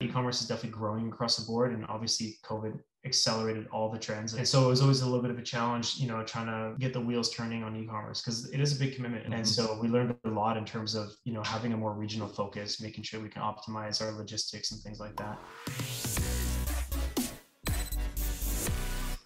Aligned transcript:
e-commerce 0.00 0.40
is 0.40 0.46
definitely 0.46 0.70
growing 0.70 1.08
across 1.08 1.36
the 1.36 1.44
board 1.44 1.72
and 1.72 1.84
obviously 1.88 2.36
covid 2.44 2.78
accelerated 3.04 3.66
all 3.72 3.90
the 3.90 3.98
trends 3.98 4.34
and 4.34 4.46
so 4.46 4.64
it 4.64 4.68
was 4.68 4.80
always 4.80 5.00
a 5.00 5.04
little 5.04 5.20
bit 5.20 5.30
of 5.30 5.38
a 5.38 5.42
challenge 5.42 5.96
you 5.96 6.06
know 6.06 6.22
trying 6.22 6.46
to 6.46 6.78
get 6.78 6.92
the 6.92 7.00
wheels 7.00 7.30
turning 7.34 7.64
on 7.64 7.74
e-commerce 7.74 8.20
because 8.20 8.48
it 8.50 8.60
is 8.60 8.76
a 8.76 8.78
big 8.78 8.94
commitment 8.94 9.24
mm-hmm. 9.24 9.32
and 9.32 9.48
so 9.48 9.76
we 9.82 9.88
learned 9.88 10.14
a 10.24 10.28
lot 10.28 10.56
in 10.56 10.64
terms 10.64 10.94
of 10.94 11.10
you 11.24 11.32
know 11.32 11.42
having 11.42 11.72
a 11.72 11.76
more 11.76 11.94
regional 11.94 12.28
focus 12.28 12.80
making 12.80 13.02
sure 13.02 13.18
we 13.18 13.28
can 13.28 13.42
optimize 13.42 14.00
our 14.00 14.12
logistics 14.12 14.70
and 14.70 14.80
things 14.82 15.00
like 15.00 15.16
that 15.16 15.36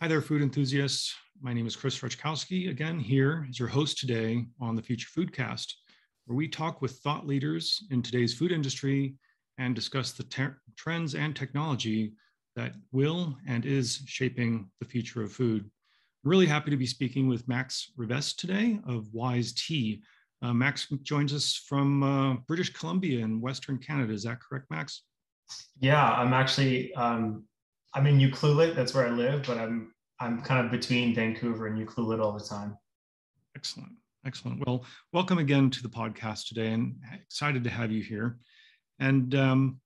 hi 0.00 0.08
there 0.08 0.22
food 0.22 0.40
enthusiasts 0.40 1.14
my 1.42 1.52
name 1.52 1.66
is 1.66 1.76
chris 1.76 1.98
Raczkowski. 1.98 2.70
again 2.70 2.98
here 2.98 3.46
is 3.50 3.58
your 3.58 3.68
host 3.68 3.98
today 3.98 4.46
on 4.58 4.74
the 4.74 4.82
future 4.82 5.08
foodcast 5.14 5.70
where 6.24 6.36
we 6.36 6.48
talk 6.48 6.80
with 6.80 6.92
thought 7.00 7.26
leaders 7.26 7.84
in 7.90 8.00
today's 8.00 8.32
food 8.32 8.52
industry 8.52 9.16
and 9.58 9.74
discuss 9.74 10.12
the 10.12 10.24
ter- 10.24 10.58
trends 10.76 11.14
and 11.14 11.34
technology 11.34 12.12
that 12.56 12.74
will 12.92 13.36
and 13.46 13.64
is 13.64 14.02
shaping 14.06 14.70
the 14.80 14.86
future 14.86 15.22
of 15.22 15.32
food. 15.32 15.62
I'm 16.24 16.30
really 16.30 16.46
happy 16.46 16.70
to 16.70 16.76
be 16.76 16.86
speaking 16.86 17.28
with 17.28 17.48
Max 17.48 17.92
Rivest 17.96 18.38
today 18.38 18.78
of 18.86 19.08
Wize 19.14 19.54
Tea. 19.54 20.02
Uh, 20.42 20.52
Max 20.52 20.88
joins 21.02 21.32
us 21.32 21.54
from 21.68 22.02
uh, 22.02 22.34
British 22.46 22.72
Columbia 22.72 23.24
in 23.24 23.40
Western 23.40 23.78
Canada. 23.78 24.12
Is 24.12 24.24
that 24.24 24.40
correct, 24.40 24.66
Max? 24.70 25.02
Yeah, 25.80 26.12
I'm 26.12 26.32
actually 26.32 26.94
um, 26.94 27.44
I'm 27.94 28.06
in 28.06 28.18
Ucluelet. 28.18 28.74
That's 28.74 28.94
where 28.94 29.06
I 29.06 29.10
live, 29.10 29.44
but 29.46 29.58
I'm 29.58 29.92
I'm 30.20 30.40
kind 30.42 30.64
of 30.64 30.70
between 30.70 31.14
Vancouver 31.14 31.66
and 31.66 31.78
Ucluelet 31.78 32.20
all 32.20 32.32
the 32.32 32.44
time. 32.44 32.76
Excellent, 33.56 33.92
excellent. 34.26 34.66
Well, 34.66 34.84
welcome 35.12 35.38
again 35.38 35.70
to 35.70 35.82
the 35.82 35.88
podcast 35.88 36.48
today, 36.48 36.68
and 36.68 36.96
excited 37.12 37.62
to 37.64 37.70
have 37.70 37.92
you 37.92 38.02
here. 38.02 38.38
And 38.98 39.34
um, 39.34 39.80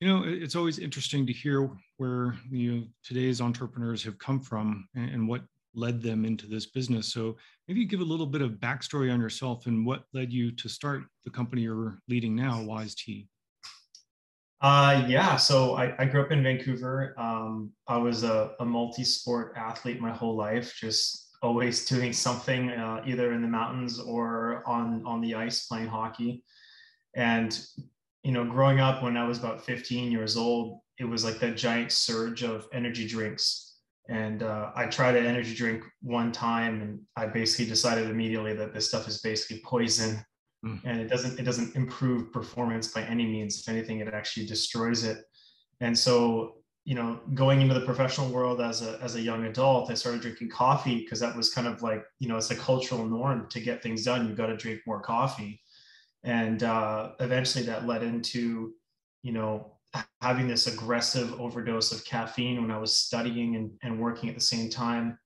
you 0.00 0.08
know, 0.08 0.22
it's 0.26 0.56
always 0.56 0.78
interesting 0.78 1.26
to 1.26 1.32
hear 1.32 1.70
where 1.96 2.36
you 2.50 2.72
know, 2.72 2.84
today's 3.02 3.40
entrepreneurs 3.40 4.02
have 4.04 4.18
come 4.18 4.40
from 4.40 4.88
and, 4.94 5.10
and 5.10 5.28
what 5.28 5.42
led 5.74 6.02
them 6.02 6.24
into 6.24 6.46
this 6.46 6.66
business. 6.66 7.12
So 7.12 7.36
maybe 7.66 7.84
give 7.84 8.00
a 8.00 8.04
little 8.04 8.26
bit 8.26 8.42
of 8.42 8.52
backstory 8.52 9.12
on 9.12 9.20
yourself 9.20 9.66
and 9.66 9.86
what 9.86 10.04
led 10.12 10.32
you 10.32 10.50
to 10.52 10.68
start 10.68 11.02
the 11.24 11.30
company 11.30 11.62
you're 11.62 11.98
leading 12.08 12.34
now, 12.34 12.60
Wize 12.62 12.94
Tea. 12.94 13.28
Uh, 14.60 15.04
yeah, 15.06 15.36
so 15.36 15.76
I, 15.76 15.94
I 16.00 16.04
grew 16.04 16.22
up 16.22 16.32
in 16.32 16.42
Vancouver. 16.42 17.14
Um, 17.16 17.70
I 17.86 17.96
was 17.96 18.24
a, 18.24 18.52
a 18.58 18.64
multi-sport 18.64 19.54
athlete 19.56 20.00
my 20.00 20.10
whole 20.10 20.36
life, 20.36 20.74
just 20.80 21.36
always 21.42 21.84
doing 21.88 22.12
something 22.12 22.70
uh, 22.70 23.02
either 23.06 23.32
in 23.32 23.42
the 23.42 23.48
mountains 23.48 24.00
or 24.00 24.64
on 24.66 25.02
on 25.06 25.20
the 25.20 25.34
ice 25.34 25.66
playing 25.66 25.86
hockey. 25.86 26.42
And 27.14 27.58
you 28.22 28.32
know, 28.32 28.44
growing 28.44 28.80
up 28.80 29.02
when 29.02 29.16
I 29.16 29.26
was 29.26 29.38
about 29.38 29.64
15 29.64 30.10
years 30.10 30.36
old, 30.36 30.80
it 30.98 31.04
was 31.04 31.24
like 31.24 31.38
that 31.40 31.56
giant 31.56 31.92
surge 31.92 32.42
of 32.42 32.66
energy 32.72 33.06
drinks. 33.06 33.76
And 34.08 34.42
uh, 34.42 34.70
I 34.74 34.86
tried 34.86 35.16
an 35.16 35.26
energy 35.26 35.54
drink 35.54 35.84
one 36.00 36.32
time, 36.32 36.80
and 36.80 37.00
I 37.16 37.26
basically 37.26 37.66
decided 37.66 38.08
immediately 38.08 38.54
that 38.54 38.72
this 38.72 38.88
stuff 38.88 39.06
is 39.06 39.20
basically 39.20 39.60
poison, 39.64 40.24
mm. 40.64 40.80
and 40.84 40.98
it 40.98 41.08
doesn't 41.08 41.38
it 41.38 41.42
doesn't 41.42 41.76
improve 41.76 42.32
performance 42.32 42.88
by 42.88 43.02
any 43.02 43.26
means. 43.26 43.60
If 43.60 43.68
anything, 43.68 44.00
it 44.00 44.08
actually 44.08 44.46
destroys 44.46 45.04
it. 45.04 45.18
And 45.80 45.96
so, 45.96 46.54
you 46.86 46.94
know, 46.94 47.20
going 47.34 47.60
into 47.60 47.74
the 47.74 47.84
professional 47.84 48.30
world 48.30 48.62
as 48.62 48.80
a 48.80 48.98
as 49.02 49.14
a 49.14 49.20
young 49.20 49.44
adult, 49.44 49.90
I 49.90 49.94
started 49.94 50.22
drinking 50.22 50.48
coffee 50.48 51.00
because 51.00 51.20
that 51.20 51.36
was 51.36 51.52
kind 51.52 51.66
of 51.66 51.82
like 51.82 52.02
you 52.18 52.28
know 52.28 52.38
it's 52.38 52.50
a 52.50 52.56
cultural 52.56 53.04
norm 53.04 53.46
to 53.50 53.60
get 53.60 53.82
things 53.82 54.04
done. 54.04 54.26
You've 54.26 54.38
got 54.38 54.46
to 54.46 54.56
drink 54.56 54.80
more 54.86 55.02
coffee 55.02 55.60
and 56.24 56.62
uh, 56.62 57.12
eventually 57.20 57.64
that 57.64 57.86
led 57.86 58.02
into 58.02 58.72
you 59.22 59.32
know 59.32 59.74
having 60.20 60.46
this 60.46 60.66
aggressive 60.66 61.40
overdose 61.40 61.92
of 61.92 62.04
caffeine 62.04 62.60
when 62.60 62.70
i 62.70 62.78
was 62.78 62.94
studying 62.94 63.56
and, 63.56 63.70
and 63.82 63.98
working 63.98 64.28
at 64.28 64.34
the 64.34 64.40
same 64.40 64.68
time. 64.68 65.18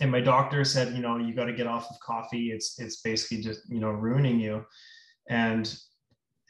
And 0.00 0.10
my 0.10 0.20
doctor 0.20 0.64
said 0.64 0.94
you 0.94 1.02
know 1.02 1.18
you 1.18 1.34
got 1.34 1.44
to 1.44 1.52
get 1.52 1.66
off 1.66 1.90
of 1.90 2.00
coffee. 2.00 2.50
It's 2.50 2.80
it's 2.80 3.02
basically 3.02 3.42
just 3.42 3.60
you 3.68 3.80
know 3.80 3.90
ruining 3.90 4.40
you. 4.40 4.64
And 5.28 5.74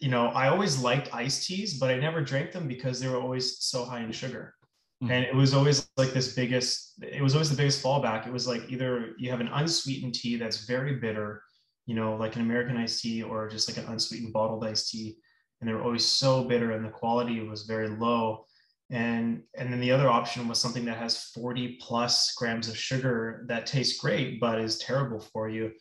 you 0.01 0.11
know 0.11 0.27
i 0.29 0.49
always 0.49 0.81
liked 0.81 1.15
iced 1.15 1.47
teas 1.47 1.79
but 1.79 1.91
i 1.91 1.97
never 1.97 2.21
drank 2.21 2.53
them 2.53 2.67
because 2.67 3.01
they 3.01 3.09
were 3.09 3.21
always 3.21 3.59
so 3.61 3.85
high 3.85 4.01
in 4.01 4.13
sugar. 4.13 4.55
Mm-hmm. 5.03 5.13
and 5.13 5.25
it 5.25 5.35
was 5.35 5.55
always 5.55 5.89
like 5.97 6.13
this 6.13 6.35
biggest 6.35 7.03
it 7.03 7.23
was 7.23 7.35
always 7.35 7.51
the 7.51 7.57
biggest 7.57 7.83
fallback. 7.83 8.27
It 8.27 8.33
was 8.33 8.47
like 8.47 8.63
either 8.69 9.15
you 9.19 9.31
have 9.31 9.41
an 9.41 9.49
unsweetened 9.49 10.15
tea 10.15 10.37
that's 10.37 10.67
very 10.67 10.97
bitter 10.97 11.43
you 11.87 11.95
know, 11.95 12.17
like 12.17 12.37
an 12.37 12.43
American 12.43 12.77
iced 12.77 13.03
tea 13.03 13.23
or 13.23 13.49
just 13.49 13.69
like 13.69 13.77
an 13.85 13.91
unsweetened 13.93 14.33
bottled 14.33 14.65
iced 14.65 14.91
tea. 14.91 15.17
And 15.61 15.69
they 15.69 15.75
were 15.75 15.83
always 15.83 16.05
so 16.05 16.45
bitter 16.45 16.73
and 16.73 16.85
the 16.85 16.91
quality 16.91 17.41
was 17.41 17.63
very 17.63 17.89
low. 17.89 18.47
And, 18.91 19.43
and 19.57 19.73
then 19.73 19.81
the 19.81 19.93
other 19.93 20.09
option 20.09 20.47
was 20.47 20.61
something 20.61 20.85
that 20.85 20.99
has 20.99 21.25
40 21.35 21.79
plus 21.81 22.35
grams 22.35 22.69
of 22.69 22.77
sugar 22.77 23.45
that 23.49 23.67
tastes 23.67 23.99
great, 23.99 24.41
but 24.41 24.61
is 24.61 24.79
terrible 24.79 25.21
for 25.21 25.49
you. 25.49 25.73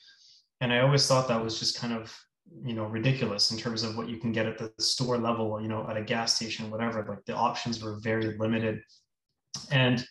And 0.62 0.72
I 0.72 0.80
always 0.80 1.06
thought 1.08 1.28
that 1.28 1.44
was 1.44 1.60
just 1.60 1.78
kind 1.78 1.94
of, 1.94 2.16
you 2.64 2.74
know, 2.74 2.86
ridiculous 2.86 3.52
in 3.52 3.58
terms 3.58 3.84
of 3.84 3.98
what 3.98 4.08
you 4.08 4.18
can 4.18 4.32
get 4.32 4.46
at 4.46 4.58
the 4.58 4.72
store 4.80 5.18
level, 5.18 5.62
you 5.62 5.68
know, 5.68 5.86
at 5.90 5.98
a 5.98 6.02
gas 6.02 6.34
station, 6.34 6.72
whatever. 6.72 7.06
Like 7.08 7.26
the 7.26 7.36
options 7.36 7.84
were 7.84 8.00
very 8.02 8.38
limited. 8.38 8.82
And 9.72 10.06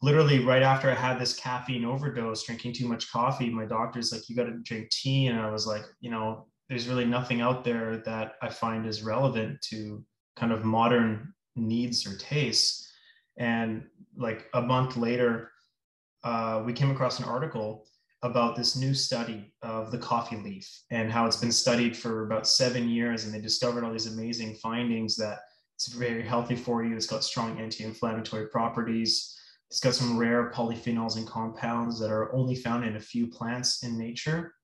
literally 0.00 0.44
right 0.44 0.62
after 0.62 0.90
I 0.90 0.94
had 0.94 1.18
this 1.18 1.34
caffeine 1.34 1.84
overdose, 1.84 2.44
drinking 2.44 2.74
too 2.74 2.86
much 2.86 3.10
coffee, 3.10 3.50
my 3.50 3.64
doctor's 3.64 4.12
like, 4.12 4.28
you 4.28 4.36
got 4.36 4.44
to 4.44 4.58
drink 4.58 4.90
tea. 4.90 5.26
And 5.26 5.40
I 5.40 5.50
was 5.50 5.66
like, 5.66 5.82
you 6.00 6.10
know, 6.10 6.46
there's 6.68 6.88
really 6.88 7.04
nothing 7.04 7.40
out 7.40 7.64
there 7.64 7.98
that 8.04 8.34
I 8.42 8.48
find 8.48 8.86
is 8.86 9.02
relevant 9.02 9.60
to 9.70 10.04
kind 10.36 10.52
of 10.52 10.64
modern 10.64 11.32
needs 11.56 12.06
or 12.06 12.16
tastes. 12.16 12.92
And 13.38 13.84
like 14.16 14.46
a 14.54 14.62
month 14.62 14.96
later, 14.96 15.50
uh, 16.22 16.62
we 16.64 16.72
came 16.72 16.90
across 16.90 17.18
an 17.18 17.24
article 17.24 17.86
about 18.22 18.56
this 18.56 18.76
new 18.76 18.94
study 18.94 19.52
of 19.62 19.90
the 19.90 19.98
coffee 19.98 20.36
leaf 20.36 20.68
and 20.90 21.10
how 21.10 21.24
it's 21.24 21.36
been 21.36 21.52
studied 21.52 21.96
for 21.96 22.26
about 22.26 22.46
seven 22.46 22.88
years. 22.88 23.24
And 23.24 23.32
they 23.32 23.40
discovered 23.40 23.84
all 23.84 23.92
these 23.92 24.12
amazing 24.12 24.56
findings 24.56 25.16
that 25.16 25.38
it's 25.76 25.88
very 25.88 26.22
healthy 26.22 26.56
for 26.56 26.84
you. 26.84 26.96
It's 26.96 27.06
got 27.06 27.24
strong 27.24 27.60
anti 27.60 27.84
inflammatory 27.84 28.48
properties 28.48 29.37
it's 29.70 29.80
got 29.80 29.94
some 29.94 30.18
rare 30.18 30.50
polyphenols 30.50 31.16
and 31.16 31.26
compounds 31.26 32.00
that 32.00 32.10
are 32.10 32.34
only 32.34 32.54
found 32.54 32.84
in 32.84 32.96
a 32.96 33.00
few 33.00 33.26
plants 33.26 33.82
in 33.82 33.98
nature 33.98 34.54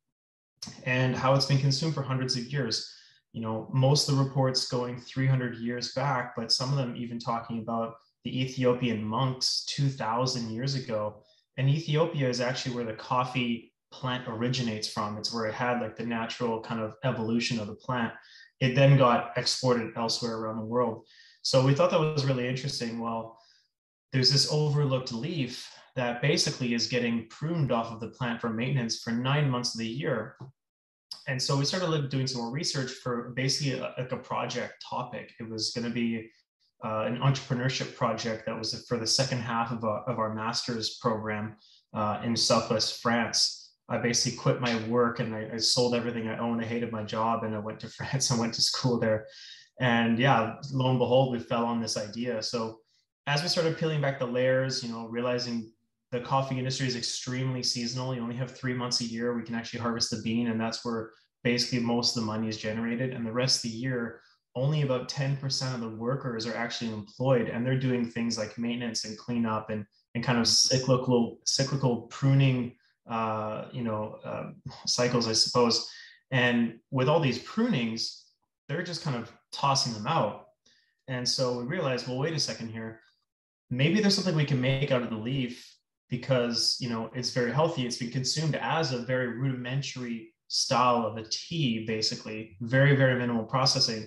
and 0.85 1.15
how 1.15 1.35
it's 1.35 1.47
been 1.47 1.59
consumed 1.59 1.95
for 1.95 2.03
hundreds 2.03 2.37
of 2.37 2.45
years. 2.45 2.91
You 3.33 3.43
know, 3.43 3.69
most 3.73 4.09
of 4.09 4.17
the 4.17 4.23
reports 4.23 4.69
going 4.69 5.01
300 5.01 5.57
years 5.57 5.93
back, 5.93 6.35
but 6.37 6.53
some 6.53 6.71
of 6.71 6.79
them 6.79 6.97
even 6.97 7.19
talking 7.19 7.59
about 7.59 7.95
the 8.25 8.43
Ethiopian 8.43 9.05
monks 9.05 9.67
2000 9.67 10.51
years 10.51 10.75
ago. 10.75 11.23
And 11.59 11.69
Ethiopia 11.69 12.29
is 12.29 12.41
actually 12.41 12.75
where 12.75 12.85
the 12.85 12.95
coffee 12.95 13.73
plant 13.93 14.25
originates 14.27 14.89
from. 14.89 15.19
It's 15.19 15.35
where 15.35 15.47
it 15.47 15.55
had 15.55 15.81
like 15.81 15.97
the 15.97 16.07
natural 16.07 16.61
kind 16.61 16.81
of 16.81 16.95
evolution 17.05 17.61
of 17.61 17.67
the 17.67 17.75
plant. 17.75 18.13
It 18.61 18.75
then 18.75 18.97
got 18.97 19.33
exported 19.37 19.93
elsewhere 19.97 20.37
around 20.37 20.59
the 20.59 20.65
world. 20.65 21.07
So 21.43 21.65
we 21.65 21.75
thought 21.75 21.91
that 21.91 22.01
was 22.01 22.25
really 22.25 22.49
interesting. 22.49 23.01
Well, 23.01 23.39
there's 24.15 24.31
this 24.31 24.51
overlooked 24.53 25.13
leaf 25.13 25.69
that 25.97 26.23
basically 26.23 26.73
is 26.73 26.87
getting 26.87 27.27
pruned 27.31 27.73
off 27.73 27.93
of 27.93 27.99
the 27.99 28.07
plant 28.07 28.41
for 28.41 28.49
maintenance 28.49 29.01
for 29.01 29.11
nine 29.11 29.51
months 29.51 29.75
of 29.75 29.81
the 29.81 29.87
year. 29.87 30.37
And 31.27 31.43
so 31.43 31.57
we 31.57 31.65
started 31.65 32.11
doing 32.11 32.29
some 32.29 32.43
more 32.43 32.53
research 32.53 32.93
for 32.93 33.33
basically 33.35 33.81
a, 33.81 33.93
like 33.99 34.13
a 34.13 34.17
project 34.17 34.75
topic. 34.89 35.33
It 35.41 35.51
was 35.51 35.73
going 35.73 35.85
to 35.85 35.91
be 35.91 36.31
uh, 36.85 37.07
an 37.07 37.17
entrepreneurship 37.19 37.97
project 37.97 38.47
that 38.47 38.57
was 38.57 38.87
for 38.87 38.99
the 38.99 39.07
second 39.07 39.41
half 39.41 39.73
of, 39.73 39.83
a, 39.83 40.05
of 40.07 40.21
our 40.21 40.33
master's 40.33 40.97
program 41.03 41.57
uh, 41.93 42.21
in 42.23 42.37
Southwest 42.37 43.03
France. 43.03 43.73
I 43.89 43.99
basically 43.99 44.39
quit 44.39 44.61
my 44.61 44.77
work 44.87 45.19
and 45.19 45.35
I, 45.35 45.51
I, 45.55 45.57
sold 45.57 45.93
everything 45.93 46.29
I 46.29 46.39
owned. 46.39 46.61
I 46.61 46.67
hated 46.67 46.93
my 46.93 47.03
job 47.03 47.43
and 47.43 47.55
I 47.55 47.59
went 47.59 47.81
to 47.81 47.89
France 47.97 48.31
and 48.31 48.39
went 48.39 48.55
to 48.55 48.63
school 48.63 49.01
there. 49.01 49.27
And 49.81 50.21
yeah, 50.21 50.55
lo 50.73 50.91
and 50.91 51.01
behold, 51.01 51.33
we 51.33 51.41
fell 51.41 51.65
on 51.65 51.81
this 51.81 51.97
idea. 51.97 52.41
So 52.41 52.79
as 53.27 53.43
we 53.43 53.49
started 53.49 53.79
peeling 53.79 54.01
back 54.01 54.19
the 54.19 54.27
layers, 54.27 54.83
you 54.83 54.91
know, 54.91 55.07
realizing 55.09 55.71
the 56.13 56.21
coffee 56.21 56.59
industry 56.59 56.87
is 56.87 56.97
extremely 56.97 57.63
seasonal. 57.63 58.15
You 58.15 58.21
only 58.21 58.37
have 58.37 58.51
three 58.51 58.75
months 58.75 59.01
a 59.01 59.05
year. 59.05 59.35
We 59.35 59.43
can 59.43 59.55
actually 59.55 59.81
harvest 59.81 60.11
the 60.11 60.21
bean, 60.23 60.49
and 60.49 60.61
that's 60.61 60.85
where 60.85 61.11
basically 61.43 61.81
most 61.81 62.17
of 62.17 62.23
the 62.23 62.27
money 62.27 62.49
is 62.49 62.59
generated. 62.59 63.13
And 63.13 63.27
the 63.27 63.33
rest 63.33 63.65
of 63.65 63.71
the 63.71 63.77
year, 63.77 64.21
only 64.55 64.83
about 64.83 65.09
10% 65.09 65.75
of 65.75 65.81
the 65.81 65.89
workers 65.89 66.47
are 66.47 66.55
actually 66.55 66.93
employed, 66.93 67.49
and 67.49 67.67
they're 67.67 67.79
doing 67.79 68.05
things 68.05 68.39
like 68.39 68.59
maintenance 68.59 69.05
and 69.05 69.19
cleanup 69.19 69.71
and, 69.71 69.85
and 70.15 70.23
kind 70.23 70.39
of 70.39 70.47
cyclical 70.47 71.39
cyclical 71.45 72.03
pruning, 72.03 72.77
uh, 73.11 73.67
you 73.73 73.83
know, 73.83 74.19
uh, 74.25 74.51
cycles, 74.87 75.27
I 75.27 75.33
suppose. 75.33 75.91
And 76.31 76.79
with 76.91 77.09
all 77.09 77.21
these 77.21 77.39
prunings, 77.39 78.27
they're 78.69 78.83
just 78.83 79.03
kind 79.03 79.17
of 79.17 79.33
tossing 79.51 79.95
them 79.95 80.07
out. 80.07 80.47
And 81.09 81.29
so 81.29 81.59
we 81.59 81.65
realized, 81.65 82.07
well, 82.07 82.19
wait 82.19 82.35
a 82.35 82.39
second 82.39 82.69
here 82.69 83.01
maybe 83.71 84.01
there's 84.01 84.15
something 84.15 84.37
we 84.37 84.45
can 84.45 84.61
make 84.61 84.91
out 84.91 85.03
of 85.03 85.11
the 85.11 85.17
leaf 85.17 85.71
because 86.11 86.77
you 86.81 86.89
know 86.89 87.11
it's 87.15 87.31
very 87.31 87.53
healthy 87.53 87.87
it's 87.87 87.97
been 87.97 88.11
consumed 88.11 88.55
as 88.57 88.93
a 88.93 88.99
very 88.99 89.29
rudimentary 89.29 90.33
style 90.49 91.07
of 91.07 91.17
a 91.17 91.25
tea 91.31 91.85
basically 91.87 92.57
very 92.61 92.95
very 92.95 93.19
minimal 93.19 93.45
processing 93.45 94.07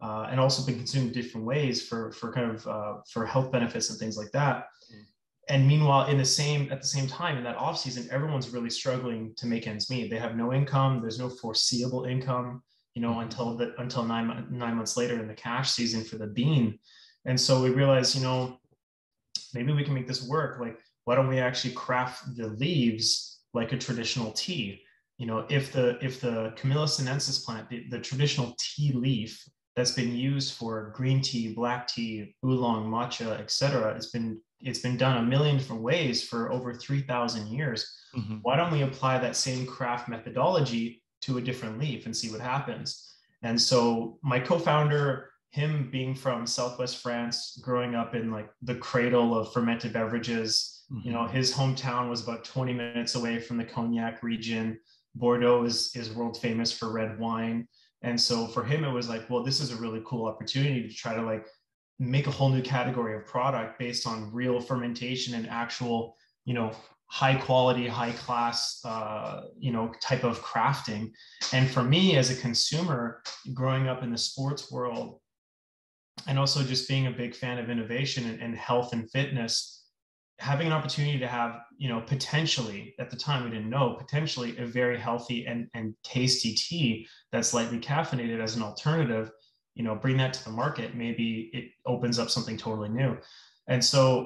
uh, 0.00 0.28
and 0.30 0.38
also 0.38 0.64
been 0.64 0.76
consumed 0.76 1.12
different 1.12 1.46
ways 1.46 1.86
for 1.86 2.12
for 2.12 2.32
kind 2.32 2.50
of 2.50 2.66
uh, 2.66 2.94
for 3.10 3.26
health 3.26 3.50
benefits 3.50 3.90
and 3.90 3.98
things 3.98 4.16
like 4.16 4.30
that. 4.32 4.66
Mm. 4.92 5.04
And 5.50 5.66
meanwhile, 5.66 6.06
in 6.06 6.18
the 6.18 6.24
same 6.24 6.70
at 6.70 6.80
the 6.80 6.86
same 6.86 7.06
time 7.06 7.36
in 7.36 7.44
that 7.44 7.56
off 7.56 7.78
season, 7.78 8.08
everyone's 8.12 8.50
really 8.50 8.70
struggling 8.70 9.34
to 9.36 9.46
make 9.46 9.66
ends 9.66 9.90
meet. 9.90 10.10
They 10.10 10.18
have 10.18 10.36
no 10.36 10.52
income. 10.52 11.00
There's 11.00 11.18
no 11.18 11.28
foreseeable 11.28 12.04
income, 12.04 12.62
you 12.94 13.02
know, 13.02 13.10
mm-hmm. 13.10 13.22
until 13.22 13.56
the 13.56 13.74
until 13.78 14.04
nine 14.04 14.46
nine 14.50 14.76
months 14.76 14.96
later 14.96 15.18
in 15.18 15.26
the 15.26 15.34
cash 15.34 15.70
season 15.72 16.04
for 16.04 16.16
the 16.16 16.28
bean. 16.28 16.78
And 17.24 17.38
so 17.38 17.62
we 17.62 17.70
realized, 17.70 18.14
you 18.14 18.22
know, 18.22 18.58
maybe 19.54 19.72
we 19.72 19.84
can 19.84 19.94
make 19.94 20.06
this 20.06 20.26
work. 20.26 20.60
Like, 20.60 20.78
why 21.04 21.14
don't 21.14 21.28
we 21.28 21.38
actually 21.38 21.74
craft 21.74 22.36
the 22.36 22.48
leaves 22.48 23.40
like 23.54 23.72
a 23.72 23.78
traditional 23.78 24.32
tea? 24.32 24.82
You 25.18 25.26
know, 25.26 25.46
if 25.48 25.72
the 25.72 25.98
if 26.04 26.20
the 26.20 26.52
Camellia 26.56 26.88
sinensis 26.88 27.44
plant, 27.44 27.68
the, 27.68 27.86
the 27.90 27.98
traditional 27.98 28.54
tea 28.58 28.92
leaf 28.92 29.42
that's 29.74 29.92
been 29.92 30.14
used 30.14 30.54
for 30.54 30.92
green 30.94 31.20
tea, 31.22 31.54
black 31.54 31.88
tea, 31.88 32.34
oolong, 32.44 32.90
matcha, 32.90 33.38
etc. 33.40 33.94
It's 33.94 34.10
been 34.10 34.40
it's 34.60 34.80
been 34.80 34.96
done 34.96 35.18
a 35.18 35.22
million 35.22 35.56
different 35.56 35.82
ways 35.82 36.26
for 36.26 36.50
over 36.50 36.74
3,000 36.74 37.46
years. 37.46 37.96
Mm-hmm. 38.16 38.36
Why 38.42 38.56
don't 38.56 38.72
we 38.72 38.82
apply 38.82 39.18
that 39.18 39.36
same 39.36 39.66
craft 39.66 40.08
methodology 40.08 41.02
to 41.22 41.38
a 41.38 41.40
different 41.40 41.78
leaf 41.78 42.06
and 42.06 42.16
see 42.16 42.30
what 42.30 42.40
happens? 42.40 43.14
And 43.42 43.60
so 43.60 44.18
my 44.22 44.40
co-founder, 44.40 45.30
him 45.50 45.88
being 45.90 46.14
from 46.14 46.46
Southwest 46.46 46.98
France, 47.02 47.58
growing 47.62 47.94
up 47.94 48.14
in 48.14 48.30
like 48.30 48.50
the 48.62 48.74
cradle 48.74 49.38
of 49.38 49.52
fermented 49.52 49.92
beverages, 49.92 50.84
mm-hmm. 50.92 51.06
you 51.06 51.12
know, 51.12 51.26
his 51.26 51.52
hometown 51.52 52.10
was 52.10 52.22
about 52.22 52.44
20 52.44 52.72
minutes 52.74 53.14
away 53.14 53.40
from 53.40 53.56
the 53.56 53.64
cognac 53.64 54.22
region. 54.22 54.78
Bordeaux 55.14 55.64
is, 55.64 55.90
is 55.96 56.12
world 56.12 56.38
famous 56.40 56.70
for 56.70 56.92
red 56.92 57.18
wine. 57.18 57.66
And 58.02 58.20
so 58.20 58.46
for 58.46 58.62
him, 58.62 58.84
it 58.84 58.92
was 58.92 59.08
like, 59.08 59.28
well, 59.28 59.42
this 59.42 59.60
is 59.60 59.72
a 59.72 59.76
really 59.76 60.02
cool 60.06 60.26
opportunity 60.26 60.86
to 60.86 60.94
try 60.94 61.14
to 61.14 61.22
like 61.22 61.46
make 61.98 62.26
a 62.26 62.30
whole 62.30 62.50
new 62.50 62.62
category 62.62 63.16
of 63.16 63.26
product 63.26 63.78
based 63.78 64.06
on 64.06 64.32
real 64.32 64.60
fermentation 64.60 65.34
and 65.34 65.48
actual, 65.48 66.16
you 66.44 66.54
know, 66.54 66.70
high 67.06 67.34
quality, 67.34 67.88
high 67.88 68.12
class, 68.12 68.80
uh, 68.84 69.44
you 69.58 69.72
know, 69.72 69.90
type 70.00 70.24
of 70.24 70.40
crafting. 70.42 71.10
And 71.52 71.68
for 71.68 71.82
me 71.82 72.16
as 72.16 72.30
a 72.30 72.40
consumer, 72.40 73.22
growing 73.54 73.88
up 73.88 74.02
in 74.02 74.12
the 74.12 74.18
sports 74.18 74.70
world, 74.70 75.20
and 76.26 76.38
also 76.38 76.62
just 76.62 76.88
being 76.88 77.06
a 77.06 77.10
big 77.10 77.34
fan 77.34 77.58
of 77.58 77.70
innovation 77.70 78.28
and, 78.28 78.40
and 78.40 78.56
health 78.56 78.92
and 78.92 79.10
fitness, 79.10 79.86
having 80.38 80.66
an 80.66 80.72
opportunity 80.72 81.18
to 81.18 81.26
have, 81.26 81.60
you 81.76 81.88
know, 81.88 82.00
potentially 82.00 82.94
at 82.98 83.10
the 83.10 83.16
time 83.16 83.44
we 83.44 83.50
didn't 83.50 83.70
know, 83.70 83.94
potentially 83.94 84.56
a 84.58 84.66
very 84.66 84.98
healthy 84.98 85.46
and, 85.46 85.68
and 85.74 85.94
tasty 86.04 86.54
tea 86.54 87.06
that's 87.32 87.54
lightly 87.54 87.78
caffeinated 87.78 88.40
as 88.40 88.56
an 88.56 88.62
alternative, 88.62 89.30
you 89.74 89.82
know, 89.82 89.94
bring 89.94 90.16
that 90.16 90.32
to 90.32 90.44
the 90.44 90.50
market, 90.50 90.94
maybe 90.94 91.50
it 91.52 91.70
opens 91.86 92.18
up 92.18 92.30
something 92.30 92.56
totally 92.56 92.88
new. 92.88 93.16
And 93.68 93.84
so 93.84 94.24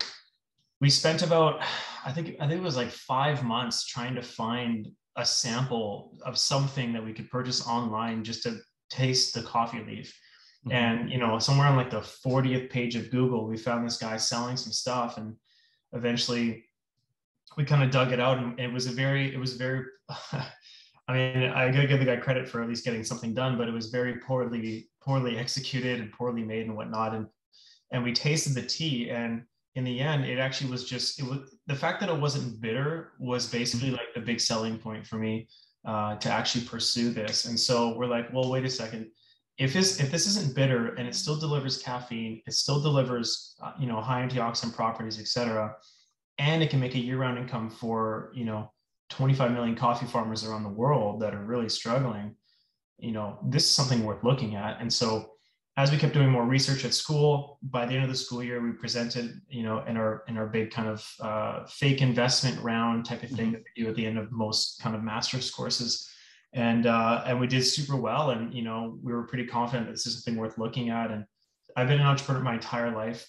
we 0.80 0.90
spent 0.90 1.22
about, 1.22 1.60
I 2.04 2.12
think, 2.12 2.36
I 2.40 2.48
think 2.48 2.60
it 2.60 2.64
was 2.64 2.76
like 2.76 2.90
five 2.90 3.42
months 3.42 3.86
trying 3.86 4.14
to 4.14 4.22
find 4.22 4.88
a 5.16 5.24
sample 5.24 6.16
of 6.24 6.38
something 6.38 6.92
that 6.92 7.04
we 7.04 7.12
could 7.12 7.30
purchase 7.30 7.66
online 7.66 8.24
just 8.24 8.42
to 8.44 8.58
taste 8.90 9.34
the 9.34 9.42
coffee 9.42 9.82
leaf. 9.86 10.18
Mm-hmm. 10.66 10.72
And 10.72 11.10
you 11.10 11.18
know, 11.18 11.38
somewhere 11.38 11.66
on 11.66 11.76
like 11.76 11.90
the 11.90 12.00
40th 12.00 12.70
page 12.70 12.94
of 12.96 13.10
Google, 13.10 13.46
we 13.46 13.56
found 13.56 13.86
this 13.86 13.98
guy 13.98 14.16
selling 14.16 14.56
some 14.56 14.72
stuff 14.72 15.18
and 15.18 15.36
eventually 15.92 16.64
we 17.56 17.64
kind 17.64 17.82
of 17.82 17.90
dug 17.90 18.12
it 18.12 18.20
out 18.20 18.38
and 18.38 18.58
it 18.58 18.72
was 18.72 18.86
a 18.86 18.92
very 18.92 19.32
it 19.32 19.38
was 19.38 19.54
very 19.54 19.84
i 21.08 21.12
mean 21.12 21.50
i 21.50 21.70
gotta 21.70 21.86
give 21.86 21.98
the 21.98 22.04
guy 22.04 22.16
credit 22.16 22.48
for 22.48 22.62
at 22.62 22.68
least 22.68 22.84
getting 22.84 23.04
something 23.04 23.34
done 23.34 23.58
but 23.58 23.68
it 23.68 23.72
was 23.72 23.90
very 23.90 24.18
poorly 24.20 24.88
poorly 25.00 25.38
executed 25.38 26.00
and 26.00 26.12
poorly 26.12 26.42
made 26.42 26.66
and 26.66 26.76
whatnot 26.76 27.14
and 27.14 27.26
and 27.92 28.02
we 28.02 28.12
tasted 28.12 28.54
the 28.54 28.62
tea 28.62 29.10
and 29.10 29.42
in 29.74 29.84
the 29.84 30.00
end 30.00 30.24
it 30.24 30.38
actually 30.38 30.70
was 30.70 30.88
just 30.88 31.18
it 31.20 31.24
was 31.24 31.56
the 31.66 31.74
fact 31.74 32.00
that 32.00 32.08
it 32.08 32.18
wasn't 32.18 32.60
bitter 32.60 33.12
was 33.18 33.46
basically 33.46 33.88
mm-hmm. 33.88 33.96
like 33.96 34.14
the 34.14 34.20
big 34.20 34.40
selling 34.40 34.78
point 34.78 35.06
for 35.06 35.16
me 35.16 35.46
uh, 35.84 36.14
to 36.16 36.30
actually 36.30 36.64
pursue 36.64 37.10
this 37.10 37.46
and 37.46 37.58
so 37.58 37.96
we're 37.96 38.06
like 38.06 38.32
well 38.32 38.50
wait 38.50 38.64
a 38.64 38.70
second 38.70 39.10
if 39.58 39.72
this 39.72 40.00
if 40.00 40.10
this 40.10 40.26
isn't 40.26 40.54
bitter 40.54 40.94
and 40.94 41.06
it 41.06 41.14
still 41.14 41.36
delivers 41.36 41.78
caffeine, 41.82 42.42
it 42.46 42.54
still 42.54 42.80
delivers 42.80 43.54
uh, 43.62 43.72
you 43.78 43.86
know 43.86 44.00
high 44.00 44.26
antioxidant 44.26 44.74
properties, 44.74 45.20
etc., 45.20 45.74
and 46.38 46.62
it 46.62 46.70
can 46.70 46.80
make 46.80 46.94
a 46.94 46.98
year-round 46.98 47.38
income 47.38 47.70
for 47.70 48.32
you 48.34 48.44
know 48.44 48.70
25 49.10 49.52
million 49.52 49.76
coffee 49.76 50.06
farmers 50.06 50.44
around 50.44 50.62
the 50.62 50.70
world 50.70 51.20
that 51.20 51.34
are 51.34 51.44
really 51.44 51.68
struggling. 51.68 52.34
You 52.98 53.12
know, 53.12 53.38
this 53.44 53.64
is 53.64 53.70
something 53.70 54.04
worth 54.04 54.24
looking 54.24 54.54
at. 54.54 54.80
And 54.80 54.90
so, 54.92 55.32
as 55.76 55.90
we 55.90 55.98
kept 55.98 56.14
doing 56.14 56.30
more 56.30 56.44
research 56.44 56.84
at 56.84 56.94
school, 56.94 57.58
by 57.62 57.84
the 57.84 57.94
end 57.94 58.04
of 58.04 58.10
the 58.10 58.16
school 58.16 58.42
year, 58.42 58.62
we 58.62 58.72
presented, 58.72 59.40
you 59.48 59.62
know, 59.62 59.84
in 59.86 59.96
our 59.98 60.24
in 60.28 60.38
our 60.38 60.46
big 60.46 60.70
kind 60.70 60.88
of 60.88 61.06
uh, 61.20 61.64
fake 61.66 62.00
investment 62.00 62.58
round 62.62 63.04
type 63.04 63.22
of 63.22 63.30
thing 63.30 63.46
mm-hmm. 63.46 63.52
that 63.52 63.64
we 63.76 63.82
do 63.82 63.88
at 63.90 63.96
the 63.96 64.06
end 64.06 64.18
of 64.18 64.32
most 64.32 64.80
kind 64.80 64.96
of 64.96 65.02
master's 65.02 65.50
courses 65.50 66.08
and 66.52 66.86
uh, 66.86 67.24
and 67.26 67.40
we 67.40 67.46
did 67.46 67.62
super 67.62 67.96
well. 67.96 68.30
And 68.30 68.52
you 68.52 68.62
know, 68.62 68.98
we 69.02 69.12
were 69.12 69.24
pretty 69.24 69.46
confident 69.46 69.86
that 69.86 69.92
this 69.92 70.06
is 70.06 70.14
something 70.14 70.40
worth 70.40 70.58
looking 70.58 70.90
at. 70.90 71.10
And 71.10 71.24
I've 71.76 71.88
been 71.88 72.00
an 72.00 72.06
entrepreneur 72.06 72.42
my 72.42 72.54
entire 72.54 72.94
life. 72.94 73.26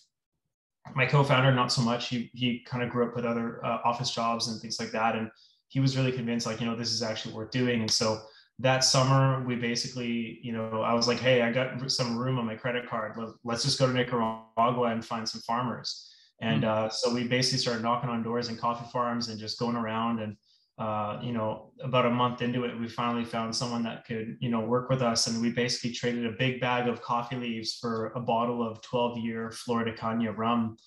My 0.95 1.05
co-founder, 1.05 1.53
not 1.53 1.71
so 1.71 1.81
much. 1.81 2.09
He 2.09 2.29
he 2.33 2.59
kind 2.59 2.83
of 2.83 2.89
grew 2.89 3.07
up 3.07 3.15
with 3.15 3.25
other 3.25 3.65
uh, 3.65 3.79
office 3.85 4.11
jobs 4.11 4.49
and 4.49 4.59
things 4.59 4.79
like 4.79 4.91
that, 4.91 5.15
and 5.15 5.31
he 5.69 5.79
was 5.79 5.97
really 5.97 6.11
convinced, 6.11 6.45
like 6.45 6.59
you 6.59 6.67
know, 6.67 6.75
this 6.75 6.91
is 6.91 7.01
actually 7.01 7.33
worth 7.33 7.51
doing. 7.51 7.81
And 7.81 7.89
so 7.89 8.21
that 8.59 8.83
summer, 8.83 9.43
we 9.43 9.55
basically, 9.55 10.39
you 10.43 10.51
know, 10.51 10.81
I 10.81 10.93
was 10.93 11.07
like, 11.07 11.19
hey, 11.19 11.41
I 11.41 11.51
got 11.51 11.89
some 11.89 12.17
room 12.17 12.37
on 12.37 12.45
my 12.45 12.55
credit 12.55 12.87
card. 12.87 13.17
Let's 13.43 13.63
just 13.63 13.79
go 13.79 13.87
to 13.87 13.93
Nicaragua 13.93 14.83
and 14.83 15.03
find 15.03 15.27
some 15.27 15.41
farmers. 15.41 16.13
And 16.41 16.63
mm-hmm. 16.63 16.85
uh, 16.85 16.89
so 16.89 17.13
we 17.13 17.27
basically 17.27 17.59
started 17.59 17.81
knocking 17.81 18.09
on 18.09 18.21
doors 18.21 18.49
in 18.49 18.57
coffee 18.57 18.89
farms 18.91 19.29
and 19.29 19.39
just 19.39 19.57
going 19.57 19.75
around 19.75 20.19
and 20.19 20.37
uh, 20.79 21.19
you 21.21 21.31
know, 21.31 21.71
about 21.83 22.05
a 22.05 22.09
month 22.09 22.41
into 22.41 22.63
it, 22.63 22.79
we 22.79 22.87
finally 22.87 23.23
found 23.23 23.55
someone 23.55 23.83
that 23.83 24.05
could, 24.05 24.37
you 24.39 24.49
know, 24.49 24.61
work 24.61 24.89
with 24.89 25.01
us. 25.03 25.27
And 25.27 25.39
we 25.39 25.51
basically 25.51 25.91
traded 25.91 26.25
a 26.25 26.31
big 26.31 26.59
bag 26.59 26.87
of 26.87 27.01
coffee 27.01 27.35
leaves 27.35 27.77
for 27.79 28.07
a 28.15 28.19
bottle 28.19 28.67
of 28.67 28.81
12 28.81 29.19
year 29.19 29.51
Flor 29.51 29.83
de 29.83 29.93
Caña 29.93 30.35
rum, 30.35 30.77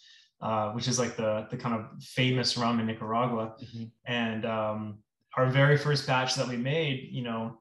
uh, 0.41 0.71
which 0.73 0.89
is 0.89 0.99
like 0.99 1.17
the, 1.17 1.47
the 1.51 1.57
kind 1.57 1.75
of 1.75 2.03
famous 2.03 2.57
rum 2.57 2.81
in 2.81 2.87
Nicaragua. 2.87 3.55
Mm-hmm. 3.63 3.85
And 4.07 4.45
um, 4.45 4.99
our 5.37 5.47
very 5.47 5.77
first 5.77 6.07
batch 6.07 6.35
that 6.35 6.49
we 6.49 6.57
made, 6.57 7.09
you 7.13 7.23
know, 7.23 7.61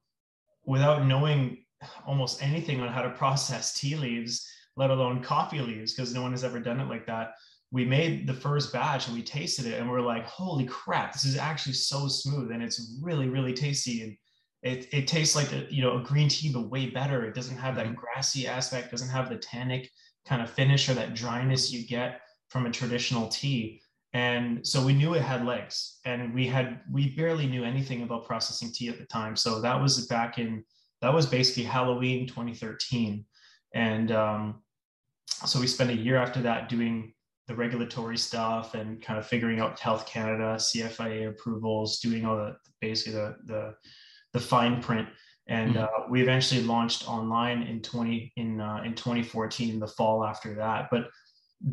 without 0.65 1.05
knowing 1.05 1.63
almost 2.07 2.41
anything 2.41 2.81
on 2.81 2.87
how 2.87 3.03
to 3.03 3.11
process 3.11 3.79
tea 3.79 3.95
leaves, 3.95 4.49
let 4.75 4.89
alone 4.89 5.21
coffee 5.21 5.61
leaves, 5.61 5.93
because 5.93 6.11
no 6.11 6.23
one 6.23 6.31
has 6.31 6.43
ever 6.43 6.59
done 6.59 6.79
it 6.79 6.89
like 6.89 7.05
that 7.05 7.35
we 7.71 7.85
made 7.85 8.27
the 8.27 8.33
first 8.33 8.71
batch 8.71 9.07
and 9.07 9.15
we 9.15 9.23
tasted 9.23 9.65
it 9.65 9.79
and 9.79 9.89
we're 9.89 10.01
like, 10.01 10.25
holy 10.25 10.65
crap, 10.65 11.13
this 11.13 11.25
is 11.25 11.37
actually 11.37 11.73
so 11.73 12.07
smooth 12.07 12.51
and 12.51 12.63
it's 12.63 12.97
really, 13.01 13.27
really 13.27 13.53
tasty. 13.53 14.01
And 14.03 14.17
it, 14.61 14.87
it 14.93 15.07
tastes 15.07 15.35
like 15.35 15.51
a, 15.51 15.67
you 15.69 15.81
know, 15.81 15.97
a 15.97 16.03
green 16.03 16.29
tea, 16.29 16.51
but 16.51 16.69
way 16.69 16.89
better. 16.89 17.25
It 17.25 17.35
doesn't 17.35 17.57
have 17.57 17.75
that 17.75 17.87
mm-hmm. 17.87 17.95
grassy 17.95 18.47
aspect, 18.47 18.91
doesn't 18.91 19.09
have 19.09 19.29
the 19.29 19.37
tannic 19.37 19.89
kind 20.25 20.41
of 20.41 20.49
finish 20.49 20.89
or 20.89 20.93
that 20.93 21.15
dryness 21.15 21.71
you 21.71 21.85
get 21.85 22.21
from 22.49 22.65
a 22.65 22.71
traditional 22.71 23.27
tea. 23.27 23.81
And 24.13 24.65
so 24.65 24.83
we 24.83 24.93
knew 24.93 25.13
it 25.13 25.21
had 25.21 25.45
legs 25.45 25.99
and 26.05 26.33
we 26.33 26.47
had, 26.47 26.79
we 26.89 27.15
barely 27.15 27.47
knew 27.47 27.65
anything 27.65 28.03
about 28.03 28.25
processing 28.25 28.71
tea 28.73 28.87
at 28.87 28.97
the 28.97 29.05
time. 29.05 29.35
So 29.35 29.59
that 29.61 29.79
was 29.79 30.07
back 30.07 30.39
in, 30.39 30.63
that 31.01 31.13
was 31.13 31.25
basically 31.25 31.63
Halloween 31.63 32.25
2013. 32.25 33.25
And 33.73 34.11
um, 34.13 34.63
so 35.45 35.59
we 35.59 35.67
spent 35.67 35.89
a 35.89 35.95
year 35.95 36.15
after 36.15 36.41
that 36.43 36.69
doing 36.69 37.13
the 37.47 37.55
regulatory 37.55 38.17
stuff 38.17 38.73
and 38.73 39.01
kind 39.01 39.19
of 39.19 39.27
figuring 39.27 39.59
out 39.59 39.79
Health 39.79 40.07
Canada, 40.07 40.55
CFIA 40.55 41.29
approvals, 41.29 41.99
doing 41.99 42.25
all 42.25 42.37
the 42.37 42.55
basically 42.81 43.13
the 43.13 43.35
the, 43.45 43.75
the 44.33 44.39
fine 44.39 44.81
print. 44.81 45.07
And 45.47 45.75
mm-hmm. 45.75 45.83
uh, 45.83 46.09
we 46.09 46.21
eventually 46.21 46.63
launched 46.63 47.07
online 47.07 47.63
in 47.63 47.81
20 47.81 48.33
in 48.37 48.59
uh, 48.59 48.81
in 48.83 48.95
2014, 48.95 49.79
the 49.79 49.87
fall 49.87 50.25
after 50.25 50.55
that. 50.55 50.87
But 50.89 51.09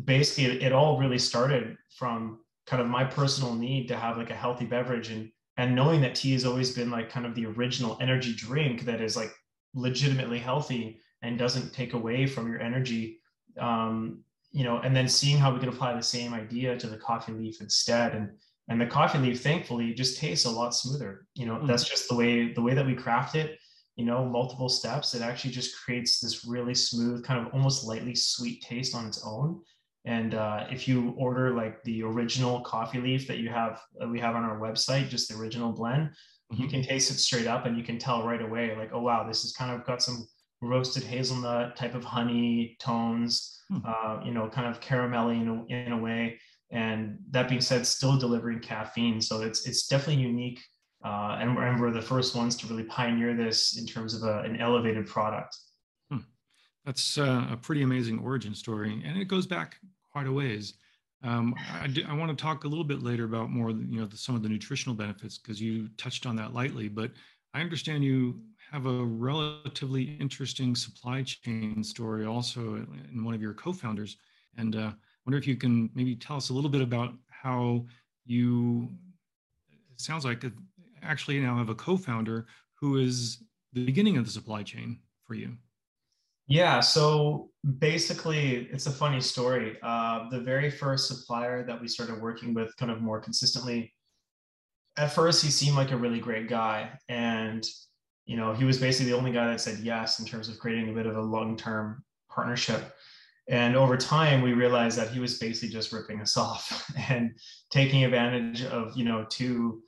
basically, 0.05 0.57
it, 0.57 0.63
it 0.63 0.73
all 0.73 0.99
really 0.99 1.19
started 1.19 1.75
from 1.97 2.39
kind 2.67 2.81
of 2.81 2.87
my 2.87 3.03
personal 3.03 3.53
need 3.53 3.87
to 3.87 3.95
have 3.95 4.17
like 4.17 4.29
a 4.29 4.35
healthy 4.35 4.65
beverage 4.65 5.09
and 5.09 5.29
and 5.57 5.75
knowing 5.75 6.01
that 6.01 6.15
tea 6.15 6.33
has 6.33 6.45
always 6.45 6.71
been 6.71 6.89
like 6.89 7.09
kind 7.09 7.25
of 7.25 7.35
the 7.35 7.45
original 7.45 7.97
energy 8.01 8.33
drink 8.33 8.85
that 8.85 9.01
is 9.01 9.15
like 9.15 9.31
legitimately 9.75 10.39
healthy 10.39 10.99
and 11.21 11.37
doesn't 11.37 11.73
take 11.73 11.93
away 11.93 12.25
from 12.25 12.47
your 12.47 12.59
energy 12.59 13.19
um, 13.59 14.23
you 14.53 14.63
know, 14.63 14.77
and 14.77 14.95
then 14.95 15.07
seeing 15.07 15.37
how 15.37 15.51
we 15.51 15.59
could 15.59 15.69
apply 15.69 15.93
the 15.95 16.01
same 16.01 16.33
idea 16.33 16.77
to 16.77 16.87
the 16.87 16.97
coffee 16.97 17.33
leaf 17.33 17.59
instead. 17.59 18.13
And 18.15 18.29
and 18.69 18.79
the 18.79 18.85
coffee 18.85 19.17
leaf, 19.17 19.41
thankfully, 19.41 19.93
just 19.93 20.17
tastes 20.17 20.45
a 20.45 20.49
lot 20.49 20.73
smoother. 20.73 21.27
You 21.35 21.47
know, 21.47 21.55
mm-hmm. 21.55 21.67
that's 21.67 21.89
just 21.89 22.07
the 22.07 22.15
way 22.15 22.53
the 22.53 22.61
way 22.61 22.73
that 22.75 22.85
we 22.85 22.93
craft 22.93 23.35
it. 23.35 23.59
You 23.95 24.05
know, 24.05 24.25
multiple 24.25 24.69
steps. 24.69 25.13
It 25.13 25.21
actually 25.21 25.51
just 25.51 25.75
creates 25.83 26.19
this 26.19 26.45
really 26.45 26.73
smooth, 26.73 27.25
kind 27.25 27.45
of 27.45 27.53
almost 27.53 27.85
lightly 27.85 28.15
sweet 28.15 28.61
taste 28.61 28.95
on 28.95 29.05
its 29.05 29.23
own. 29.25 29.61
And 30.05 30.33
uh, 30.35 30.65
if 30.69 30.87
you 30.87 31.13
order 31.17 31.55
like 31.55 31.81
the 31.83 32.03
original 32.03 32.61
coffee 32.61 32.99
leaf 32.99 33.27
that 33.27 33.37
you 33.37 33.49
have, 33.49 33.81
uh, 34.01 34.07
we 34.07 34.19
have 34.19 34.35
on 34.35 34.43
our 34.43 34.59
website, 34.59 35.09
just 35.09 35.29
the 35.29 35.35
original 35.35 35.71
blend, 35.71 36.09
mm-hmm. 36.09 36.61
you 36.61 36.67
can 36.67 36.83
taste 36.83 37.11
it 37.11 37.19
straight 37.19 37.47
up, 37.47 37.65
and 37.65 37.77
you 37.77 37.83
can 37.83 37.97
tell 37.97 38.27
right 38.27 38.41
away, 38.41 38.75
like, 38.75 38.91
oh 38.93 39.01
wow, 39.01 39.25
this 39.27 39.43
has 39.43 39.53
kind 39.53 39.71
of 39.73 39.85
got 39.85 40.01
some 40.01 40.27
roasted 40.63 41.03
hazelnut 41.03 41.75
type 41.75 41.95
of 41.95 42.03
honey 42.03 42.77
tones, 42.79 43.61
hmm. 43.69 43.79
uh, 43.85 44.19
you 44.23 44.31
know, 44.31 44.47
kind 44.47 44.67
of 44.67 44.79
caramelly 44.79 45.41
in 45.41 45.47
a, 45.47 45.87
in 45.87 45.91
a 45.91 45.97
way. 45.97 46.39
And 46.71 47.19
that 47.31 47.49
being 47.49 47.61
said, 47.61 47.85
still 47.85 48.17
delivering 48.17 48.59
caffeine. 48.59 49.21
So 49.21 49.41
it's 49.41 49.67
it's 49.67 49.87
definitely 49.87 50.23
unique. 50.23 50.61
Uh, 51.05 51.37
and, 51.41 51.57
and, 51.57 51.81
we're 51.81 51.91
the 51.91 52.01
first 52.01 52.33
ones 52.33 52.55
to 52.55 52.65
really 52.67 52.83
pioneer 52.83 53.35
this 53.35 53.77
in 53.77 53.85
terms 53.85 54.13
of 54.13 54.23
a, 54.23 54.39
an 54.43 54.55
elevated 54.61 55.05
product. 55.05 55.57
Hmm. 56.09 56.19
That's 56.85 57.17
uh, 57.17 57.45
a 57.51 57.57
pretty 57.57 57.81
amazing 57.81 58.19
origin 58.19 58.55
story, 58.55 59.01
and 59.05 59.17
it 59.17 59.25
goes 59.25 59.45
back 59.45 59.75
quite 60.13 60.27
a 60.27 60.31
ways. 60.31 60.75
Um, 61.23 61.55
I, 61.73 61.87
do, 61.87 62.03
I, 62.07 62.13
want 62.13 62.37
to 62.37 62.41
talk 62.41 62.63
a 62.63 62.67
little 62.67 62.83
bit 62.83 63.01
later 63.01 63.23
about 63.23 63.49
more, 63.49 63.71
you 63.71 63.99
know, 63.99 64.05
the, 64.05 64.17
some 64.17 64.35
of 64.35 64.43
the 64.43 64.49
nutritional 64.49 64.95
benefits 64.95 65.37
because 65.37 65.61
you 65.61 65.87
touched 65.97 66.25
on 66.25 66.35
that 66.35 66.53
lightly. 66.53 66.89
But 66.89 67.11
I 67.53 67.61
understand 67.61 68.03
you 68.03 68.41
have 68.73 68.87
a 68.87 69.05
relatively 69.05 70.17
interesting 70.19 70.75
supply 70.75 71.21
chain 71.21 71.83
story 71.83 72.25
also 72.25 72.75
in 72.75 73.23
one 73.23 73.35
of 73.35 73.41
your 73.41 73.53
co-founders, 73.53 74.17
and 74.57 74.75
uh, 74.75 74.91
wonder 75.27 75.37
if 75.37 75.45
you 75.45 75.55
can 75.55 75.91
maybe 75.93 76.15
tell 76.15 76.37
us 76.37 76.49
a 76.49 76.53
little 76.53 76.71
bit 76.71 76.81
about 76.81 77.13
how 77.29 77.85
you. 78.25 78.89
It 79.69 80.01
sounds 80.01 80.25
like 80.25 80.43
actually 81.03 81.39
now 81.39 81.55
have 81.55 81.69
a 81.69 81.75
co-founder 81.75 82.47
who 82.73 82.97
is 82.97 83.43
the 83.73 83.85
beginning 83.85 84.17
of 84.17 84.25
the 84.25 84.31
supply 84.31 84.63
chain 84.63 84.99
for 85.23 85.35
you. 85.35 85.55
Yeah, 86.47 86.79
so 86.79 87.51
basically, 87.77 88.67
it's 88.71 88.87
a 88.87 88.91
funny 88.91 89.21
story. 89.21 89.77
Uh, 89.83 90.29
the 90.29 90.41
very 90.41 90.71
first 90.71 91.07
supplier 91.07 91.63
that 91.67 91.79
we 91.79 91.87
started 91.87 92.19
working 92.19 92.55
with, 92.55 92.75
kind 92.77 92.91
of 92.91 93.01
more 93.01 93.21
consistently, 93.21 93.93
at 94.97 95.13
first 95.13 95.43
he 95.43 95.51
seemed 95.51 95.77
like 95.77 95.91
a 95.91 95.97
really 95.97 96.19
great 96.19 96.49
guy, 96.49 96.89
and 97.07 97.63
you 98.25 98.37
know 98.37 98.53
he 98.53 98.65
was 98.65 98.77
basically 98.77 99.11
the 99.11 99.17
only 99.17 99.31
guy 99.31 99.47
that 99.47 99.61
said 99.61 99.79
yes 99.79 100.19
in 100.19 100.25
terms 100.25 100.49
of 100.49 100.59
creating 100.59 100.89
a 100.89 100.93
bit 100.93 101.05
of 101.05 101.17
a 101.17 101.21
long-term 101.21 102.03
partnership. 102.29 102.93
And 103.49 103.75
over 103.75 103.97
time, 103.97 104.41
we 104.41 104.53
realized 104.53 104.97
that 104.97 105.09
he 105.09 105.19
was 105.19 105.37
basically 105.37 105.69
just 105.69 105.91
ripping 105.91 106.21
us 106.21 106.37
off 106.37 106.91
and 107.09 107.31
taking 107.71 108.03
advantage 108.05 108.63
of 108.63 108.95
you 108.95 109.05
know 109.05 109.25
two 109.29 109.81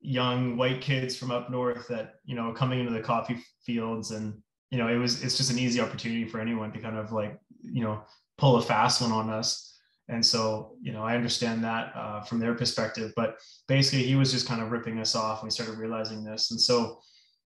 young 0.00 0.56
white 0.56 0.80
kids 0.80 1.16
from 1.16 1.30
up 1.30 1.50
north 1.50 1.86
that 1.88 2.14
you 2.24 2.34
know 2.34 2.52
coming 2.52 2.80
into 2.80 2.92
the 2.92 3.00
coffee 3.00 3.38
fields. 3.64 4.10
And 4.10 4.34
you 4.70 4.78
know 4.78 4.88
it 4.88 4.96
was 4.96 5.22
it's 5.22 5.36
just 5.36 5.50
an 5.50 5.58
easy 5.58 5.80
opportunity 5.80 6.24
for 6.24 6.40
anyone 6.40 6.72
to 6.72 6.80
kind 6.80 6.96
of 6.96 7.12
like 7.12 7.38
you 7.62 7.84
know 7.84 8.02
pull 8.38 8.56
a 8.56 8.62
fast 8.62 9.02
one 9.02 9.12
on 9.12 9.28
us. 9.28 9.68
And 10.08 10.24
so 10.24 10.76
you 10.80 10.92
know 10.92 11.04
i 11.04 11.14
understand 11.14 11.62
that 11.64 11.92
uh, 11.94 12.22
from 12.22 12.40
their 12.40 12.54
perspective 12.54 13.12
but 13.16 13.36
basically 13.68 14.02
he 14.02 14.16
was 14.16 14.32
just 14.32 14.48
kind 14.48 14.60
of 14.60 14.72
ripping 14.72 14.98
us 14.98 15.14
off. 15.14 15.44
We 15.44 15.50
started 15.50 15.78
realizing 15.78 16.24
this. 16.24 16.50
And 16.50 16.60
so 16.60 16.98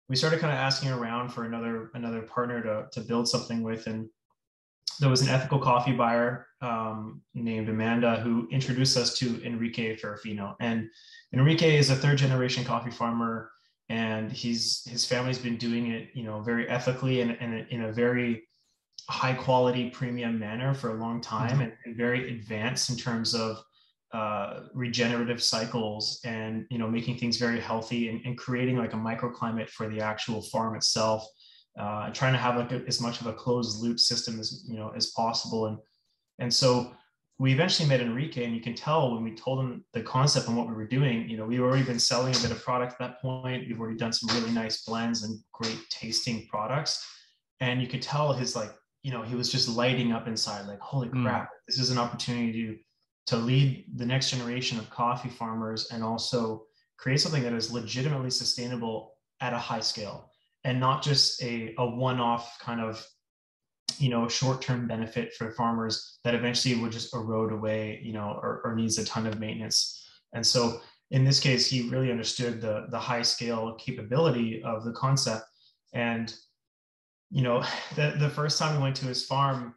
we 0.08 0.16
started 0.16 0.40
kind 0.40 0.54
of 0.54 0.60
asking 0.60 0.90
around 0.92 1.30
for 1.30 1.46
another 1.46 1.92
another 1.94 2.22
partner 2.22 2.62
to, 2.62 2.88
to 2.92 3.02
build 3.08 3.28
something 3.28 3.64
with 3.64 3.88
and 3.88 4.10
there 5.00 5.10
was 5.10 5.22
an 5.22 5.30
ethical 5.30 5.60
coffee 5.60 5.92
buyer 5.92 6.48
um, 6.62 7.22
named 7.34 7.70
Amanda 7.70 8.18
who 8.18 8.48
introduced 8.52 8.98
us 8.98 9.18
to 9.20 9.44
Enrique 9.44 9.98
Ferrufino 9.98 10.56
And 10.60 10.90
Enrique 11.34 11.78
is 11.78 11.90
a 11.90 11.96
third 11.96 12.18
generation 12.18 12.64
coffee 12.64 12.92
farmer, 12.92 13.52
and 13.90 14.32
he's 14.32 14.84
his 14.90 15.06
family's 15.06 15.38
been 15.38 15.58
doing 15.58 15.92
it, 15.92 16.10
you 16.14 16.24
know, 16.24 16.42
very 16.42 16.68
ethically 16.70 17.22
and, 17.22 17.32
and 17.40 17.68
in 17.70 17.84
a 17.84 17.92
very 17.92 18.48
high 19.10 19.34
quality 19.34 19.90
premium 19.90 20.40
manner 20.40 20.74
for 20.74 20.92
a 20.92 21.00
long 21.00 21.22
time, 21.22 21.52
mm-hmm. 21.52 21.62
and, 21.62 21.74
and, 21.86 21.96
very 21.96 22.32
advanced 22.32 22.90
in 22.90 22.96
terms 22.96 23.36
of 23.36 23.62
uh, 24.16 24.62
regenerative 24.74 25.44
cycles 25.44 26.22
and 26.24 26.66
you 26.70 26.78
know 26.78 26.90
making 26.90 27.18
things 27.18 27.36
very 27.36 27.60
healthy 27.60 28.08
and, 28.08 28.22
and 28.26 28.38
creating 28.38 28.78
like 28.78 28.94
a 28.94 28.96
microclimate 28.96 29.70
for 29.70 29.90
the 29.90 30.00
actual 30.00 30.42
farm 30.42 30.74
itself 30.74 31.28
uh, 31.78 32.10
trying 32.12 32.32
to 32.32 32.40
have 32.40 32.56
like 32.56 32.72
a, 32.72 32.82
as 32.88 33.02
much 33.02 33.20
of 33.20 33.28
a 33.28 33.34
closed 33.34 33.84
loop 33.84 34.00
system 34.00 34.40
as 34.40 34.64
you 34.70 34.78
know 34.78 34.90
as 34.96 35.08
possible 35.08 35.66
and 35.66 35.78
and 36.40 36.54
so 36.62 36.94
we 37.40 37.52
eventually 37.52 37.90
met 37.90 38.00
Enrique 38.00 38.46
and 38.46 38.56
you 38.56 38.62
can 38.62 38.74
tell 38.74 39.14
when 39.14 39.22
we 39.22 39.36
told 39.36 39.60
him 39.60 39.84
the 39.92 40.02
concept 40.02 40.48
and 40.48 40.56
what 40.56 40.70
we 40.70 40.74
were 40.74 40.88
doing 40.88 41.28
you 41.28 41.36
know 41.36 41.46
we've 41.46 41.60
already 41.60 41.84
been 41.84 42.00
selling 42.00 42.34
a 42.34 42.40
bit 42.40 42.52
of 42.52 42.64
product 42.64 42.94
at 42.94 43.00
that 43.00 43.22
point 43.22 43.68
we've 43.68 43.82
already 43.82 43.98
done 43.98 44.14
some 44.14 44.34
really 44.38 44.54
nice 44.54 44.84
blends 44.86 45.24
and 45.24 45.38
great 45.52 45.82
tasting 45.90 46.48
products 46.48 47.06
and 47.60 47.82
you 47.82 47.88
could 47.88 48.02
tell 48.02 48.32
his 48.32 48.56
like 48.56 48.72
you 49.04 49.12
know 49.12 49.24
he 49.24 49.36
was 49.36 49.52
just 49.52 49.68
lighting 49.68 50.14
up 50.14 50.26
inside 50.26 50.68
like 50.68 50.80
holy 50.80 51.10
hmm. 51.10 51.24
crap 51.24 51.48
mm. 51.48 51.58
this 51.68 51.80
is 51.80 51.90
an 51.90 51.98
opportunity 51.98 52.54
to 52.54 52.78
to 53.28 53.38
lead 53.38 53.86
the 53.96 54.06
next 54.06 54.30
generation 54.30 54.78
of 54.78 54.90
coffee 54.90 55.30
farmers 55.30 55.90
and 55.92 56.04
also 56.04 56.66
create 56.98 57.20
something 57.20 57.44
that 57.44 57.54
is 57.54 57.72
legitimately 57.72 58.30
sustainable 58.30 59.14
at 59.42 59.54
a 59.54 59.58
high 59.58 59.80
scale 59.80 60.32
and 60.64 60.80
not 60.80 61.04
just 61.04 61.42
a, 61.42 61.74
a 61.78 61.86
one-off 61.86 62.58
kind 62.60 62.82
of 62.82 63.06
you 63.98 64.10
know 64.10 64.28
short-term 64.28 64.88
benefit 64.88 65.34
for 65.34 65.52
farmers 65.52 66.20
that 66.24 66.36
eventually 66.36 66.76
would 66.76 66.92
just 66.92 67.14
erode 67.14 67.54
away 67.54 68.02
you 68.04 68.12
know 68.12 68.38
or, 68.42 68.62
or 68.66 68.76
needs 68.76 68.98
a 68.98 69.06
ton 69.06 69.26
of 69.26 69.40
maintenance. 69.40 70.06
And 70.34 70.46
so 70.46 70.82
in 71.12 71.24
this 71.24 71.40
case 71.40 71.70
he 71.70 71.90
really 71.90 72.12
understood 72.12 72.62
the 72.62 72.88
the 72.90 73.00
high 73.00 73.22
scale 73.22 73.76
capability 73.76 74.62
of 74.64 74.84
the 74.84 74.92
concept. 74.92 75.46
And 75.94 76.34
you 77.32 77.44
know 77.44 77.64
the, 77.96 78.16
the 78.20 78.30
first 78.30 78.60
time 78.60 78.76
we 78.76 78.84
went 78.84 78.96
to 78.98 79.06
his 79.06 79.26
farm 79.26 79.76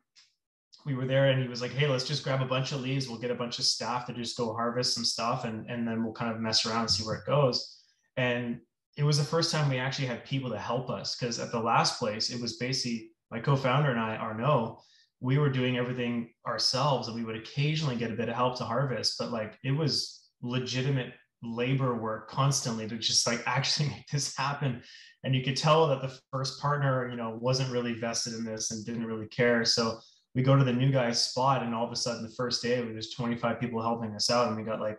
we 0.89 0.95
were 0.95 1.07
there 1.07 1.31
and 1.31 1.41
he 1.41 1.49
was 1.49 1.63
like 1.63 1.71
hey 1.73 1.87
let's 1.87 2.05
just 2.05 2.25
grab 2.25 2.43
a 2.43 2.47
bunch 2.47 2.73
of 2.73 2.81
leaves. 2.81 3.09
We'll 3.09 3.21
get 3.21 3.31
a 3.31 3.37
bunch 3.37 3.59
of 3.59 3.65
staff 3.65 4.07
to 4.07 4.13
just 4.13 4.37
go 4.37 4.53
harvest 4.55 4.95
some 4.95 5.05
stuff 5.05 5.45
and, 5.45 5.69
and 5.71 5.87
then 5.87 6.03
we'll 6.03 6.15
kind 6.15 6.35
of 6.35 6.41
mess 6.41 6.67
around 6.67 6.81
and 6.81 6.91
see 6.91 7.05
where 7.05 7.17
it 7.17 7.27
goes. 7.27 7.83
And 8.17 8.61
it 8.97 9.05
was 9.05 9.19
the 9.19 9.25
first 9.25 9.53
time 9.53 9.69
we 9.69 9.79
actually 9.79 10.09
had 10.09 10.25
people 10.25 10.51
to 10.51 10.59
help 10.59 10.91
us 10.91 11.15
because 11.15 11.39
at 11.39 11.53
the 11.53 11.61
last 11.61 11.99
place 11.99 12.31
it 12.31 12.41
was 12.41 12.57
basically 12.57 13.11
my 13.31 13.39
co-founder 13.39 13.91
and 13.91 14.01
I 14.01 14.17
Arnaud 14.17 14.81
we 15.21 15.39
were 15.39 15.51
doing 15.51 15.77
everything 15.77 16.31
ourselves 16.47 17.09
and 17.09 17.17
we 17.17 17.25
would 17.25 17.37
occasionally 17.37 17.97
get 17.97 18.11
a 18.11 18.15
bit 18.15 18.29
of 18.29 18.35
help 18.35 18.57
to 18.59 18.65
harvest 18.65 19.17
but 19.19 19.31
like 19.31 19.59
it 19.63 19.73
was 19.73 20.31
legitimate 20.43 21.13
labor 21.43 21.95
work 21.95 22.29
constantly 22.29 22.89
to 22.89 22.99
just 22.99 23.27
like 23.27 23.43
actually 23.47 23.89
make 23.89 24.07
this 24.09 24.37
happen. 24.37 24.83
And 25.25 25.35
you 25.35 25.43
could 25.43 25.57
tell 25.57 25.89
that 25.89 26.03
the 26.03 26.17
first 26.31 26.61
partner 26.61 27.09
you 27.09 27.17
know 27.17 27.39
wasn't 27.41 27.73
really 27.73 27.95
vested 27.95 28.35
in 28.35 28.45
this 28.45 28.71
and 28.71 28.85
didn't 28.85 29.07
really 29.07 29.29
care. 29.29 29.65
So 29.65 29.99
we 30.35 30.43
go 30.43 30.57
to 30.57 30.65
the 30.65 30.73
new 30.73 30.91
guy's 30.91 31.21
spot 31.21 31.63
and 31.63 31.75
all 31.75 31.85
of 31.85 31.93
a 31.93 31.97
sudden 31.97 32.23
the 32.23 32.35
first 32.37 32.63
day 32.63 32.81
there's 32.81 33.11
25 33.11 33.61
people 33.61 33.83
helping 33.83 34.15
us 34.15 34.31
out 34.31 34.49
and 34.49 34.57
we 34.57 34.63
got 34.63 34.81
like 34.81 34.99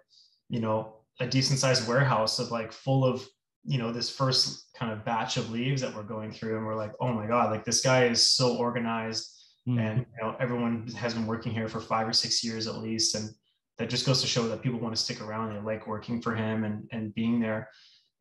you 0.50 0.59
know 0.59 0.95
a 1.19 1.27
decent 1.27 1.59
sized 1.59 1.88
warehouse 1.88 2.39
of 2.39 2.51
like 2.51 2.71
full 2.71 3.05
of 3.05 3.25
you 3.65 3.77
know 3.77 3.91
this 3.91 4.09
first 4.09 4.69
kind 4.75 4.91
of 4.91 5.03
batch 5.05 5.38
of 5.38 5.51
leaves 5.51 5.81
that 5.81 5.93
we're 5.93 6.03
going 6.03 6.31
through 6.31 6.57
and 6.57 6.65
we're 6.65 6.75
like 6.75 6.93
oh 7.00 7.13
my 7.13 7.27
god 7.27 7.51
like 7.51 7.65
this 7.65 7.81
guy 7.81 8.05
is 8.05 8.31
so 8.31 8.57
organized 8.57 9.43
mm-hmm. 9.67 9.79
and 9.79 10.00
you 10.00 10.24
know 10.24 10.36
everyone 10.39 10.88
has 10.88 11.13
been 11.13 11.27
working 11.27 11.51
here 11.51 11.67
for 11.67 11.79
five 11.79 12.07
or 12.07 12.13
six 12.13 12.43
years 12.43 12.67
at 12.67 12.77
least 12.77 13.15
and 13.15 13.29
that 13.77 13.89
just 13.89 14.05
goes 14.05 14.21
to 14.21 14.27
show 14.27 14.48
that 14.48 14.62
people 14.62 14.79
want 14.79 14.95
to 14.95 15.01
stick 15.01 15.21
around 15.21 15.53
they 15.53 15.62
like 15.62 15.88
working 15.88 16.21
for 16.21 16.36
him 16.36 16.63
and 16.63 16.88
and 16.91 17.13
being 17.15 17.39
there 17.39 17.69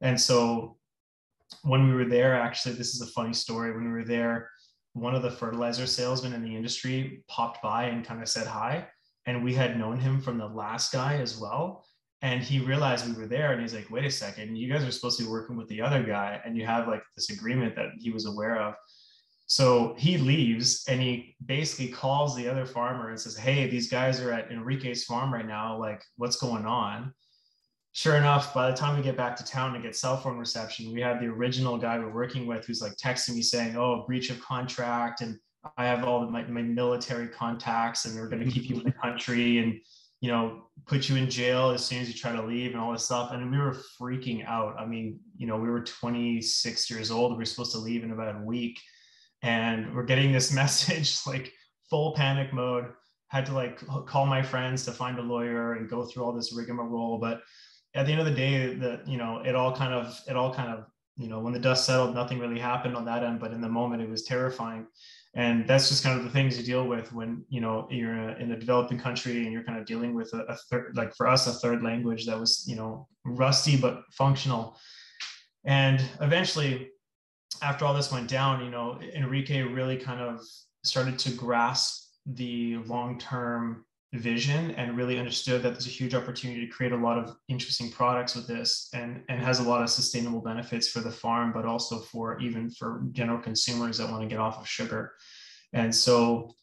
and 0.01 0.21
so 0.21 0.77
when 1.63 1.89
we 1.89 1.95
were 1.95 2.05
there 2.05 2.35
actually 2.35 2.75
this 2.75 2.95
is 2.95 3.01
a 3.01 3.13
funny 3.13 3.33
story 3.33 3.73
when 3.73 3.85
we 3.85 3.93
were 3.93 4.05
there 4.05 4.51
one 4.93 5.15
of 5.15 5.23
the 5.23 5.31
fertilizer 5.31 5.87
salesmen 5.87 6.33
in 6.33 6.43
the 6.43 6.55
industry 6.55 7.23
popped 7.29 7.63
by 7.63 7.85
and 7.85 8.05
kind 8.05 8.23
of 8.23 8.29
said 8.29 8.47
hi 8.47 8.87
and 9.27 9.45
we 9.45 9.55
had 9.55 9.79
known 9.79 9.99
him 9.99 10.21
from 10.21 10.39
the 10.39 10.47
last 10.47 10.91
guy 10.91 11.17
as 11.17 11.39
well. 11.39 11.85
And 12.23 12.43
he 12.43 12.59
realized 12.59 13.07
we 13.07 13.21
were 13.21 13.29
there 13.29 13.53
and 13.53 13.61
he's 13.61 13.75
like 13.75 13.91
wait 13.91 14.05
a 14.05 14.11
second 14.11 14.57
you 14.57 14.73
guys 14.73 14.83
are 14.83 14.91
supposed 14.91 15.19
to 15.19 15.25
be 15.25 15.31
working 15.31 15.57
with 15.57 15.69
the 15.69 15.81
other 15.81 16.03
guy 16.03 16.41
and 16.45 16.57
you 16.57 16.67
have 16.67 16.89
like 16.89 17.03
this 17.15 17.31
agreement 17.31 17.77
that 17.77 17.91
he 17.99 18.11
was 18.11 18.27
aware 18.27 18.61
of. 18.61 18.75
So 19.47 19.95
he 19.97 20.19
leaves 20.19 20.85
and 20.89 21.01
he 21.01 21.37
basically 21.47 21.89
calls 21.89 22.37
the 22.37 22.49
other 22.49 22.67
farmer 22.67 23.11
and 23.11 23.21
says 23.21 23.37
hey 23.37 23.69
these 23.69 23.89
guys 23.89 24.21
are 24.21 24.33
at 24.33 24.51
enrique's 24.51 25.05
farm 25.05 25.33
right 25.33 25.47
now 25.47 25.79
like 25.79 26.03
what's 26.17 26.37
going 26.37 26.67
on 26.67 27.13
sure 27.99 28.15
enough 28.15 28.55
by 28.55 28.71
the 28.71 28.77
time 28.77 28.97
we 28.97 29.03
get 29.03 29.17
back 29.17 29.35
to 29.35 29.45
town 29.45 29.73
to 29.73 29.81
get 29.81 29.97
cell 29.97 30.17
phone 30.17 30.39
reception 30.39 30.93
we 30.93 31.01
have 31.01 31.21
the 31.21 31.27
original 31.27 31.77
guy 31.77 31.99
we're 31.99 32.15
working 32.15 32.47
with 32.47 32.65
who's 32.65 32.81
like 32.81 32.93
texting 32.97 33.35
me 33.35 33.43
saying 33.43 33.77
oh 33.77 34.05
breach 34.07 34.31
of 34.31 34.41
contract 34.41 35.21
and 35.21 35.37
i 35.77 35.85
have 35.85 36.05
all 36.05 36.25
my, 36.31 36.45
my 36.45 36.63
military 36.63 37.27
contacts 37.27 38.05
and 38.05 38.15
we're 38.15 38.29
going 38.29 38.45
to 38.45 38.49
keep 38.51 38.71
you 38.71 38.77
in 38.77 38.85
the 38.85 38.93
country 38.93 39.59
and 39.59 39.81
you 40.21 40.31
know, 40.31 40.65
put 40.87 41.09
you 41.09 41.17
in 41.17 41.31
jail 41.31 41.71
as 41.71 41.85
soon 41.85 42.01
as 42.01 42.09
you 42.09 42.15
try 42.15 42.33
to 42.33 42.43
leave 42.43 42.73
and 42.73 42.81
all 42.81 42.93
this 42.93 43.05
stuff. 43.05 43.31
And 43.31 43.51
we 43.51 43.59
were 43.59 43.77
freaking 44.01 44.45
out. 44.47 44.75
I 44.79 44.85
mean, 44.85 45.21
you 45.37 45.47
know, 45.47 45.57
we 45.57 45.69
were 45.69 45.83
26 45.83 46.91
years 46.91 47.11
old. 47.11 47.33
We 47.33 47.39
were 47.39 47.45
supposed 47.45 47.73
to 47.73 47.79
leave 47.79 48.03
in 48.03 48.11
about 48.11 48.35
a 48.35 48.45
week. 48.45 48.81
And 49.43 49.95
we're 49.95 50.05
getting 50.05 50.33
this 50.33 50.53
message, 50.63 51.21
like 51.27 51.53
full 51.89 52.15
panic 52.15 52.53
mode. 52.53 52.87
Had 53.29 53.47
to 53.47 53.53
like 53.53 53.79
call 54.07 54.27
my 54.27 54.43
friends 54.43 54.85
to 54.87 54.93
find 54.93 55.19
a 55.19 55.23
lawyer 55.23 55.75
and 55.75 55.89
go 55.89 56.05
through 56.05 56.25
all 56.25 56.33
this 56.33 56.53
rigmarole. 56.53 57.19
But 57.19 57.43
at 57.95 58.07
the 58.07 58.13
end 58.13 58.21
of 58.21 58.27
the 58.27 58.35
day, 58.35 58.75
that 58.75 59.07
you 59.07 59.17
know, 59.17 59.43
it 59.45 59.55
all 59.55 59.75
kind 59.75 59.93
of, 59.93 60.19
it 60.29 60.37
all 60.37 60.53
kind 60.53 60.71
of, 60.71 60.87
you 61.17 61.29
know, 61.29 61.41
when 61.41 61.53
the 61.53 61.59
dust 61.59 61.85
settled, 61.85 62.15
nothing 62.15 62.39
really 62.39 62.61
happened 62.61 62.97
on 62.97 63.05
that 63.07 63.23
end. 63.25 63.41
But 63.41 63.53
in 63.53 63.61
the 63.61 63.69
moment, 63.69 64.03
it 64.03 64.09
was 64.09 64.25
terrifying 64.25 64.87
and 65.35 65.69
that's 65.69 65.91
just 65.91 66.03
kind 66.03 66.19
of 66.19 66.25
the 66.25 66.31
things 66.31 66.57
you 66.57 66.65
deal 66.65 66.87
with 66.87 67.13
when 67.13 67.45
you 67.51 67.61
know 67.61 67.87
you're 67.91 68.31
in 68.39 68.51
a 68.53 68.59
developing 68.59 68.99
country 68.99 69.45
and 69.45 69.53
you're 69.53 69.63
kind 69.63 69.79
of 69.79 69.85
dealing 69.85 70.15
with 70.15 70.33
a, 70.33 70.39
a 70.45 70.57
third 70.71 70.97
like 70.97 71.15
for 71.15 71.27
us 71.27 71.47
a 71.47 71.53
third 71.53 71.83
language 71.83 72.25
that 72.25 72.41
was 72.41 72.65
you 72.67 72.75
know 72.75 73.07
rusty 73.27 73.77
but 73.77 74.05
functional 74.11 74.75
and 75.67 76.03
eventually 76.23 76.91
after 77.63 77.85
all 77.85 77.95
this 77.95 78.13
went 78.13 78.29
down, 78.29 78.65
you 78.65 78.71
know, 78.71 79.01
Enrique 79.15 79.63
really 79.63 79.97
kind 79.97 80.21
of 80.21 80.41
started 80.85 81.19
to 81.21 81.31
grasp 81.33 82.11
the 82.27 82.77
long-term 82.87 83.85
vision 84.15 84.71
and 84.73 84.97
really 84.97 85.19
understood 85.19 85.63
that 85.63 85.71
there's 85.71 85.87
a 85.87 85.91
huge 85.91 86.15
opportunity 86.15 86.67
to 86.67 86.73
create 86.73 86.93
a 86.93 86.97
lot 86.97 87.19
of 87.19 87.37
interesting 87.49 87.91
products 87.91 88.35
with 88.35 88.47
this 88.47 88.89
and 88.95 89.23
and 89.29 89.43
has 89.43 89.59
a 89.59 89.63
lot 89.63 89.83
of 89.83 89.91
sustainable 89.91 90.41
benefits 90.41 90.89
for 90.89 91.01
the 91.01 91.11
farm 91.11 91.53
but 91.53 91.67
also 91.67 91.99
for 91.99 92.39
even 92.41 92.71
for 92.71 93.03
general 93.13 93.39
consumers 93.39 93.99
that 93.99 94.11
want 94.11 94.23
to 94.23 94.29
get 94.29 94.39
off 94.39 94.59
of 94.59 94.67
sugar. 94.67 95.13
And 95.75 95.95
so 95.95 96.55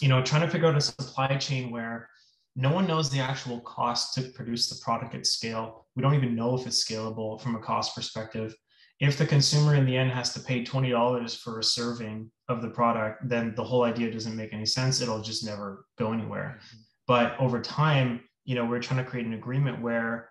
you 0.00 0.08
know 0.08 0.22
trying 0.22 0.42
to 0.42 0.48
figure 0.48 0.68
out 0.68 0.76
a 0.76 0.80
supply 0.80 1.36
chain 1.36 1.70
where 1.70 2.08
no 2.54 2.70
one 2.70 2.86
knows 2.86 3.10
the 3.10 3.18
actual 3.18 3.60
cost 3.60 4.14
to 4.14 4.22
produce 4.30 4.68
the 4.68 4.76
product 4.84 5.14
at 5.14 5.26
scale. 5.26 5.86
We 5.96 6.02
don't 6.02 6.14
even 6.14 6.36
know 6.36 6.56
if 6.56 6.66
it's 6.66 6.84
scalable 6.84 7.40
from 7.40 7.56
a 7.56 7.60
cost 7.60 7.94
perspective 7.94 8.54
if 9.02 9.18
the 9.18 9.26
consumer 9.26 9.74
in 9.74 9.84
the 9.84 9.96
end 9.96 10.12
has 10.12 10.32
to 10.32 10.38
pay 10.38 10.62
$20 10.64 11.36
for 11.38 11.58
a 11.58 11.64
serving 11.64 12.30
of 12.48 12.62
the 12.62 12.68
product, 12.68 13.28
then 13.28 13.52
the 13.56 13.64
whole 13.64 13.82
idea 13.82 14.12
doesn't 14.12 14.36
make 14.36 14.52
any 14.52 14.64
sense. 14.64 15.00
It'll 15.00 15.20
just 15.20 15.44
never 15.44 15.86
go 15.98 16.12
anywhere. 16.12 16.60
Mm-hmm. 16.60 16.78
But 17.08 17.36
over 17.40 17.60
time, 17.60 18.20
you 18.44 18.54
know, 18.54 18.64
we're 18.64 18.80
trying 18.80 19.04
to 19.04 19.10
create 19.10 19.26
an 19.26 19.34
agreement 19.34 19.82
where, 19.82 20.30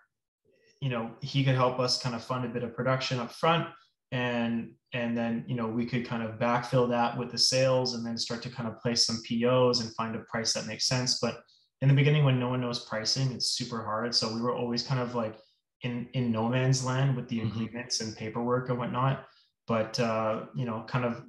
you 0.80 0.88
know, 0.88 1.12
he 1.20 1.44
could 1.44 1.56
help 1.56 1.80
us 1.80 2.02
kind 2.02 2.16
of 2.16 2.24
fund 2.24 2.46
a 2.46 2.48
bit 2.48 2.64
of 2.64 2.74
production 2.74 3.20
up 3.20 3.34
front 3.34 3.68
and 4.14 4.72
and 4.94 5.18
then 5.18 5.46
you 5.48 5.56
know 5.56 5.68
we 5.68 5.86
could 5.86 6.06
kind 6.06 6.22
of 6.22 6.38
backfill 6.38 6.90
that 6.90 7.18
with 7.18 7.32
the 7.32 7.38
sales 7.38 7.96
and 7.96 8.06
then 8.06 8.18
start 8.18 8.42
to 8.42 8.50
kind 8.50 8.68
of 8.68 8.78
place 8.80 9.06
some 9.06 9.22
POs 9.26 9.80
and 9.80 9.96
find 9.96 10.16
a 10.16 10.20
price 10.30 10.54
that 10.54 10.68
makes 10.68 10.86
sense. 10.86 11.20
But 11.20 11.42
in 11.82 11.88
the 11.88 11.94
beginning, 11.94 12.26
when 12.26 12.40
no 12.40 12.50
one 12.50 12.62
knows 12.62 12.86
pricing, 12.86 13.32
it's 13.32 13.56
super 13.56 13.84
hard. 13.84 14.14
So 14.14 14.34
we 14.34 14.42
were 14.42 14.54
always 14.54 14.84
kind 14.84 15.00
of 15.00 15.16
like 15.16 15.38
in 15.84 16.08
in 16.14 16.32
no 16.32 16.48
man's 16.48 16.86
land 16.86 17.16
with 17.16 17.28
the 17.28 17.40
mm-hmm. 17.40 17.48
agreements 17.48 18.02
and 18.02 18.16
paperwork 18.16 18.70
and 18.70 18.78
whatnot. 18.78 19.26
But 19.68 20.00
uh, 20.00 20.46
you 20.56 20.66
know, 20.66 20.84
kind 20.88 21.06
of 21.06 21.24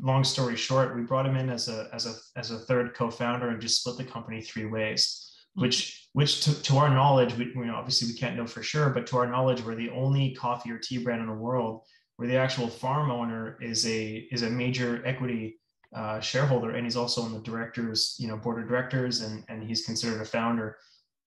long 0.00 0.24
story 0.24 0.56
short, 0.56 0.96
we 0.96 1.02
brought 1.02 1.26
him 1.26 1.36
in 1.36 1.50
as 1.50 1.68
a 1.68 1.88
as 1.92 2.06
a 2.06 2.14
as 2.38 2.50
a 2.50 2.58
third 2.58 2.94
co-founder 2.94 3.48
and 3.48 3.60
just 3.60 3.80
split 3.80 3.96
the 3.96 4.04
company 4.04 4.40
three 4.40 4.66
ways. 4.66 5.30
Mm-hmm. 5.56 5.62
Which 5.62 6.08
which 6.12 6.42
to, 6.44 6.62
to 6.62 6.76
our 6.78 6.90
knowledge, 6.90 7.34
we 7.36 7.46
you 7.46 7.64
know 7.66 7.76
obviously 7.76 8.08
we 8.08 8.18
can't 8.18 8.36
know 8.36 8.46
for 8.46 8.62
sure, 8.62 8.90
but 8.90 9.06
to 9.08 9.18
our 9.18 9.26
knowledge, 9.26 9.62
we're 9.62 9.74
the 9.74 9.90
only 9.90 10.34
coffee 10.34 10.70
or 10.70 10.78
tea 10.78 10.98
brand 10.98 11.20
in 11.20 11.28
the 11.28 11.34
world 11.34 11.82
where 12.16 12.28
the 12.28 12.36
actual 12.36 12.68
farm 12.68 13.10
owner 13.10 13.58
is 13.60 13.86
a 13.86 14.26
is 14.30 14.42
a 14.42 14.50
major 14.50 15.02
equity 15.04 15.58
uh, 15.94 16.20
shareholder 16.20 16.70
and 16.70 16.84
he's 16.84 16.96
also 16.96 17.22
on 17.22 17.32
the 17.32 17.40
directors 17.40 18.16
you 18.18 18.26
know 18.26 18.36
board 18.36 18.60
of 18.60 18.68
directors 18.68 19.20
and 19.20 19.44
and 19.48 19.62
he's 19.62 19.84
considered 19.84 20.20
a 20.20 20.24
founder 20.24 20.76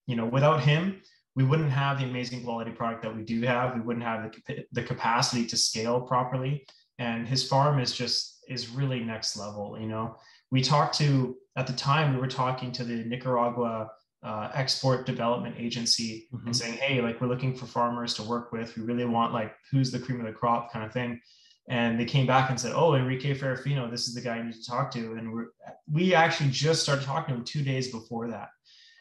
you 0.07 0.15
know 0.15 0.25
without 0.25 0.61
him 0.61 1.01
we 1.37 1.43
wouldn't 1.43 1.69
have 1.69 1.99
the 1.99 2.03
amazing 2.03 2.43
quality 2.43 2.71
product 2.71 3.03
that 3.03 3.15
we 3.15 3.21
do 3.21 3.43
have. 3.43 3.75
We 3.75 3.81
wouldn't 3.81 4.03
have 4.03 4.31
the, 4.47 4.65
the 4.71 4.81
capacity 4.81 5.45
to 5.45 5.55
scale 5.55 6.01
properly. 6.01 6.65
And 6.97 7.27
his 7.27 7.47
farm 7.47 7.79
is 7.79 7.93
just 7.93 8.43
is 8.49 8.69
really 8.69 9.01
next 9.01 9.37
level. 9.37 9.77
You 9.79 9.87
know, 9.87 10.15
we 10.49 10.63
talked 10.63 10.97
to 10.97 11.37
at 11.55 11.67
the 11.67 11.73
time 11.73 12.15
we 12.15 12.19
were 12.19 12.27
talking 12.27 12.71
to 12.71 12.83
the 12.83 13.03
Nicaragua 13.03 13.87
uh, 14.23 14.49
Export 14.55 15.05
Development 15.05 15.53
Agency 15.59 16.27
mm-hmm. 16.33 16.47
and 16.47 16.55
saying, 16.55 16.77
hey, 16.79 17.01
like 17.01 17.21
we're 17.21 17.27
looking 17.27 17.53
for 17.53 17.67
farmers 17.67 18.15
to 18.15 18.23
work 18.23 18.51
with. 18.51 18.75
We 18.75 18.81
really 18.81 19.05
want 19.05 19.31
like 19.31 19.53
who's 19.71 19.91
the 19.91 19.99
cream 19.99 20.19
of 20.19 20.25
the 20.25 20.33
crop 20.33 20.73
kind 20.73 20.83
of 20.83 20.91
thing. 20.91 21.21
And 21.69 21.99
they 21.99 22.05
came 22.05 22.25
back 22.25 22.49
and 22.49 22.59
said, 22.59 22.71
oh, 22.73 22.95
Enrique 22.95 23.37
Ferrufino, 23.37 23.91
this 23.91 24.07
is 24.07 24.15
the 24.15 24.21
guy 24.21 24.37
you 24.37 24.45
need 24.45 24.55
to 24.55 24.65
talk 24.65 24.89
to. 24.93 25.13
And 25.13 25.31
we 25.31 25.43
we 25.91 26.15
actually 26.15 26.49
just 26.49 26.81
started 26.81 27.05
talking 27.05 27.35
to 27.35 27.39
him 27.39 27.45
two 27.45 27.61
days 27.61 27.91
before 27.91 28.27
that. 28.29 28.49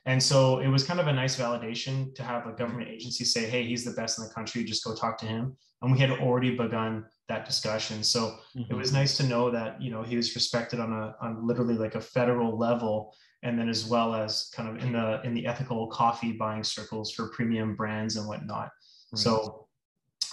And 0.06 0.22
so 0.22 0.60
it 0.60 0.68
was 0.68 0.84
kind 0.84 1.00
of 1.00 1.08
a 1.08 1.12
nice 1.12 1.36
validation 1.36 2.14
to 2.14 2.22
have 2.22 2.46
a 2.46 2.52
government 2.52 2.88
agency 2.88 3.24
say, 3.24 3.46
hey, 3.50 3.64
he's 3.64 3.84
the 3.84 3.90
best 3.90 4.18
in 4.18 4.24
the 4.24 4.32
country, 4.32 4.62
just 4.64 4.84
go 4.84 4.94
talk 4.94 5.18
to 5.18 5.26
him. 5.26 5.56
And 5.82 5.92
we 5.92 5.98
had 5.98 6.10
already 6.10 6.56
begun 6.56 7.04
that 7.28 7.44
discussion. 7.44 8.04
So 8.04 8.38
mm-hmm. 8.56 8.72
it 8.72 8.74
was 8.74 8.92
nice 8.92 9.16
to 9.16 9.24
know 9.24 9.50
that, 9.50 9.82
you 9.82 9.90
know, 9.90 10.02
he 10.04 10.16
was 10.16 10.34
respected 10.34 10.78
on 10.78 10.92
a 10.92 11.14
on 11.20 11.44
literally 11.44 11.74
like 11.74 11.96
a 11.96 12.00
federal 12.00 12.56
level 12.56 13.14
and 13.42 13.58
then 13.58 13.68
as 13.68 13.86
well 13.86 14.14
as 14.14 14.50
kind 14.54 14.68
of 14.68 14.82
in 14.82 14.92
the 14.92 15.20
in 15.22 15.34
the 15.34 15.46
ethical 15.46 15.88
coffee 15.88 16.32
buying 16.32 16.64
circles 16.64 17.12
for 17.12 17.28
premium 17.30 17.74
brands 17.74 18.16
and 18.16 18.26
whatnot. 18.28 18.70
Right. 19.12 19.18
So 19.18 19.66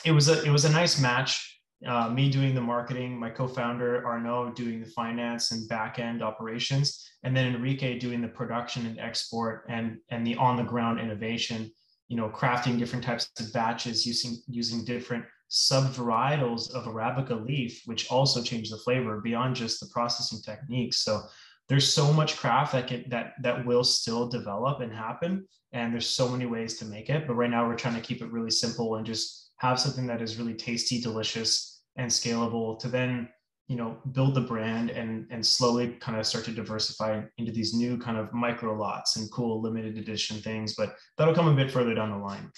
it 0.06 0.12
was 0.12 0.30
a 0.30 0.44
it 0.44 0.52
was 0.52 0.66
a 0.66 0.72
nice 0.72 1.02
match 1.02 1.53
uh, 1.86 2.10
me 2.10 2.30
doing 2.30 2.56
the 2.56 2.62
marketing, 2.62 3.20
my 3.20 3.30
co-founder 3.30 4.06
Arnaud 4.06 4.54
doing 4.54 4.80
the 4.80 4.90
finance 4.90 5.52
and 5.52 5.68
back-end 5.68 6.22
operations, 6.22 7.06
and 7.24 7.36
then 7.36 7.54
Enrique 7.54 8.00
doing 8.00 8.22
the 8.22 8.28
production 8.28 8.86
and 8.86 9.00
export 9.00 9.66
and 9.70 9.98
and 10.10 10.26
the 10.26 10.36
on-the-ground 10.36 11.00
innovation. 11.00 11.72
You 12.08 12.18
know, 12.18 12.30
crafting 12.30 12.78
different 12.78 13.04
types 13.04 13.30
of 13.40 13.52
batches 13.54 14.06
using 14.06 14.38
using 14.48 14.86
different 14.86 15.26
sub-varietals 15.48 16.72
of 16.74 16.86
arabica 16.86 17.46
leaf, 17.46 17.82
which 17.86 18.10
also 18.10 18.42
change 18.42 18.70
the 18.70 18.78
flavor 18.78 19.22
beyond 19.22 19.56
just 19.56 19.80
the 19.80 19.88
processing 19.88 20.42
techniques. 20.42 20.98
So 20.98 21.22
there's 21.70 21.92
so 21.92 22.12
much 22.12 22.38
craft 22.38 22.74
that 22.74 22.88
can 22.88 23.06
that 23.10 23.34
that 23.42 23.66
will 23.66 23.84
still 23.84 24.28
develop 24.28 24.82
and 24.82 24.92
happen, 24.92 25.48
and 25.72 25.94
there's 25.94 26.10
so 26.10 26.28
many 26.28 26.46
ways 26.46 26.78
to 26.78 26.86
make 26.86 27.10
it. 27.10 27.28
But 27.28 27.36
right 27.36 27.50
now 27.50 27.68
we're 27.68 27.76
trying 27.76 27.96
to 27.96 28.02
keep 28.02 28.22
it 28.22 28.32
really 28.32 28.52
simple 28.52 28.96
and 28.96 29.06
just 29.06 29.52
have 29.58 29.80
something 29.80 30.08
that 30.08 30.22
is 30.22 30.38
really 30.38 30.54
tasty, 30.54 31.00
delicious, 31.00 31.73
and 31.98 32.10
scalable 32.10 32.80
to 32.80 32.88
then 32.88 33.30
you 33.68 33.76
know 33.76 33.98
build 34.12 34.36
the 34.36 34.42
brand 34.42 34.90
and 34.90 35.26
and 35.30 35.46
slowly 35.46 35.96
kind 36.00 36.18
of 36.18 36.26
start 36.26 36.46
to 36.46 36.52
diversify 36.52 37.22
into 37.38 37.52
these 37.52 37.74
new 37.74 37.98
kind 37.98 38.18
of 38.18 38.34
micro 38.34 38.74
lots 38.74 39.16
and 39.16 39.32
cool 39.32 39.62
limited 39.62 39.98
edition 39.98 40.38
things 40.38 40.76
but 40.76 40.96
that'll 41.18 41.34
come 41.34 41.48
a 41.48 41.56
bit 41.56 41.72
further 41.72 41.94
down 41.94 42.12
the 42.12 42.18
line. 42.18 42.52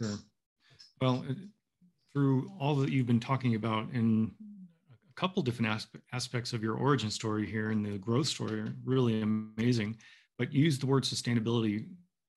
Sure. 0.00 0.16
Well 1.00 1.24
uh, 1.28 1.34
through 2.12 2.50
all 2.58 2.74
that 2.76 2.90
you've 2.90 3.06
been 3.06 3.20
talking 3.20 3.54
about 3.54 3.88
in 3.92 4.32
a 4.92 5.20
couple 5.20 5.42
different 5.42 5.72
aspe- 5.72 6.00
aspects 6.12 6.52
of 6.52 6.62
your 6.62 6.74
origin 6.74 7.10
story 7.10 7.46
here 7.46 7.70
and 7.70 7.84
the 7.84 7.98
growth 7.98 8.26
story 8.26 8.70
really 8.84 9.22
amazing 9.22 9.96
but 10.38 10.52
you 10.52 10.62
use 10.64 10.78
the 10.78 10.86
word 10.86 11.04
sustainability 11.04 11.86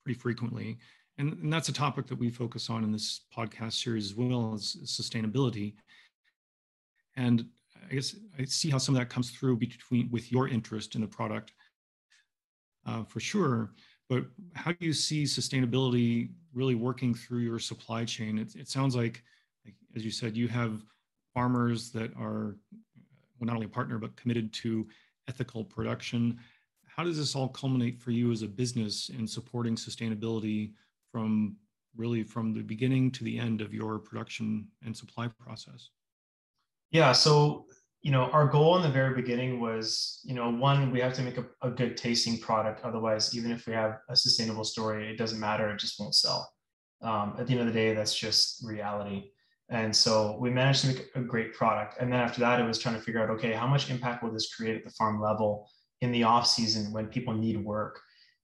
pretty 0.04 0.18
frequently 0.18 0.78
and, 1.18 1.32
and 1.34 1.52
that's 1.52 1.68
a 1.68 1.72
topic 1.72 2.06
that 2.06 2.18
we 2.18 2.30
focus 2.30 2.70
on 2.70 2.82
in 2.82 2.90
this 2.90 3.26
podcast 3.36 3.74
series 3.74 4.06
as 4.06 4.14
well 4.14 4.52
as 4.54 4.76
sustainability 4.84 5.74
and 7.16 7.46
I 7.90 7.94
guess 7.94 8.16
I 8.38 8.44
see 8.44 8.70
how 8.70 8.78
some 8.78 8.94
of 8.94 9.00
that 9.00 9.10
comes 9.10 9.30
through 9.30 9.56
between 9.56 10.10
with 10.10 10.32
your 10.32 10.48
interest 10.48 10.94
in 10.94 11.00
the 11.00 11.06
product 11.06 11.52
uh, 12.86 13.04
for 13.04 13.20
sure. 13.20 13.72
But 14.08 14.26
how 14.54 14.72
do 14.72 14.84
you 14.84 14.92
see 14.92 15.24
sustainability 15.24 16.30
really 16.52 16.74
working 16.74 17.14
through 17.14 17.40
your 17.40 17.58
supply 17.58 18.04
chain? 18.04 18.38
It, 18.38 18.54
it 18.54 18.68
sounds 18.68 18.94
like, 18.94 19.22
like, 19.64 19.74
as 19.96 20.04
you 20.04 20.10
said, 20.10 20.36
you 20.36 20.48
have 20.48 20.82
farmers 21.32 21.90
that 21.92 22.14
are 22.16 22.56
well, 23.38 23.46
not 23.46 23.54
only 23.54 23.66
a 23.66 23.70
partner, 23.70 23.98
but 23.98 24.16
committed 24.16 24.52
to 24.52 24.86
ethical 25.28 25.64
production. 25.64 26.38
How 26.86 27.02
does 27.02 27.16
this 27.16 27.34
all 27.34 27.48
culminate 27.48 27.98
for 27.98 28.10
you 28.12 28.30
as 28.30 28.42
a 28.42 28.48
business 28.48 29.08
in 29.08 29.26
supporting 29.26 29.74
sustainability 29.74 30.72
from 31.10 31.56
really 31.96 32.22
from 32.22 32.52
the 32.52 32.62
beginning 32.62 33.10
to 33.12 33.24
the 33.24 33.38
end 33.38 33.60
of 33.60 33.72
your 33.74 33.98
production 33.98 34.68
and 34.84 34.96
supply 34.96 35.28
process? 35.28 35.90
Yeah. 36.94 37.10
So, 37.10 37.66
you 38.02 38.12
know, 38.12 38.26
our 38.30 38.46
goal 38.46 38.76
in 38.76 38.82
the 38.82 38.88
very 38.88 39.20
beginning 39.20 39.58
was, 39.58 40.20
you 40.22 40.32
know, 40.32 40.48
one, 40.48 40.92
we 40.92 41.00
have 41.00 41.12
to 41.14 41.22
make 41.22 41.36
a, 41.36 41.44
a 41.60 41.68
good 41.68 41.96
tasting 41.96 42.38
product. 42.38 42.84
Otherwise, 42.84 43.36
even 43.36 43.50
if 43.50 43.66
we 43.66 43.72
have 43.72 43.98
a 44.08 44.14
sustainable 44.14 44.62
story, 44.62 45.10
it 45.10 45.18
doesn't 45.18 45.40
matter. 45.40 45.68
It 45.70 45.80
just 45.80 45.98
won't 45.98 46.14
sell. 46.14 46.48
Um, 47.02 47.34
at 47.36 47.48
the 47.48 47.54
end 47.54 47.62
of 47.62 47.66
the 47.66 47.72
day, 47.72 47.94
that's 47.94 48.16
just 48.16 48.64
reality. 48.64 49.32
And 49.70 49.94
so 49.94 50.38
we 50.38 50.50
managed 50.50 50.82
to 50.82 50.86
make 50.86 51.10
a 51.16 51.20
great 51.20 51.52
product. 51.52 51.96
And 51.98 52.12
then 52.12 52.20
after 52.20 52.38
that, 52.42 52.60
it 52.60 52.64
was 52.64 52.78
trying 52.78 52.94
to 52.94 53.00
figure 53.00 53.20
out, 53.20 53.30
okay, 53.30 53.54
how 53.54 53.66
much 53.66 53.90
impact 53.90 54.22
will 54.22 54.30
this 54.30 54.54
create 54.54 54.76
at 54.76 54.84
the 54.84 54.90
farm 54.90 55.20
level 55.20 55.68
in 56.00 56.12
the 56.12 56.22
off 56.22 56.46
season 56.46 56.92
when 56.92 57.08
people 57.08 57.34
need 57.34 57.56
work? 57.64 58.00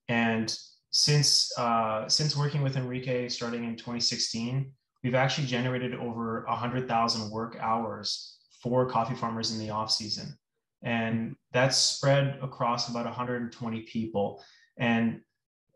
And 0.09 0.53
since 0.89 1.57
uh, 1.57 2.09
since 2.09 2.35
working 2.35 2.63
with 2.63 2.75
Enrique 2.75 3.29
starting 3.29 3.63
in 3.63 3.77
2016, 3.77 4.73
we've 5.05 5.15
actually 5.15 5.47
generated 5.47 5.95
over 5.95 6.43
100,000 6.49 7.31
work 7.31 7.55
hours 7.61 8.39
for 8.61 8.85
coffee 8.85 9.15
farmers 9.15 9.51
in 9.51 9.59
the 9.59 9.69
off 9.69 9.91
season 9.91 10.37
and 10.83 11.35
that's 11.51 11.77
spread 11.77 12.39
across 12.41 12.89
about 12.89 13.05
120 13.05 13.81
people. 13.81 14.43
And 14.77 15.21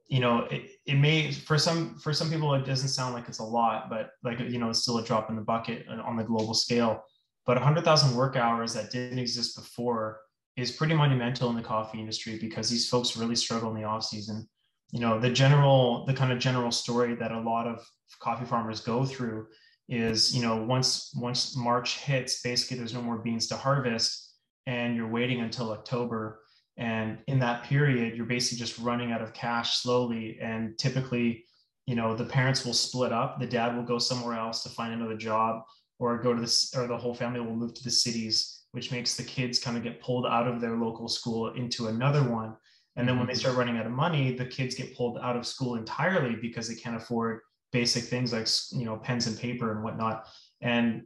you 0.07 0.19
know 0.19 0.41
it, 0.51 0.69
it 0.85 0.95
may 0.95 1.31
for 1.31 1.57
some 1.57 1.97
for 1.97 2.13
some 2.13 2.29
people 2.29 2.53
it 2.53 2.63
doesn't 2.63 2.89
sound 2.89 3.15
like 3.15 3.27
it's 3.27 3.39
a 3.39 3.43
lot 3.43 3.89
but 3.89 4.11
like 4.23 4.39
you 4.39 4.59
know 4.59 4.69
it's 4.69 4.83
still 4.83 4.99
a 4.99 5.03
drop 5.03 5.31
in 5.31 5.35
the 5.35 5.41
bucket 5.41 5.87
on 5.87 6.15
the 6.15 6.23
global 6.23 6.53
scale. 6.53 7.03
But 7.45 7.57
100000 7.57 8.15
work 8.15 8.35
hours 8.35 8.73
that 8.73 8.91
didn't 8.91 9.19
exist 9.19 9.55
before 9.55 10.19
is 10.57 10.71
pretty 10.71 10.93
monumental 10.93 11.49
in 11.49 11.55
the 11.55 11.61
coffee 11.61 11.99
industry 11.99 12.37
because 12.39 12.69
these 12.69 12.87
folks 12.87 13.17
really 13.17 13.35
struggle 13.35 13.69
in 13.69 13.81
the 13.81 13.87
off 13.87 14.03
season 14.03 14.47
you 14.91 14.99
know 14.99 15.19
the 15.19 15.29
general 15.29 16.05
the 16.05 16.13
kind 16.13 16.31
of 16.31 16.39
general 16.39 16.71
story 16.71 17.15
that 17.15 17.31
a 17.31 17.39
lot 17.39 17.67
of 17.67 17.83
coffee 18.19 18.45
farmers 18.45 18.81
go 18.81 19.05
through 19.05 19.47
is 19.87 20.35
you 20.35 20.41
know 20.41 20.55
once 20.55 21.13
once 21.15 21.55
march 21.55 21.99
hits 21.99 22.41
basically 22.41 22.77
there's 22.77 22.93
no 22.93 23.01
more 23.01 23.19
beans 23.19 23.47
to 23.47 23.55
harvest 23.55 24.33
and 24.67 24.95
you're 24.95 25.07
waiting 25.07 25.41
until 25.41 25.71
october. 25.71 26.41
And 26.77 27.19
in 27.27 27.39
that 27.39 27.63
period 27.63 28.17
you're 28.17 28.25
basically 28.25 28.57
just 28.57 28.79
running 28.79 29.11
out 29.11 29.21
of 29.21 29.33
cash 29.33 29.77
slowly. 29.77 30.37
And 30.41 30.77
typically 30.77 31.45
you 31.85 31.95
know 31.95 32.15
the 32.15 32.25
parents 32.25 32.65
will 32.65 32.73
split 32.73 33.13
up. 33.13 33.39
The 33.39 33.47
dad 33.47 33.75
will 33.75 33.83
go 33.83 33.99
somewhere 33.99 34.37
else 34.37 34.63
to 34.63 34.69
find 34.69 34.93
another 34.93 35.15
job 35.15 35.61
or 35.99 36.21
go 36.21 36.33
to 36.33 36.41
this 36.41 36.73
or 36.75 36.87
the 36.87 36.97
whole 36.97 37.13
family 37.13 37.39
will 37.39 37.55
move 37.55 37.73
to 37.75 37.83
the 37.83 37.91
cities 37.91 38.63
which 38.71 38.91
makes 38.91 39.15
the 39.15 39.23
kids 39.23 39.57
kind 39.57 39.77
of 39.77 39.83
get 39.83 40.01
pulled 40.01 40.25
out 40.25 40.47
of 40.47 40.59
their 40.59 40.75
local 40.75 41.07
school 41.07 41.53
into 41.53 41.87
another 41.87 42.29
one. 42.29 42.53
And 42.97 43.07
then 43.07 43.17
when 43.17 43.27
they 43.27 43.33
mm-hmm. 43.33 43.39
start 43.39 43.55
running 43.55 43.77
out 43.77 43.85
of 43.85 43.91
money 43.91 44.35
the 44.35 44.45
kids 44.45 44.75
get 44.75 44.97
pulled 44.97 45.17
out 45.19 45.37
of 45.37 45.45
school 45.45 45.75
entirely 45.75 46.35
because 46.35 46.67
they 46.67 46.75
can't 46.75 46.97
afford 46.97 47.39
basic 47.75 48.05
things 48.05 48.31
like 48.31 48.47
you 48.71 48.85
know 48.85 48.95
pens 48.95 49.27
and 49.27 49.37
paper 49.37 49.67
and 49.73 49.83
whatnot. 49.83 50.27
And, 50.61 51.03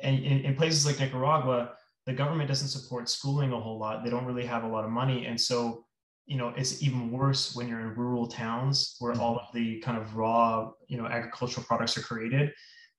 and 0.00 0.16
in, 0.24 0.54
places 0.54 0.86
like 0.86 1.00
nicaragua 1.00 1.72
the 2.06 2.12
government 2.12 2.48
doesn't 2.48 2.68
support 2.76 3.08
schooling 3.08 3.52
a 3.52 3.60
whole 3.60 3.78
lot. 3.78 4.02
They 4.02 4.10
don't 4.10 4.24
really 4.24 4.46
have 4.46 4.64
a 4.64 4.72
lot 4.76 4.84
of 4.84 4.90
money. 4.90 5.26
And 5.26 5.40
so 5.48 5.84
you 6.26 6.38
know 6.38 6.48
it's 6.60 6.74
even 6.86 7.10
worse 7.10 7.56
when 7.56 7.66
you're 7.68 7.80
in 7.86 7.94
rural 8.04 8.28
towns 8.28 8.96
where 9.00 9.14
all 9.20 9.36
of 9.42 9.46
the 9.52 9.80
kind 9.80 9.98
of 10.00 10.14
raw 10.14 10.70
you 10.86 10.96
know 10.96 11.06
agricultural 11.06 11.66
products 11.66 11.98
are 11.98 12.06
created. 12.10 12.52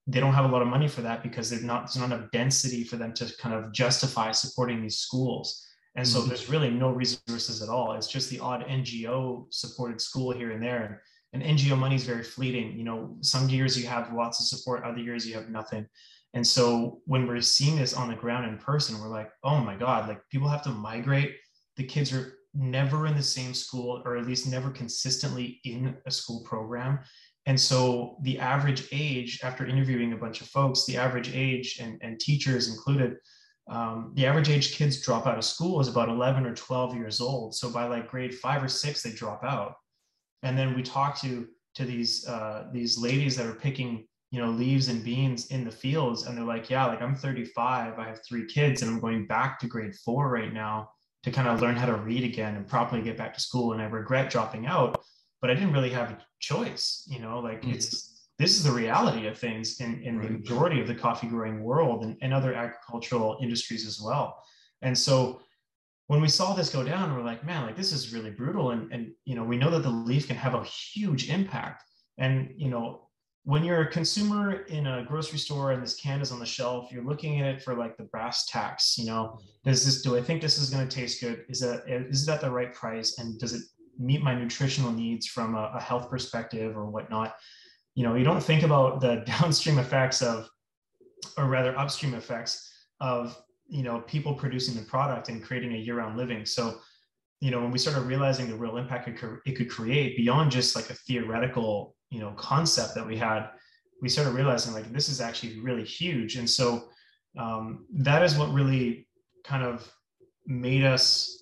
They 0.05 0.19
don't 0.19 0.37
have 0.39 0.47
a 0.49 0.53
lot 0.55 0.61
of 0.61 0.67
money 0.75 0.89
for 0.89 1.01
that 1.07 1.23
because 1.23 1.49
there's 1.49 1.63
not 1.71 1.79
there's 1.83 2.01
not 2.03 2.11
enough 2.11 2.29
density 2.31 2.83
for 2.89 2.97
them 2.97 3.13
to 3.19 3.23
kind 3.43 3.55
of 3.55 3.71
justify 3.71 4.31
supporting 4.31 4.81
these 4.81 4.97
schools. 5.05 5.47
And 5.95 6.05
so 6.05 6.19
mm-hmm. 6.19 6.27
there's 6.29 6.49
really 6.49 6.71
no 6.71 6.89
resources 7.03 7.61
at 7.61 7.69
all. 7.69 7.93
It's 7.93 8.11
just 8.17 8.29
the 8.29 8.39
odd 8.39 8.61
ngo 8.67 9.45
supported 9.61 10.01
school 10.01 10.31
here 10.39 10.51
and 10.51 10.61
there 10.69 11.01
and 11.33 11.41
ngo 11.43 11.77
money 11.77 11.95
is 11.95 12.03
very 12.03 12.23
fleeting. 12.23 12.77
You 12.77 12.83
know 12.83 13.17
some 13.21 13.49
years 13.49 13.77
you 13.79 13.87
have 13.87 14.13
lots 14.13 14.39
of 14.39 14.45
support 14.47 14.83
other 14.83 14.99
years 14.99 15.27
you 15.27 15.33
have 15.35 15.49
nothing. 15.49 15.87
And 16.35 16.45
so 16.45 17.01
when 17.05 17.27
we're 17.27 17.41
seeing 17.41 17.75
this 17.75 17.93
on 17.93 18.09
the 18.09 18.15
ground 18.15 18.47
in 18.47 18.57
person 18.57 18.99
we're 18.99 19.09
like 19.09 19.31
oh 19.43 19.59
my 19.59 19.75
god 19.75 20.07
like 20.07 20.21
people 20.29 20.47
have 20.47 20.63
to 20.63 20.69
migrate. 20.69 21.35
The 21.77 21.83
kids 21.83 22.13
are 22.13 22.35
never 22.53 23.07
in 23.07 23.15
the 23.15 23.23
same 23.23 23.53
school 23.53 24.01
or 24.05 24.15
at 24.15 24.27
least 24.27 24.47
never 24.47 24.69
consistently 24.69 25.59
in 25.63 25.97
a 26.05 26.11
school 26.11 26.43
program. 26.43 26.99
And 27.45 27.59
so 27.59 28.17
the 28.21 28.39
average 28.39 28.87
age 28.91 29.41
after 29.43 29.65
interviewing 29.65 30.13
a 30.13 30.17
bunch 30.17 30.41
of 30.41 30.47
folks 30.47 30.85
the 30.85 30.97
average 30.97 31.33
age 31.33 31.79
and, 31.81 31.99
and 32.01 32.19
teachers 32.19 32.69
included 32.69 33.17
um, 33.69 34.11
the 34.15 34.25
average 34.25 34.49
age 34.49 34.75
kids 34.75 35.01
drop 35.01 35.25
out 35.25 35.37
of 35.37 35.45
school 35.45 35.79
is 35.79 35.87
about 35.87 36.09
11 36.09 36.45
or 36.45 36.53
12 36.53 36.95
years 36.95 37.21
old. 37.21 37.55
So 37.55 37.69
by 37.69 37.85
like 37.85 38.09
grade 38.09 38.35
five 38.35 38.61
or 38.63 38.67
six 38.67 39.01
they 39.01 39.11
drop 39.11 39.43
out 39.43 39.75
and 40.43 40.57
then 40.57 40.75
we 40.75 40.83
talk 40.83 41.19
to 41.21 41.47
to 41.75 41.85
these 41.85 42.27
uh, 42.27 42.67
these 42.71 42.97
ladies 42.97 43.35
that 43.37 43.45
are 43.45 43.55
picking 43.55 44.05
you 44.31 44.39
know 44.39 44.49
leaves 44.49 44.87
and 44.89 45.03
beans 45.03 45.47
in 45.47 45.63
the 45.63 45.71
fields 45.71 46.25
and 46.25 46.37
they're 46.37 46.43
like 46.43 46.69
yeah 46.69 46.85
like 46.85 47.01
i'm 47.03 47.15
35 47.15 47.99
i 47.99 48.03
have 48.03 48.19
three 48.27 48.45
kids 48.45 48.81
and 48.81 48.89
i'm 48.89 48.99
going 48.99 49.27
back 49.27 49.59
to 49.59 49.67
grade 49.67 49.93
four 49.95 50.29
right 50.29 50.53
now 50.53 50.89
to 51.23 51.31
kind 51.31 51.47
of 51.47 51.61
learn 51.61 51.75
how 51.75 51.85
to 51.85 51.95
read 51.95 52.23
again 52.23 52.55
and 52.55 52.67
properly 52.67 53.01
get 53.01 53.17
back 53.17 53.33
to 53.33 53.39
school. 53.39 53.73
And 53.73 53.81
I 53.81 53.85
regret 53.85 54.29
dropping 54.29 54.65
out, 54.65 55.01
but 55.41 55.49
I 55.49 55.53
didn't 55.53 55.73
really 55.73 55.89
have 55.89 56.11
a 56.11 56.17
choice. 56.39 57.07
You 57.09 57.19
know, 57.19 57.39
like 57.39 57.61
mm-hmm. 57.61 57.71
it's 57.71 58.27
this 58.39 58.57
is 58.57 58.63
the 58.63 58.71
reality 58.71 59.27
of 59.27 59.37
things 59.37 59.79
in, 59.79 60.01
in 60.03 60.17
right. 60.17 60.27
the 60.27 60.33
majority 60.33 60.81
of 60.81 60.87
the 60.87 60.95
coffee 60.95 61.27
growing 61.27 61.63
world 61.63 62.03
and, 62.03 62.17
and 62.21 62.33
other 62.33 62.53
agricultural 62.53 63.37
industries 63.41 63.87
as 63.87 64.01
well. 64.01 64.43
And 64.81 64.97
so 64.97 65.39
when 66.07 66.21
we 66.21 66.27
saw 66.27 66.53
this 66.53 66.69
go 66.69 66.83
down, 66.83 67.15
we're 67.15 67.23
like, 67.23 67.45
man, 67.45 67.65
like 67.65 67.75
this 67.75 67.91
is 67.91 68.13
really 68.13 68.29
brutal. 68.29 68.71
And, 68.71 68.91
and 68.91 69.11
you 69.25 69.35
know, 69.35 69.43
we 69.43 69.57
know 69.57 69.69
that 69.69 69.83
the 69.83 69.89
leaf 69.89 70.27
can 70.27 70.35
have 70.35 70.53
a 70.53 70.63
huge 70.63 71.29
impact. 71.29 71.83
And 72.17 72.53
you 72.57 72.69
know, 72.69 73.07
when 73.45 73.63
you're 73.63 73.81
a 73.81 73.91
consumer 73.91 74.61
in 74.63 74.87
a 74.87 75.03
grocery 75.03 75.37
store 75.37 75.71
and 75.71 75.83
this 75.83 75.95
can 75.95 76.21
is 76.21 76.31
on 76.31 76.39
the 76.39 76.45
shelf, 76.45 76.91
you're 76.91 77.03
looking 77.03 77.41
at 77.41 77.55
it 77.55 77.61
for 77.61 77.75
like 77.75 77.97
the 77.97 78.03
brass 78.03 78.45
tacks. 78.45 78.97
You 78.97 79.05
know, 79.05 79.39
does 79.65 79.85
this? 79.85 80.01
Do 80.01 80.17
I 80.17 80.21
think 80.21 80.41
this 80.41 80.57
is 80.57 80.69
going 80.69 80.87
to 80.87 80.95
taste 80.95 81.21
good? 81.21 81.45
Is 81.49 81.59
that 81.59 81.83
is 81.87 82.25
that 82.25 82.41
the 82.41 82.51
right 82.51 82.73
price? 82.73 83.19
And 83.19 83.39
does 83.39 83.53
it 83.53 83.63
meet 83.99 84.21
my 84.21 84.33
nutritional 84.33 84.91
needs 84.91 85.27
from 85.27 85.55
a, 85.55 85.71
a 85.75 85.81
health 85.81 86.09
perspective 86.09 86.77
or 86.77 86.85
whatnot? 86.85 87.35
You 87.95 88.03
know, 88.03 88.15
you 88.15 88.23
don't 88.23 88.43
think 88.43 88.63
about 88.63 89.01
the 89.01 89.23
downstream 89.25 89.77
effects 89.77 90.21
of, 90.21 90.49
or 91.37 91.45
rather 91.45 91.77
upstream 91.77 92.13
effects 92.13 92.69
of 92.99 93.37
you 93.73 93.81
know 93.81 94.01
people 94.01 94.35
producing 94.35 94.75
the 94.75 94.83
product 94.83 95.29
and 95.29 95.43
creating 95.43 95.73
a 95.73 95.77
year-round 95.77 96.15
living. 96.15 96.45
So 96.45 96.79
you 97.41 97.49
know 97.49 97.59
when 97.59 97.71
we 97.71 97.79
started 97.79 98.01
realizing 98.01 98.47
the 98.47 98.55
real 98.55 98.77
impact 98.77 99.07
it 99.07 99.17
could, 99.17 99.39
it 99.47 99.53
could 99.53 99.69
create 99.69 100.15
beyond 100.15 100.51
just 100.51 100.75
like 100.75 100.91
a 100.91 100.93
theoretical 100.93 101.95
you 102.11 102.19
know 102.19 102.31
concept 102.37 102.93
that 102.93 103.05
we 103.05 103.17
had 103.17 103.49
we 103.99 104.09
started 104.09 104.31
realizing 104.31 104.73
like 104.73 104.93
this 104.93 105.09
is 105.09 105.19
actually 105.19 105.59
really 105.59 105.83
huge. 105.83 106.35
And 106.35 106.47
so 106.47 106.89
um, 107.37 107.85
that 107.95 108.21
is 108.21 108.37
what 108.37 108.53
really 108.53 109.07
kind 109.43 109.63
of 109.63 109.91
made 110.45 110.83
us 110.83 111.41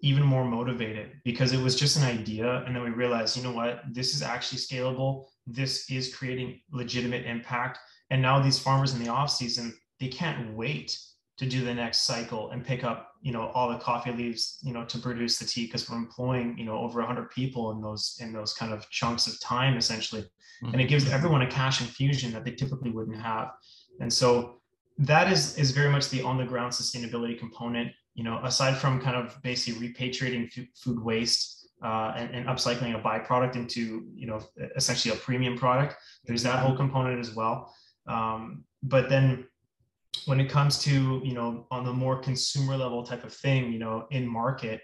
even 0.00 0.22
more 0.22 0.44
motivated 0.44 1.12
because 1.24 1.52
it 1.52 1.60
was 1.60 1.74
just 1.74 1.96
an 1.96 2.04
idea. 2.04 2.62
And 2.66 2.76
then 2.76 2.84
we 2.84 2.90
realized 2.90 3.36
you 3.36 3.42
know 3.42 3.52
what? 3.52 3.82
This 3.90 4.14
is 4.14 4.22
actually 4.22 4.58
scalable. 4.58 5.24
This 5.44 5.90
is 5.90 6.14
creating 6.14 6.60
legitimate 6.70 7.26
impact. 7.26 7.80
And 8.10 8.22
now 8.22 8.40
these 8.40 8.60
farmers 8.60 8.94
in 8.94 9.02
the 9.02 9.10
off 9.10 9.30
season 9.30 9.74
they 9.98 10.08
can't 10.08 10.54
wait 10.54 10.98
to 11.38 11.46
do 11.46 11.64
the 11.64 11.74
next 11.74 12.02
cycle 12.02 12.50
and 12.50 12.64
pick 12.64 12.84
up 12.84 13.12
you 13.22 13.32
know 13.32 13.50
all 13.54 13.68
the 13.70 13.78
coffee 13.78 14.12
leaves 14.12 14.58
you 14.62 14.72
know 14.72 14.84
to 14.84 14.98
produce 14.98 15.38
the 15.38 15.44
tea 15.44 15.66
because 15.66 15.88
we're 15.88 15.96
employing 15.96 16.56
you 16.58 16.64
know 16.64 16.78
over 16.78 16.98
100 17.00 17.30
people 17.30 17.70
in 17.70 17.80
those 17.80 18.18
in 18.20 18.32
those 18.32 18.52
kind 18.52 18.72
of 18.72 18.88
chunks 18.90 19.26
of 19.26 19.40
time 19.40 19.76
essentially. 19.76 20.22
Mm-hmm. 20.22 20.74
and 20.74 20.82
it 20.82 20.88
gives 20.88 21.10
everyone 21.10 21.42
a 21.42 21.50
cash 21.50 21.80
infusion 21.80 22.32
that 22.32 22.44
they 22.44 22.52
typically 22.52 22.90
wouldn't 22.90 23.20
have. 23.20 23.50
And 23.98 24.12
so 24.12 24.60
that 24.98 25.32
is 25.32 25.58
is 25.58 25.72
very 25.72 25.90
much 25.90 26.08
the 26.10 26.22
on 26.22 26.36
the 26.38 26.44
ground 26.44 26.72
sustainability 26.72 27.38
component. 27.38 27.92
You 28.14 28.24
know 28.24 28.38
aside 28.44 28.76
from 28.76 29.00
kind 29.00 29.16
of 29.16 29.40
basically 29.42 29.88
repatriating 29.88 30.46
f- 30.56 30.66
food 30.76 31.02
waste 31.02 31.68
uh, 31.82 32.12
and, 32.16 32.32
and, 32.32 32.46
upcycling 32.46 32.94
a 32.94 33.02
byproduct 33.02 33.56
into 33.56 34.06
you 34.14 34.26
know 34.26 34.40
essentially 34.76 35.12
a 35.12 35.18
premium 35.18 35.58
product 35.58 35.96
there's 36.26 36.44
that 36.44 36.60
whole 36.60 36.76
component 36.76 37.18
as 37.18 37.34
well. 37.34 37.74
Um, 38.06 38.64
but 38.82 39.08
then 39.08 39.46
when 40.26 40.40
it 40.40 40.48
comes 40.48 40.78
to 40.78 41.20
you 41.24 41.34
know 41.34 41.66
on 41.70 41.84
the 41.84 41.92
more 41.92 42.18
consumer 42.18 42.76
level 42.76 43.02
type 43.02 43.24
of 43.24 43.32
thing 43.32 43.72
you 43.72 43.78
know 43.78 44.06
in 44.10 44.26
market 44.26 44.80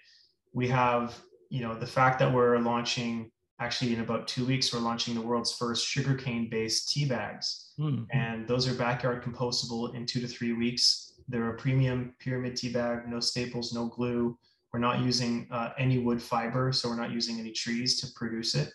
we 0.52 0.66
have 0.68 1.18
you 1.50 1.62
know 1.62 1.78
the 1.78 1.86
fact 1.86 2.18
that 2.18 2.32
we're 2.32 2.58
launching 2.58 3.30
actually 3.60 3.92
in 3.92 4.00
about 4.00 4.28
two 4.28 4.44
weeks 4.44 4.72
we're 4.72 4.80
launching 4.80 5.14
the 5.14 5.20
world's 5.20 5.52
first 5.52 5.86
sugarcane 5.86 6.48
based 6.48 6.90
tea 6.90 7.04
bags. 7.04 7.72
Mm-hmm. 7.78 8.04
and 8.10 8.48
those 8.48 8.66
are 8.66 8.74
backyard 8.74 9.22
compostable 9.22 9.94
in 9.94 10.04
two 10.04 10.20
to 10.20 10.26
three 10.26 10.52
weeks. 10.52 11.12
They're 11.28 11.50
a 11.50 11.56
premium 11.56 12.14
pyramid 12.18 12.56
tea 12.56 12.72
bag 12.72 13.08
no 13.08 13.20
staples 13.20 13.72
no 13.72 13.86
glue. 13.86 14.38
We're 14.72 14.80
not 14.80 15.00
using 15.00 15.46
uh, 15.50 15.70
any 15.78 15.98
wood 15.98 16.20
fiber 16.20 16.72
so 16.72 16.88
we're 16.88 16.96
not 16.96 17.12
using 17.12 17.38
any 17.38 17.52
trees 17.52 18.00
to 18.00 18.06
produce 18.14 18.54
it. 18.54 18.72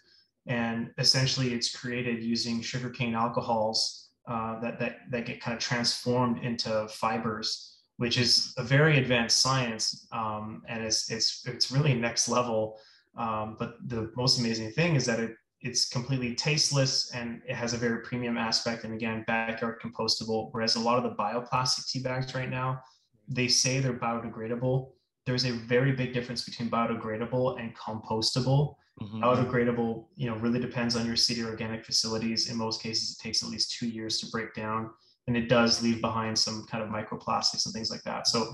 And 0.48 0.92
essentially 0.98 1.54
it's 1.54 1.76
created 1.76 2.24
using 2.24 2.62
sugarcane 2.62 3.16
alcohols 3.16 4.03
uh, 4.28 4.60
that, 4.62 4.80
that, 4.80 4.98
that 5.12 5.26
get 5.26 5.42
kind 5.42 5.56
of 5.56 5.62
transformed 5.62 6.44
into 6.44 6.88
fibers, 6.90 7.78
which 7.98 8.18
is 8.18 8.54
a 8.58 8.64
very 8.64 8.98
advanced 8.98 9.42
science. 9.42 10.08
Um, 10.12 10.62
and 10.68 10.84
it's, 10.84 11.12
it's, 11.12 11.46
it's 11.46 11.72
really 11.72 11.94
next 11.94 12.30
level. 12.30 12.80
Um, 13.18 13.58
but 13.60 13.76
the 13.88 14.12
most 14.16 14.40
amazing 14.40 14.72
thing 14.72 14.96
is 14.96 15.06
that 15.06 15.20
it, 15.20 15.36
it's 15.62 15.88
completely 15.88 16.36
tasteless 16.36 17.14
and 17.14 17.42
it 17.48 17.56
has 17.56 17.74
a 17.74 17.78
very 17.78 18.02
premium 18.02 18.38
aspect. 18.38 18.84
And 18.84 18.94
again, 18.94 19.24
backyard 19.28 19.80
compostable, 19.82 20.50
whereas 20.52 20.76
a 20.76 20.80
lot 20.80 20.98
of 20.98 21.04
the 21.04 21.16
bioplastic 21.16 21.88
tea 21.90 22.02
bags 22.02 22.36
right 22.36 22.50
now, 22.50 22.82
they 23.28 23.48
say 23.48 23.80
they're 23.80 23.94
biodegradable. 23.94 24.92
There's 25.26 25.46
a 25.46 25.52
very 25.52 25.94
big 25.94 26.14
difference 26.14 26.44
between 26.44 26.70
biodegradable 26.70 27.60
and 27.60 27.74
compostable. 27.78 28.76
Mm-hmm. 29.02 29.24
Biodegradable, 29.24 30.06
you 30.16 30.30
know, 30.30 30.38
really 30.38 30.60
depends 30.60 30.96
on 30.96 31.06
your 31.06 31.16
city 31.16 31.44
organic 31.44 31.84
facilities. 31.84 32.50
In 32.50 32.58
most 32.58 32.82
cases, 32.82 33.18
it 33.18 33.24
takes 33.24 33.42
at 33.44 33.50
least 33.50 33.76
two 33.78 33.88
years 33.88 34.20
to 34.20 34.28
break 34.28 34.54
down, 34.54 34.92
and 35.28 35.36
it 35.36 35.50
does 35.50 35.82
leave 35.82 36.00
behind 36.00 36.38
some 36.38 36.66
kind 36.70 36.84
of 36.84 36.90
microplastics 36.90 37.66
and 37.66 37.74
things 37.74 37.90
like 37.90 38.04
that. 38.04 38.28
So 38.28 38.54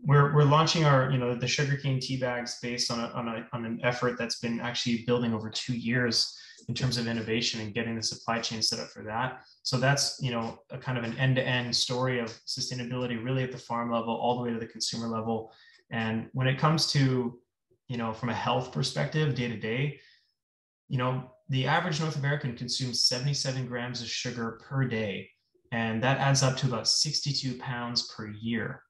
we're, 0.00 0.34
we're 0.34 0.44
launching 0.44 0.84
our, 0.84 1.10
you 1.10 1.18
know, 1.18 1.34
the 1.34 1.48
sugarcane 1.48 1.98
tea 1.98 2.18
bags 2.18 2.58
based 2.62 2.90
on, 2.90 3.00
a, 3.00 3.08
on, 3.08 3.28
a, 3.28 3.48
on 3.52 3.64
an 3.64 3.80
effort 3.82 4.16
that's 4.18 4.38
been 4.38 4.60
actually 4.60 5.04
building 5.06 5.34
over 5.34 5.50
two 5.50 5.74
years 5.74 6.38
in 6.68 6.74
terms 6.74 6.96
of 6.96 7.06
innovation 7.06 7.60
and 7.60 7.74
getting 7.74 7.96
the 7.96 8.02
supply 8.02 8.38
chain 8.38 8.62
set 8.62 8.78
up 8.78 8.88
for 8.88 9.02
that. 9.02 9.42
So 9.64 9.76
that's, 9.76 10.18
you 10.22 10.30
know, 10.30 10.58
a 10.70 10.78
kind 10.78 10.96
of 10.98 11.04
an 11.04 11.18
end-to-end 11.18 11.74
story 11.74 12.20
of 12.20 12.28
sustainability 12.46 13.22
really 13.22 13.42
at 13.42 13.52
the 13.52 13.58
farm 13.58 13.90
level 13.90 14.14
all 14.14 14.36
the 14.36 14.42
way 14.42 14.52
to 14.52 14.58
the 14.58 14.66
consumer 14.66 15.08
level. 15.08 15.52
And 15.90 16.28
when 16.32 16.46
it 16.46 16.58
comes 16.58 16.90
to 16.92 17.38
you 17.88 17.96
know, 17.96 18.12
from 18.12 18.28
a 18.28 18.34
health 18.34 18.72
perspective, 18.72 19.34
day 19.34 19.48
to 19.48 19.56
day, 19.58 20.00
you 20.88 20.98
know, 20.98 21.30
the 21.48 21.66
average 21.66 22.00
North 22.00 22.16
American 22.16 22.56
consumes 22.56 23.04
77 23.04 23.66
grams 23.66 24.00
of 24.00 24.08
sugar 24.08 24.60
per 24.62 24.84
day, 24.84 25.28
and 25.72 26.02
that 26.02 26.18
adds 26.18 26.42
up 26.42 26.56
to 26.58 26.66
about 26.66 26.88
62 26.88 27.58
pounds 27.58 28.10
per 28.14 28.28
year. 28.28 28.82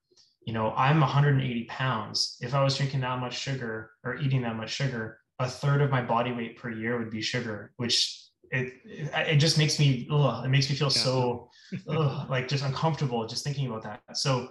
You 0.46 0.52
know, 0.52 0.72
I'm 0.76 1.00
180 1.00 1.64
pounds. 1.64 2.36
If 2.40 2.54
I 2.54 2.62
was 2.62 2.76
drinking 2.76 3.00
that 3.00 3.18
much 3.18 3.38
sugar 3.38 3.90
or 4.04 4.16
eating 4.16 4.42
that 4.42 4.56
much 4.56 4.70
sugar, 4.70 5.18
a 5.38 5.48
third 5.48 5.80
of 5.80 5.90
my 5.90 6.02
body 6.02 6.32
weight 6.32 6.58
per 6.58 6.70
year 6.70 6.98
would 6.98 7.10
be 7.10 7.22
sugar, 7.22 7.72
which 7.76 8.20
it 8.50 8.74
it, 8.84 9.36
just 9.36 9.58
makes 9.58 9.78
me 9.78 10.06
ugh, 10.10 10.44
it 10.44 10.48
makes 10.48 10.68
me 10.68 10.76
feel 10.76 10.88
yeah. 10.88 11.02
so 11.02 11.50
ugh, 11.88 12.30
like 12.30 12.46
just 12.46 12.64
uncomfortable 12.64 13.26
just 13.26 13.42
thinking 13.42 13.66
about 13.66 13.82
that. 13.82 14.02
So 14.14 14.48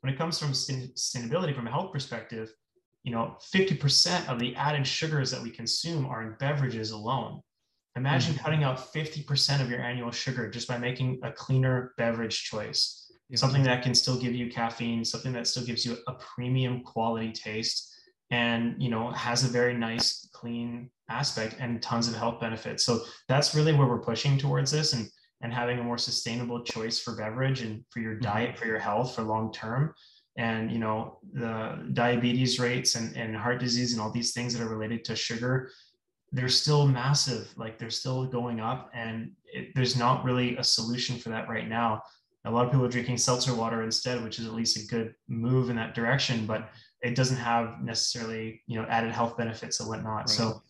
when 0.00 0.12
it 0.12 0.18
comes 0.18 0.38
from 0.38 0.50
sustainability 0.50 1.54
from 1.54 1.66
a 1.66 1.70
health 1.70 1.92
perspective, 1.92 2.52
you 3.06 3.12
know, 3.12 3.36
50% 3.54 4.28
of 4.28 4.40
the 4.40 4.54
added 4.56 4.84
sugars 4.84 5.30
that 5.30 5.40
we 5.40 5.48
consume 5.48 6.06
are 6.06 6.22
in 6.22 6.34
beverages 6.40 6.90
alone. 6.90 7.40
Imagine 7.94 8.34
mm-hmm. 8.34 8.42
cutting 8.42 8.64
out 8.64 8.92
50% 8.92 9.62
of 9.62 9.70
your 9.70 9.80
annual 9.80 10.10
sugar 10.10 10.50
just 10.50 10.66
by 10.66 10.76
making 10.76 11.20
a 11.22 11.30
cleaner 11.30 11.94
beverage 11.96 12.42
choice. 12.42 13.12
Yeah. 13.30 13.36
Something 13.36 13.62
that 13.62 13.84
can 13.84 13.94
still 13.94 14.18
give 14.18 14.34
you 14.34 14.50
caffeine, 14.50 15.04
something 15.04 15.32
that 15.34 15.46
still 15.46 15.64
gives 15.64 15.86
you 15.86 15.96
a 16.08 16.14
premium 16.14 16.82
quality 16.82 17.30
taste 17.30 17.92
and 18.32 18.74
you 18.82 18.90
know 18.90 19.12
has 19.12 19.44
a 19.44 19.48
very 19.48 19.72
nice 19.72 20.28
clean 20.32 20.90
aspect 21.08 21.54
and 21.60 21.80
tons 21.80 22.08
of 22.08 22.14
health 22.16 22.40
benefits. 22.40 22.84
So 22.84 23.04
that's 23.28 23.54
really 23.54 23.72
where 23.72 23.86
we're 23.86 24.00
pushing 24.00 24.36
towards 24.36 24.72
this 24.72 24.94
and 24.94 25.08
and 25.42 25.52
having 25.52 25.78
a 25.78 25.82
more 25.82 25.98
sustainable 25.98 26.64
choice 26.64 26.98
for 26.98 27.14
beverage 27.14 27.62
and 27.62 27.84
for 27.90 28.00
your 28.00 28.14
mm-hmm. 28.14 28.24
diet 28.24 28.58
for 28.58 28.66
your 28.66 28.80
health 28.80 29.14
for 29.14 29.22
long 29.22 29.52
term 29.52 29.94
and 30.38 30.70
you 30.70 30.78
know 30.78 31.18
the 31.32 31.88
diabetes 31.92 32.58
rates 32.58 32.94
and, 32.94 33.16
and 33.16 33.34
heart 33.36 33.58
disease 33.58 33.92
and 33.92 34.00
all 34.00 34.10
these 34.10 34.32
things 34.32 34.52
that 34.52 34.62
are 34.62 34.68
related 34.68 35.04
to 35.04 35.16
sugar 35.16 35.70
they're 36.32 36.48
still 36.48 36.86
massive 36.86 37.52
like 37.56 37.78
they're 37.78 37.90
still 37.90 38.26
going 38.26 38.60
up 38.60 38.90
and 38.94 39.30
it, 39.46 39.68
there's 39.74 39.96
not 39.96 40.24
really 40.24 40.56
a 40.56 40.64
solution 40.64 41.16
for 41.16 41.30
that 41.30 41.48
right 41.48 41.68
now. 41.68 42.02
A 42.44 42.50
lot 42.50 42.64
of 42.64 42.70
people 42.70 42.86
are 42.86 42.90
drinking 42.90 43.18
seltzer 43.18 43.54
water 43.54 43.82
instead 43.82 44.22
which 44.22 44.38
is 44.38 44.46
at 44.46 44.54
least 44.54 44.76
a 44.76 44.86
good 44.86 45.14
move 45.28 45.70
in 45.70 45.76
that 45.76 45.94
direction 45.94 46.46
but 46.46 46.68
it 47.02 47.14
doesn't 47.14 47.36
have 47.36 47.80
necessarily 47.80 48.62
you 48.66 48.80
know 48.80 48.86
added 48.88 49.12
health 49.12 49.36
benefits 49.36 49.80
and 49.80 49.88
whatnot. 49.88 50.16
Right. 50.16 50.28
so 50.28 50.62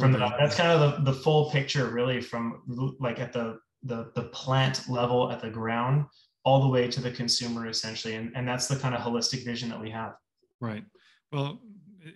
from 0.00 0.12
the, 0.12 0.18
that's 0.18 0.56
kind 0.56 0.70
of 0.70 1.04
the, 1.04 1.12
the 1.12 1.18
full 1.18 1.50
picture 1.50 1.86
really 1.86 2.20
from 2.20 2.62
like 2.98 3.20
at 3.20 3.32
the, 3.32 3.58
the 3.84 4.10
the 4.14 4.24
plant 4.24 4.88
level 4.88 5.30
at 5.30 5.40
the 5.40 5.50
ground 5.50 6.06
all 6.46 6.62
the 6.62 6.68
way 6.68 6.88
to 6.88 7.00
the 7.00 7.10
consumer 7.10 7.66
essentially. 7.66 8.14
And, 8.14 8.32
and 8.36 8.46
that's 8.46 8.68
the 8.68 8.76
kind 8.76 8.94
of 8.94 9.00
holistic 9.00 9.44
vision 9.44 9.68
that 9.68 9.80
we 9.80 9.90
have. 9.90 10.14
Right. 10.60 10.84
Well 11.32 11.60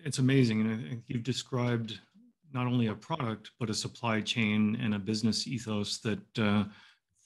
it's 0.05 0.19
amazing. 0.19 0.61
And 0.61 1.03
you've 1.09 1.25
described 1.25 1.99
not 2.53 2.67
only 2.67 2.87
a 2.87 2.95
product 2.95 3.51
but 3.59 3.69
a 3.69 3.75
supply 3.75 4.21
chain 4.21 4.79
and 4.81 4.95
a 4.95 4.99
business 4.99 5.49
ethos 5.49 5.99
that 5.99 6.39
uh, 6.39 6.65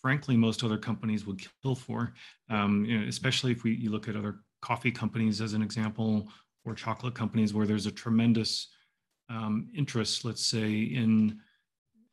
frankly 0.00 0.34
most 0.34 0.64
other 0.64 0.78
companies 0.78 1.26
would 1.26 1.42
kill 1.62 1.74
for. 1.74 2.14
Um, 2.48 2.86
you 2.86 2.98
know, 2.98 3.06
especially 3.06 3.52
if 3.52 3.64
we 3.64 3.74
you 3.74 3.90
look 3.90 4.08
at 4.08 4.16
other 4.16 4.40
coffee 4.62 4.90
companies 4.90 5.42
as 5.42 5.52
an 5.52 5.62
example 5.62 6.26
or 6.64 6.74
chocolate 6.74 7.14
companies 7.14 7.52
where 7.52 7.66
there's 7.66 7.86
a 7.86 7.92
tremendous 7.92 8.68
um, 9.28 9.68
interest 9.76 10.24
let's 10.24 10.44
say 10.44 10.72
in 10.72 11.38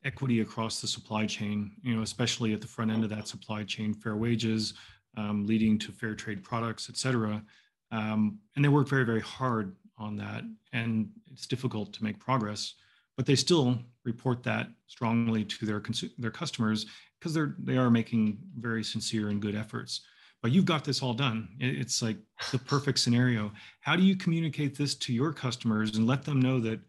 equity 0.04 0.42
across 0.42 0.82
the 0.82 0.88
supply 0.88 1.26
chain, 1.26 1.72
you 1.84 1.96
know, 1.96 2.02
especially 2.02 2.54
at 2.54 2.62
the 2.62 2.68
front 2.68 2.92
end 2.92 3.04
of 3.04 3.10
that 3.10 3.28
supply 3.28 3.64
chain, 3.64 3.94
fair 3.94 4.16
wages, 4.16 4.74
um, 5.18 5.46
leading 5.46 5.78
to 5.78 5.92
fair 5.92 6.16
trade 6.16 6.44
products, 6.44 6.90
et 6.90 6.98
cetera. 6.98 7.44
Um, 7.92 8.40
and 8.56 8.64
they 8.64 8.70
work 8.70 8.88
very, 8.88 9.04
very 9.04 9.22
hard 9.22 9.76
on 9.98 10.16
that. 10.18 10.44
And 10.74 11.10
it's 11.32 11.46
difficult 11.46 11.94
to 11.94 12.04
make 12.04 12.20
progress, 12.20 12.76
but 13.18 13.26
they 13.26 13.36
still 13.36 13.78
report 14.04 14.42
that 14.44 14.70
strongly 14.88 15.44
to 15.46 15.66
their, 15.66 15.80
consu- 15.80 16.12
their 16.18 16.32
customers 16.32 16.86
because 17.20 17.34
they're, 17.34 17.56
they 17.60 17.78
are 17.78 17.92
making 17.92 18.40
very 18.58 18.84
sincere 18.84 19.30
and 19.30 19.42
good 19.42 19.56
efforts. 19.56 20.02
But 20.42 20.52
you've 20.52 20.66
got 20.66 20.84
this 20.84 21.04
all 21.04 21.14
done. 21.14 21.50
It's 21.60 22.02
like 22.02 22.18
the 22.52 22.58
perfect 22.58 22.98
scenario. 22.98 23.52
How 23.82 23.96
do 23.96 24.02
you 24.02 24.16
communicate 24.16 24.76
this 24.76 24.96
to 24.96 25.14
your 25.14 25.34
customers 25.34 25.98
and 25.98 26.08
let 26.08 26.24
them 26.24 26.42
know 26.42 26.60
that 26.62 26.80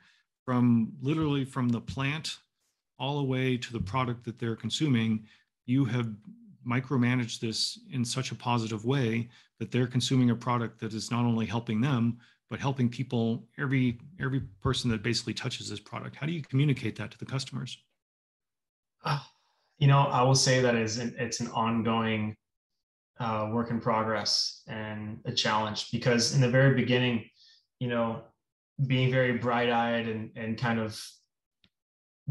from 0.47 0.93
literally 1.03 1.45
from 1.45 1.69
the 1.69 1.81
plant 1.81 2.39
all 2.99 3.19
the 3.19 3.25
way 3.25 3.57
to 3.57 3.73
the 3.73 3.81
product 3.81 4.25
that 4.25 4.39
they're 4.39 4.57
consuming, 4.57 5.25
you 5.67 5.85
have 5.85 6.09
micromanaged 6.67 7.41
this 7.41 7.81
in 7.91 8.05
such 8.05 8.31
a 8.31 8.35
positive 8.35 8.85
way 8.85 9.29
that 9.59 9.71
they're 9.71 9.87
consuming 9.87 10.31
a 10.31 10.37
product 10.37 10.81
that 10.81 10.93
is 10.93 11.11
not 11.11 11.25
only 11.25 11.47
helping 11.47 11.81
them 11.81 12.19
but 12.51 12.61
helping 12.61 12.87
people 12.87 13.49
every 13.59 13.99
every 14.21 14.41
person 14.61 14.91
that 14.91 15.03
basically 15.03 15.33
touches 15.33 15.71
this 15.71 15.81
product. 15.81 16.15
How 16.15 16.27
do 16.27 16.33
you 16.33 16.43
communicate 16.43 16.95
that 16.97 17.11
to 17.11 17.19
the 17.19 17.25
customers? 17.25 17.79
You 19.79 19.89
know 19.89 20.03
i 20.03 20.23
will 20.23 20.37
say 20.37 20.61
that 20.61 20.77
is 20.77 20.99
an, 20.99 21.13
it's 21.19 21.41
an 21.41 21.49
ongoing 21.49 22.37
uh, 23.19 23.49
work 23.53 23.71
in 23.71 23.81
progress 23.81 24.63
and 24.69 25.19
a 25.25 25.33
challenge 25.33 25.91
because 25.91 26.37
in 26.37 26.41
the 26.41 26.49
very 26.49 26.75
beginning 26.75 27.25
you 27.81 27.89
know 27.89 28.23
being 28.87 29.11
very 29.11 29.39
bright-eyed 29.39 30.07
and, 30.07 30.31
and 30.37 30.57
kind 30.57 30.79
of 30.79 31.01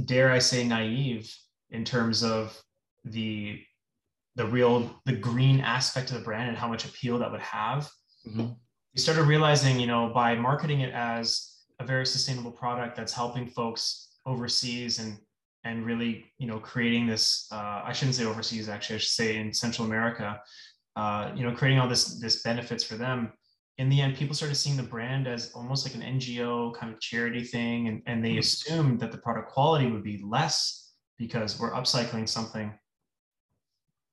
dare 0.05 0.31
I 0.31 0.39
say, 0.39 0.63
naive 0.63 1.33
in 1.69 1.85
terms 1.85 2.23
of 2.23 2.59
the 3.03 3.61
the 4.35 4.45
real 4.45 5.01
the 5.05 5.15
green 5.15 5.59
aspect 5.59 6.09
of 6.11 6.17
the 6.17 6.23
brand 6.23 6.49
and 6.49 6.57
how 6.57 6.67
much 6.67 6.85
appeal 6.85 7.19
that 7.19 7.31
would 7.31 7.41
have. 7.41 7.89
Mm-hmm. 8.27 8.47
We 8.93 8.99
started 8.99 9.23
realizing, 9.23 9.79
you 9.79 9.87
know, 9.87 10.11
by 10.13 10.35
marketing 10.35 10.81
it 10.81 10.93
as 10.93 11.59
a 11.79 11.85
very 11.85 12.05
sustainable 12.05 12.51
product 12.51 12.95
that's 12.95 13.13
helping 13.13 13.47
folks 13.47 14.17
overseas 14.25 14.99
and 14.99 15.17
and 15.63 15.85
really, 15.85 16.25
you 16.37 16.47
know, 16.47 16.59
creating 16.59 17.07
this. 17.07 17.47
Uh, 17.51 17.81
I 17.83 17.93
shouldn't 17.93 18.15
say 18.15 18.25
overseas, 18.25 18.69
actually. 18.69 18.95
I 18.95 18.99
should 18.99 19.09
say 19.09 19.37
in 19.37 19.53
Central 19.53 19.85
America. 19.87 20.39
Uh, 20.95 21.31
you 21.35 21.43
know, 21.43 21.53
creating 21.53 21.79
all 21.79 21.87
this 21.87 22.19
this 22.19 22.41
benefits 22.41 22.83
for 22.83 22.95
them 22.95 23.31
in 23.81 23.89
the 23.89 23.99
end, 23.99 24.15
people 24.15 24.35
started 24.35 24.53
seeing 24.53 24.77
the 24.77 24.83
brand 24.83 25.27
as 25.27 25.51
almost 25.55 25.87
like 25.87 25.95
an 25.95 26.19
NGO 26.19 26.71
kind 26.75 26.93
of 26.93 26.99
charity 26.99 27.43
thing, 27.43 27.87
and, 27.87 28.03
and 28.05 28.23
they 28.23 28.33
hmm. 28.33 28.37
assumed 28.37 28.99
that 28.99 29.11
the 29.11 29.17
product 29.17 29.49
quality 29.49 29.87
would 29.87 30.03
be 30.03 30.21
less 30.23 30.91
because 31.17 31.59
we're 31.59 31.71
upcycling 31.71 32.29
something. 32.29 32.71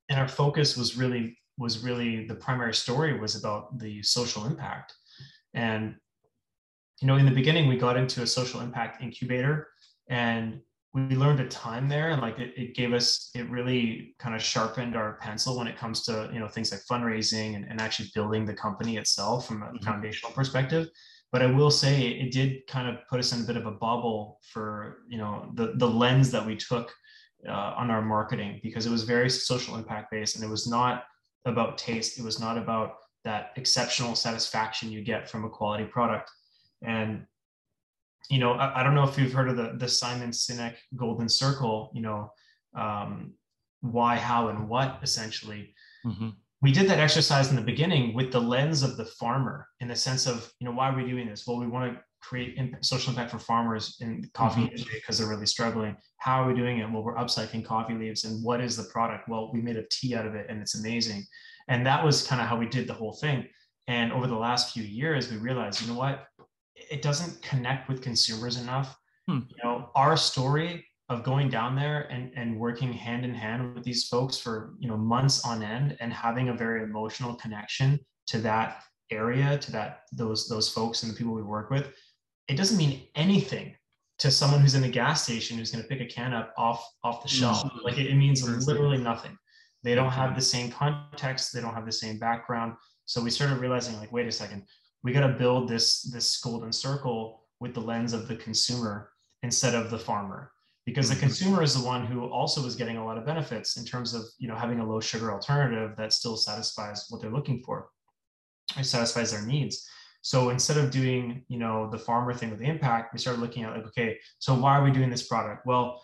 And 0.09 0.19
our 0.19 0.27
focus 0.27 0.75
was 0.75 0.97
really 0.97 1.37
was 1.59 1.85
really 1.85 2.25
the 2.25 2.35
primary 2.35 2.73
story 2.73 3.19
was 3.21 3.37
about 3.37 3.79
the 3.79 4.03
social 4.03 4.47
impact. 4.47 4.95
And 5.53 5.97
you 7.03 7.07
know, 7.07 7.17
in 7.17 7.27
the 7.27 7.33
beginning, 7.33 7.69
we 7.69 7.77
got 7.77 7.99
into 7.99 8.23
a 8.23 8.27
social 8.27 8.63
impact 8.63 9.03
incubator, 9.03 9.69
and 10.09 10.61
we 10.95 11.17
learned 11.17 11.41
a 11.41 11.49
ton 11.49 11.87
there 11.87 12.11
and 12.11 12.23
like 12.23 12.39
it, 12.39 12.55
it 12.57 12.75
gave 12.75 12.93
us 12.93 13.31
it 13.35 13.49
really 13.51 14.15
kind 14.19 14.35
of 14.35 14.43
sharpened 14.43 14.97
our 14.97 15.19
pencil 15.21 15.59
when 15.59 15.67
it 15.67 15.77
comes 15.77 16.03
to 16.03 16.31
you 16.33 16.41
know 16.41 16.49
things 16.49 16.73
like 16.73 16.81
fundraising 16.91 17.57
and, 17.57 17.67
and 17.69 17.81
actually 17.81 18.11
building 18.15 18.47
the 18.47 18.55
company 18.55 18.97
itself 18.97 19.47
from 19.47 19.63
a 19.63 19.67
mm-hmm. 19.67 19.85
foundational 19.85 20.33
perspective 20.33 20.89
but 21.31 21.43
i 21.43 21.47
will 21.47 21.71
say 21.71 22.09
it 22.09 22.33
did 22.33 22.67
kind 22.67 22.89
of 22.89 23.07
put 23.09 23.21
us 23.21 23.33
in 23.33 23.43
a 23.43 23.47
bit 23.47 23.57
of 23.57 23.67
a 23.67 23.71
bubble 23.71 24.41
for 24.51 24.99
you 25.09 25.19
know 25.19 25.51
the 25.55 25.75
the 25.77 25.89
lens 25.89 26.31
that 26.31 26.45
we 26.45 26.57
took 26.57 26.93
uh, 27.47 27.75
on 27.77 27.91
our 27.91 28.03
marketing 28.03 28.59
because 28.63 28.87
it 28.87 28.91
was 28.91 29.05
very 29.05 29.29
social 29.29 29.77
impact 29.77 30.11
based 30.11 30.37
and 30.37 30.45
it 30.45 30.51
was 30.51 30.67
not 30.67 31.05
about 31.45 31.79
taste 31.79 32.19
it 32.19 32.25
was 32.25 32.41
not 32.41 32.57
about 32.57 32.95
that 33.25 33.51
exceptional 33.57 34.15
satisfaction 34.15 34.91
you 34.91 35.03
get 35.03 35.29
from 35.29 35.45
a 35.45 35.51
quality 35.51 35.85
product 35.85 36.31
and 36.83 37.27
you 38.31 38.39
know, 38.39 38.53
I, 38.53 38.81
I, 38.81 38.83
don't 38.83 38.95
know 38.95 39.05
if 39.05 39.17
you've 39.19 39.33
heard 39.33 39.49
of 39.49 39.57
the 39.57 39.75
the 39.77 39.89
Simon 39.89 40.31
Sinek 40.31 40.75
Golden 40.97 41.29
Circle. 41.29 41.91
You 41.95 42.03
know, 42.03 42.33
um, 42.77 43.35
why, 43.81 44.17
how, 44.17 44.49
and 44.49 44.69
what 44.69 44.99
essentially. 45.03 45.75
Mm-hmm. 46.05 46.31
We 46.61 46.73
did 46.73 46.89
that 46.89 46.99
exercise 46.99 47.51
in 47.51 47.57
the 47.57 47.63
beginning 47.63 48.15
with 48.15 48.33
the 48.33 48.41
lens 48.41 48.83
of 48.83 48.97
the 48.97 49.05
farmer, 49.05 49.69
in 49.79 49.87
the 49.87 49.95
sense 49.95 50.27
of, 50.27 50.53
you 50.59 50.65
know, 50.65 50.73
why 50.73 50.91
are 50.91 50.97
we 50.97 51.09
doing 51.09 51.29
this? 51.29 51.47
Well, 51.47 51.61
we 51.61 51.69
want 51.69 51.93
to 51.93 52.01
create 52.21 52.59
social 52.81 53.11
impact 53.11 53.31
for 53.31 53.39
farmers 53.39 53.97
in 54.01 54.23
the 54.23 54.29
coffee 54.31 54.63
mm-hmm. 54.63 54.71
industry 54.71 54.97
because 54.97 55.19
they're 55.19 55.29
really 55.29 55.47
struggling. 55.47 55.97
How 56.17 56.43
are 56.43 56.49
we 56.49 56.59
doing 56.59 56.79
it? 56.79 56.91
Well, 56.91 57.05
we're 57.05 57.15
upcycling 57.15 57.65
coffee 57.65 57.95
leaves. 57.95 58.25
And 58.25 58.43
what 58.45 58.61
is 58.61 58.77
the 58.77 58.83
product? 58.85 59.29
Well, 59.29 59.53
we 59.53 59.61
made 59.61 59.77
a 59.77 59.85
tea 59.91 60.17
out 60.17 60.27
of 60.27 60.35
it 60.35 60.47
and 60.49 60.61
it's 60.61 60.75
amazing. 60.75 61.25
And 61.69 61.87
that 61.87 62.05
was 62.05 62.27
kind 62.27 62.41
of 62.43 62.49
how 62.49 62.59
we 62.59 62.67
did 62.67 62.89
the 62.89 62.95
whole 62.95 63.13
thing. 63.13 63.47
And 63.87 64.13
over 64.13 64.27
the 64.27 64.35
last 64.35 64.75
few 64.75 64.83
years, 64.83 65.31
we 65.31 65.37
realized, 65.37 65.81
you 65.81 65.89
know 65.89 65.99
what? 65.99 66.27
It 66.91 67.03
doesn't 67.03 67.41
connect 67.43 67.89
with 67.89 68.03
consumers 68.03 68.61
enough. 68.61 68.97
Hmm. 69.27 69.41
You 69.49 69.57
know, 69.65 69.91
our 69.95 70.17
story 70.17 70.85
of 71.09 71.23
going 71.23 71.49
down 71.49 71.75
there 71.75 72.03
and, 72.11 72.33
and 72.37 72.59
working 72.59 72.93
hand 72.93 73.25
in 73.25 73.35
hand 73.35 73.75
with 73.75 73.85
these 73.85 74.09
folks 74.09 74.39
for 74.39 74.75
you 74.79 74.89
know 74.89 74.97
months 74.97 75.45
on 75.45 75.63
end 75.63 75.97
and 76.01 76.13
having 76.13 76.51
a 76.51 76.55
very 76.55 76.83
emotional 76.83 77.35
connection 77.35 77.99
to 78.27 78.39
that 78.39 78.83
area 79.11 79.57
to 79.59 79.73
that 79.73 80.01
those 80.13 80.49
those 80.49 80.69
folks 80.69 81.03
and 81.03 81.11
the 81.11 81.17
people 81.17 81.33
we 81.33 81.43
work 81.43 81.71
with 81.71 81.91
it 82.47 82.57
doesn't 82.57 82.77
mean 82.77 83.07
anything 83.15 83.75
to 84.19 84.31
someone 84.31 84.61
who's 84.61 84.75
in 84.75 84.83
the 84.83 84.89
gas 84.89 85.23
station 85.23 85.57
who's 85.57 85.71
going 85.71 85.83
to 85.83 85.89
pick 85.89 86.01
a 86.01 86.07
can 86.07 86.35
up 86.35 86.53
off 86.59 86.87
off 87.05 87.23
the 87.23 87.29
shelf. 87.29 87.63
Mm-hmm. 87.65 87.79
like 87.85 87.99
it, 87.99 88.07
it 88.07 88.17
means 88.17 88.47
literally 88.67 88.99
nothing. 88.99 89.37
They 89.85 89.95
don't 89.95 90.11
have 90.11 90.35
the 90.35 90.43
same 90.43 90.71
context. 90.71 91.53
They 91.53 91.61
don't 91.61 91.75
have 91.75 91.87
the 91.87 91.93
same 91.93 92.19
background. 92.19 92.75
So 93.05 93.23
we 93.23 93.31
started 93.31 93.59
realizing 93.59 93.97
like 93.99 94.13
wait 94.13 94.27
a 94.27 94.33
second 94.33 94.65
we 95.03 95.13
got 95.13 95.27
to 95.27 95.35
build 95.35 95.69
this 95.69 96.03
this 96.03 96.41
golden 96.41 96.73
circle 96.73 97.45
with 97.61 97.75
the 97.75 97.81
lens 97.81 98.13
of 98.13 98.29
the 98.29 98.37
consumer 98.37 99.11
instead 99.43 99.75
of 99.75 99.91
the 99.91 99.99
farmer. 99.99 100.53
Because 100.87 101.09
the 101.09 101.15
mm-hmm. 101.15 101.25
consumer 101.25 101.63
is 101.63 101.75
the 101.75 101.87
one 101.87 102.07
who 102.07 102.27
also 102.27 102.65
is 102.65 102.75
getting 102.75 102.97
a 102.97 103.05
lot 103.05 103.19
of 103.19 103.27
benefits 103.27 103.77
in 103.77 103.85
terms 103.85 104.15
of 104.15 104.23
you 104.39 104.49
know 104.49 104.57
having 104.57 104.81
a 104.81 104.89
low 104.89 105.01
sugar 105.01 105.33
alternative 105.33 105.97
that 105.97 106.13
still 106.13 106.37
satisfies 106.37 107.07
what 107.09 107.21
they're 107.21 107.31
looking 107.31 107.63
for. 107.63 107.89
It 108.77 108.85
satisfies 108.85 109.33
their 109.33 109.43
needs. 109.43 109.87
So 110.23 110.51
instead 110.51 110.79
of 110.79 110.91
doing 110.91 111.45
you 111.49 111.59
know 111.59 111.89
the 111.91 111.99
farmer 111.99 112.33
thing 112.33 112.51
with 112.51 112.59
the 112.59 112.67
impact 112.67 113.13
we 113.13 113.19
started 113.19 113.41
looking 113.41 113.65
at 113.65 113.75
like 113.75 113.87
okay 113.87 114.19
so 114.39 114.55
why 114.55 114.79
are 114.79 114.85
we 114.85 114.91
doing 114.91 115.11
this 115.11 115.27
product? 115.27 115.67
Well 115.67 116.03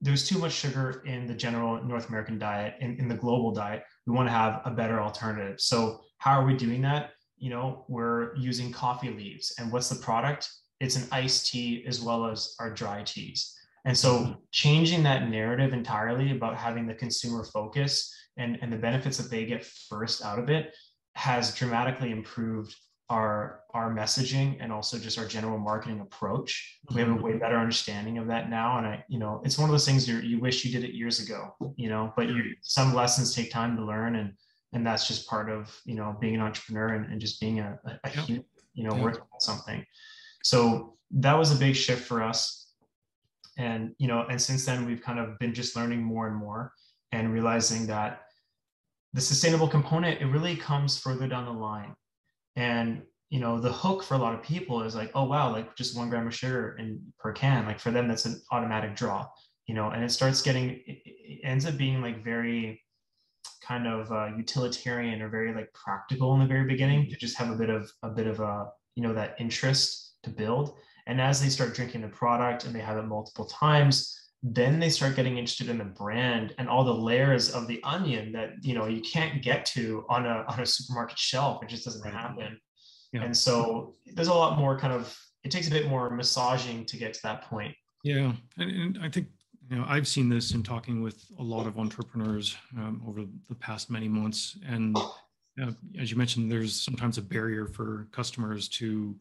there's 0.00 0.28
too 0.28 0.38
much 0.38 0.52
sugar 0.52 1.02
in 1.06 1.26
the 1.26 1.32
general 1.32 1.82
north 1.82 2.08
american 2.10 2.38
diet 2.38 2.74
in, 2.80 2.98
in 2.98 3.08
the 3.08 3.14
global 3.14 3.52
diet. 3.52 3.84
We 4.06 4.14
want 4.14 4.28
to 4.28 4.32
have 4.32 4.60
a 4.64 4.70
better 4.70 5.00
alternative. 5.00 5.60
So 5.60 6.00
how 6.18 6.40
are 6.40 6.44
we 6.44 6.56
doing 6.56 6.82
that 6.82 7.13
you 7.44 7.50
know, 7.50 7.84
we're 7.88 8.34
using 8.36 8.72
coffee 8.72 9.10
leaves. 9.10 9.54
And 9.58 9.70
what's 9.70 9.90
the 9.90 10.02
product? 10.02 10.50
It's 10.80 10.96
an 10.96 11.06
iced 11.12 11.52
tea 11.52 11.84
as 11.86 12.00
well 12.00 12.24
as 12.24 12.56
our 12.58 12.70
dry 12.70 13.02
teas. 13.02 13.54
And 13.84 13.94
so 13.94 14.14
mm-hmm. 14.14 14.32
changing 14.50 15.02
that 15.02 15.28
narrative 15.28 15.74
entirely 15.74 16.30
about 16.30 16.56
having 16.56 16.86
the 16.86 16.94
consumer 16.94 17.44
focus 17.44 18.10
and, 18.38 18.58
and 18.62 18.72
the 18.72 18.78
benefits 18.78 19.18
that 19.18 19.30
they 19.30 19.44
get 19.44 19.62
first 19.62 20.24
out 20.24 20.38
of 20.38 20.48
it 20.48 20.74
has 21.16 21.54
dramatically 21.54 22.12
improved 22.12 22.74
our 23.10 23.60
our 23.74 23.94
messaging 23.94 24.56
and 24.60 24.72
also 24.72 24.96
just 24.98 25.18
our 25.18 25.26
general 25.26 25.58
marketing 25.58 26.00
approach. 26.00 26.80
We 26.94 27.02
have 27.02 27.10
a 27.10 27.12
mm-hmm. 27.12 27.24
way 27.24 27.32
better 27.36 27.58
understanding 27.58 28.16
of 28.16 28.26
that 28.28 28.48
now. 28.48 28.78
And 28.78 28.86
I, 28.86 29.04
you 29.08 29.18
know, 29.18 29.42
it's 29.44 29.58
one 29.58 29.68
of 29.68 29.74
those 29.74 29.84
things 29.84 30.08
you 30.08 30.16
you 30.20 30.40
wish 30.40 30.64
you 30.64 30.72
did 30.72 30.88
it 30.88 30.94
years 30.94 31.20
ago, 31.20 31.54
you 31.76 31.90
know, 31.90 32.10
but 32.16 32.28
you, 32.28 32.54
some 32.62 32.94
lessons 32.94 33.34
take 33.34 33.50
time 33.50 33.76
to 33.76 33.84
learn 33.84 34.16
and 34.16 34.32
and 34.74 34.86
that's 34.86 35.08
just 35.08 35.28
part 35.28 35.50
of 35.50 35.80
you 35.84 35.94
know 35.94 36.16
being 36.20 36.34
an 36.34 36.40
entrepreneur 36.40 36.88
and, 36.94 37.10
and 37.10 37.20
just 37.20 37.40
being 37.40 37.60
a, 37.60 37.78
a, 37.86 37.90
a 38.04 38.10
yep. 38.14 38.24
human, 38.24 38.44
you 38.74 38.84
know, 38.84 38.94
yep. 38.94 39.02
working 39.02 39.22
on 39.32 39.40
something. 39.40 39.84
So 40.42 40.96
that 41.12 41.34
was 41.38 41.52
a 41.52 41.58
big 41.58 41.74
shift 41.74 42.06
for 42.06 42.22
us. 42.22 42.72
And 43.56 43.94
you 43.98 44.08
know, 44.08 44.26
and 44.28 44.40
since 44.40 44.66
then 44.66 44.84
we've 44.84 45.02
kind 45.02 45.18
of 45.18 45.38
been 45.38 45.54
just 45.54 45.76
learning 45.76 46.02
more 46.02 46.26
and 46.26 46.36
more 46.36 46.72
and 47.12 47.32
realizing 47.32 47.86
that 47.86 48.22
the 49.12 49.20
sustainable 49.20 49.68
component 49.68 50.20
it 50.20 50.26
really 50.26 50.56
comes 50.56 50.98
further 50.98 51.28
down 51.28 51.44
the 51.44 51.52
line 51.52 51.94
and 52.56 53.02
you 53.30 53.40
know 53.40 53.60
the 53.60 53.72
hook 53.72 54.02
for 54.02 54.14
a 54.14 54.18
lot 54.18 54.34
of 54.34 54.42
people 54.42 54.82
is 54.82 54.94
like 54.94 55.10
oh 55.14 55.24
wow 55.24 55.50
like 55.50 55.74
just 55.76 55.96
one 55.96 56.10
gram 56.10 56.26
of 56.26 56.34
sugar 56.34 56.76
in 56.78 57.00
per 57.18 57.32
can 57.32 57.64
like 57.64 57.78
for 57.78 57.92
them 57.92 58.08
that's 58.08 58.24
an 58.26 58.40
automatic 58.50 58.94
draw 58.96 59.26
you 59.66 59.74
know 59.74 59.90
and 59.90 60.04
it 60.04 60.10
starts 60.10 60.42
getting 60.42 60.80
it 60.86 61.40
ends 61.44 61.64
up 61.64 61.76
being 61.76 62.02
like 62.02 62.24
very 62.24 62.82
kind 63.66 63.86
of 63.86 64.10
uh, 64.12 64.26
utilitarian 64.36 65.22
or 65.22 65.28
very 65.28 65.54
like 65.54 65.72
practical 65.72 66.34
in 66.34 66.40
the 66.40 66.46
very 66.46 66.64
beginning 66.64 67.08
to 67.10 67.16
just 67.16 67.36
have 67.36 67.50
a 67.50 67.56
bit 67.56 67.70
of 67.70 67.90
a 68.02 68.10
bit 68.10 68.26
of 68.26 68.40
a 68.40 68.70
you 68.94 69.02
know 69.02 69.14
that 69.14 69.36
interest 69.38 70.14
to 70.22 70.30
build. 70.30 70.76
And 71.06 71.20
as 71.20 71.42
they 71.42 71.50
start 71.50 71.74
drinking 71.74 72.00
the 72.00 72.08
product 72.08 72.64
and 72.64 72.74
they 72.74 72.80
have 72.80 72.96
it 72.96 73.02
multiple 73.02 73.44
times 73.44 74.20
then 74.46 74.78
they 74.78 74.90
start 74.90 75.16
getting 75.16 75.38
interested 75.38 75.70
in 75.70 75.78
the 75.78 75.84
brand 75.84 76.54
and 76.58 76.68
all 76.68 76.84
the 76.84 76.92
layers 76.92 77.50
of 77.50 77.66
the 77.66 77.82
onion 77.82 78.30
that 78.30 78.50
you 78.60 78.74
know 78.74 78.86
you 78.86 79.00
can't 79.00 79.42
get 79.42 79.64
to 79.64 80.04
on 80.10 80.26
a 80.26 80.44
on 80.48 80.60
a 80.60 80.66
supermarket 80.66 81.18
shelf. 81.18 81.62
It 81.62 81.70
just 81.70 81.84
doesn't 81.84 82.10
happen. 82.10 82.60
Yeah. 83.12 83.22
and 83.22 83.36
so 83.36 83.94
there's 84.14 84.28
a 84.28 84.34
lot 84.34 84.58
more 84.58 84.78
kind 84.78 84.92
of 84.92 85.16
it 85.44 85.50
takes 85.50 85.68
a 85.68 85.70
bit 85.70 85.88
more 85.88 86.10
massaging 86.10 86.84
to 86.86 86.96
get 86.96 87.14
to 87.14 87.20
that 87.22 87.42
point. 87.42 87.74
Yeah. 88.02 88.32
And, 88.58 88.70
and 88.70 88.98
i 89.02 89.08
think 89.08 89.28
you 89.70 89.76
know 89.76 89.84
i've 89.88 90.08
seen 90.08 90.28
this 90.28 90.52
in 90.52 90.62
talking 90.62 91.02
with 91.02 91.24
a 91.38 91.42
lot 91.42 91.66
of 91.66 91.78
entrepreneurs 91.78 92.56
um, 92.76 93.02
over 93.06 93.24
the 93.48 93.54
past 93.54 93.90
many 93.90 94.08
months 94.08 94.58
and 94.66 94.96
uh, 95.62 95.70
as 95.98 96.10
you 96.10 96.16
mentioned 96.16 96.50
there's 96.50 96.80
sometimes 96.80 97.18
a 97.18 97.22
barrier 97.22 97.66
for 97.66 98.08
customers 98.12 98.68
to 98.68 99.14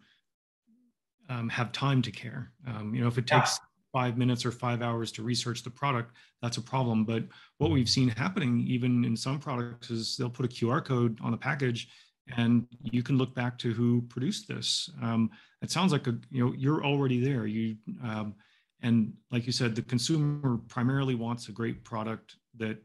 um, 1.30 1.48
have 1.50 1.72
time 1.72 2.02
to 2.02 2.12
care 2.12 2.52
um, 2.68 2.94
you 2.94 3.02
know 3.02 3.08
if 3.08 3.18
it 3.18 3.28
takes 3.28 3.60
yeah 3.60 3.68
five 3.94 4.18
minutes 4.18 4.44
or 4.44 4.52
five 4.52 4.82
hours 4.82 5.12
to 5.12 5.24
research 5.24 5.64
the 5.64 5.70
product, 5.70 6.12
that's 6.42 6.58
a 6.58 6.62
problem. 6.62 7.06
But 7.06 7.24
what 7.60 7.72
we've 7.72 7.88
seen 7.88 8.10
happening, 8.10 8.66
even 8.68 9.06
in 9.06 9.16
some 9.16 9.40
products, 9.40 9.92
is 9.92 10.18
they'll 10.18 10.30
put 10.30 10.48
a 10.48 10.50
QR 10.50 10.84
code 10.84 11.18
on 11.22 11.32
the 11.32 11.38
package, 11.38 11.88
and 12.36 12.68
you 12.82 13.04
can 13.04 13.18
look 13.18 13.36
back 13.36 13.58
to 13.60 13.72
who 13.72 14.02
produced 14.10 14.48
this. 14.48 14.90
Um, 15.02 15.30
it 15.62 15.70
sounds 15.72 15.92
like 15.92 16.08
a 16.08 16.18
you 16.32 16.44
know 16.44 16.54
you're 16.58 16.84
already 16.84 17.24
there. 17.24 17.46
You 17.46 17.78
um, 18.04 18.34
and 18.84 19.14
like 19.32 19.46
you 19.46 19.52
said, 19.52 19.76
the 19.76 19.82
consumer 19.82 20.60
primarily 20.68 21.16
wants 21.16 21.48
a 21.48 21.52
great 21.52 21.84
product 21.84 22.36
that 22.58 22.78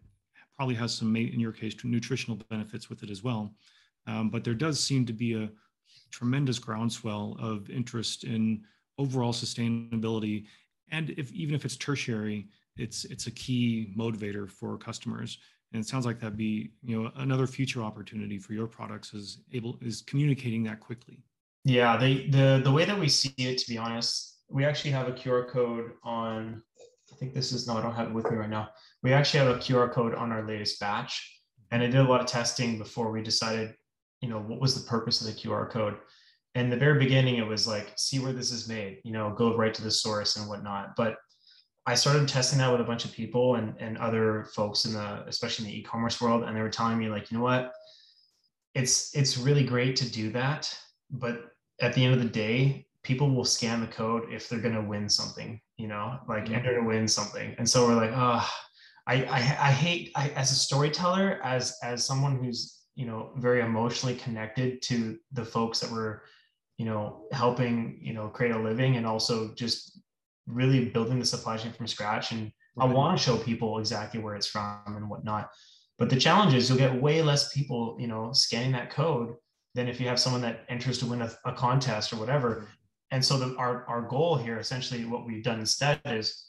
probably 0.57 0.77
has 0.77 0.95
some, 0.95 1.15
in 1.15 1.39
your 1.39 1.53
case, 1.53 1.75
nutritional 1.85 2.39
benefits 2.49 2.89
with 2.89 3.03
it 3.03 3.11
as 3.11 3.23
well. 3.23 3.53
Um, 4.07 4.31
but 4.31 4.43
there 4.45 4.55
does 4.55 4.81
seem 4.81 5.05
to 5.07 5.13
be 5.13 5.35
a 5.35 5.51
tremendous 6.11 6.59
groundswell 6.59 7.37
of 7.41 7.69
interest 7.69 8.25
in 8.25 8.63
overall 8.97 9.33
sustainability. 9.33 10.47
And 10.91 11.11
if 11.11 11.31
even 11.33 11.55
if 11.55 11.65
it's 11.65 11.77
tertiary 11.77 12.49
it's 12.79 13.05
it's 13.07 13.27
a 13.27 13.31
key 13.33 13.93
motivator 13.97 14.49
for 14.49 14.79
customers. 14.79 15.39
And 15.73 15.83
it 15.83 15.87
sounds 15.87 16.07
like 16.07 16.19
that'd 16.21 16.39
be 16.39 16.71
you 16.83 17.03
know 17.03 17.11
another 17.17 17.47
future 17.47 17.83
opportunity 17.83 18.39
for 18.39 18.55
your 18.55 18.67
products 18.67 19.13
is 19.13 19.39
able 19.53 19.79
is 19.83 20.03
communicating 20.03 20.63
that 20.65 20.81
quickly. 20.81 21.19
Yeah 21.65 21.97
the 21.97 22.29
the 22.31 22.61
the 22.65 22.71
way 22.71 22.85
that 22.85 22.99
we 22.99 23.09
see 23.09 23.35
it 23.37 23.59
to 23.59 23.69
be 23.69 23.77
honest 23.77 24.38
we 24.51 24.65
actually 24.65 24.91
have 24.91 25.09
a 25.09 25.13
qr 25.13 25.49
code 25.49 25.93
on 26.03 26.63
i 27.13 27.17
think 27.17 27.35
this 27.35 27.53
is 27.53 27.67
no 27.67 27.77
i 27.77 27.83
don't 27.83 27.95
have 27.95 28.09
it 28.09 28.15
with 28.15 28.31
me 28.31 28.37
right 28.37 28.51
now. 28.51 28.69
We 29.03 29.13
actually 29.13 29.41
have 29.41 29.57
a 29.57 29.59
qr 29.59 29.93
code 29.93 30.15
on 30.15 30.33
our 30.33 30.47
latest 30.47 30.81
batch 30.81 31.41
and 31.71 31.83
i 31.83 31.87
did 31.87 31.97
a 31.97 32.05
lot 32.05 32.21
of 32.21 32.27
testing 32.27 32.79
before 32.79 33.11
we 33.11 33.23
decided 33.23 33.75
you 34.21 34.29
know 34.29 34.41
what 34.41 34.61
was 34.61 34.75
the 34.75 34.89
purpose 34.89 35.21
of 35.21 35.27
the 35.27 35.41
qr 35.41 35.71
code. 35.71 35.97
In 36.55 36.71
the 36.71 36.77
very 36.77 36.99
beginning 36.99 37.37
it 37.37 37.47
was 37.47 37.69
like 37.69 37.93
see 37.97 38.19
where 38.19 38.33
this 38.33 38.51
is 38.51 38.69
made 38.69 39.01
you 39.05 39.13
know 39.13 39.35
go 39.37 39.57
right 39.57 39.75
to 39.75 39.83
the 39.83 39.91
source 39.91 40.37
and 40.37 40.49
whatnot. 40.49 40.97
But 40.97 41.17
i 41.87 41.95
started 41.95 42.27
testing 42.29 42.59
that 42.59 42.71
with 42.71 42.81
a 42.81 42.85
bunch 42.85 43.05
of 43.05 43.13
people 43.13 43.57
and, 43.57 43.75
and 43.79 43.97
other 43.99 44.49
folks 44.55 44.85
in 44.85 44.93
the 44.95 45.25
especially 45.27 45.67
in 45.67 45.71
the 45.71 45.79
e-commerce 45.79 46.21
world 46.21 46.43
and 46.45 46.57
they 46.57 46.63
were 46.63 46.71
telling 46.71 46.99
me 46.99 47.09
like 47.09 47.31
you 47.31 47.37
know 47.39 47.45
what? 47.45 47.73
It's 48.75 49.15
it's 49.15 49.39
really 49.39 49.65
great 49.65 49.97
to 49.97 50.11
do 50.11 50.31
that 50.33 50.77
but 51.11 51.53
at 51.81 51.95
the 51.95 52.05
end 52.05 52.15
of 52.15 52.21
the 52.21 52.29
day 52.29 52.88
people 53.09 53.35
will 53.35 53.45
scan 53.45 53.81
the 53.81 53.87
code 53.89 54.23
if 54.31 54.49
they're 54.49 54.61
going 54.61 54.75
to 54.75 54.89
win 54.95 55.09
something 55.09 55.61
you 55.77 55.89
know 55.89 56.19
like 56.29 56.45
mm-hmm. 56.45 56.55
enter 56.55 56.75
to 56.77 56.87
win 56.87 57.09
something 57.09 57.55
and 57.59 57.69
so 57.69 57.87
we're 57.87 57.95
like 57.95 58.13
oh 58.15 58.49
I, 59.09 59.25
I, 59.25 59.37
I 59.37 59.73
hate 59.73 60.13
I, 60.15 60.29
as 60.31 60.53
a 60.53 60.55
storyteller 60.55 61.41
as 61.43 61.77
as 61.83 62.07
someone 62.07 62.37
who's 62.39 62.83
you 62.95 63.07
know 63.07 63.33
very 63.37 63.63
emotionally 63.63 64.15
connected 64.17 64.83
to 64.83 65.19
the 65.33 65.45
folks 65.45 65.81
that 65.81 65.91
were 65.91 66.23
you 66.79 66.85
know, 66.85 67.25
helping, 67.33 67.99
you 68.01 68.15
know, 68.15 68.29
create 68.29 68.55
a 68.55 68.59
living 68.59 68.97
and 68.97 69.07
also 69.07 69.53
just 69.55 70.01
really 70.47 70.87
building 70.87 71.19
the 71.19 71.27
supply 71.27 71.57
chain 71.57 71.73
from 71.73 71.89
scratch. 71.89 72.31
And 72.31 72.53
right. 72.77 72.89
I 72.89 72.93
want 72.93 73.19
to 73.19 73.23
show 73.23 73.37
people 73.37 73.81
exactly 73.81 74.21
where 74.21 74.37
it's 74.37 74.47
from 74.47 74.81
and 74.87 75.11
whatnot. 75.11 75.51
But 75.99 76.09
the 76.09 76.17
challenge 76.17 76.55
is 76.55 76.69
you'll 76.69 76.79
get 76.79 77.03
way 77.03 77.21
less 77.21 77.53
people, 77.53 77.97
you 77.99 78.07
know, 78.07 78.33
scanning 78.33 78.73
that 78.73 78.91
code 78.91 79.35
than 79.75 79.89
if 79.89 80.01
you 80.01 80.07
have 80.07 80.21
someone 80.21 80.41
that 80.43 80.65
enters 80.69 80.99
to 80.99 81.07
win 81.07 81.23
a, 81.23 81.31
a 81.45 81.53
contest 81.53 82.13
or 82.13 82.17
whatever. 82.17 82.69
And 83.11 83.25
so 83.25 83.39
the, 83.39 83.57
our, 83.57 83.85
our 83.87 84.03
goal 84.03 84.37
here, 84.37 84.59
essentially 84.59 85.05
what 85.05 85.27
we've 85.27 85.43
done 85.43 85.61
instead 85.61 86.01
is 86.05 86.47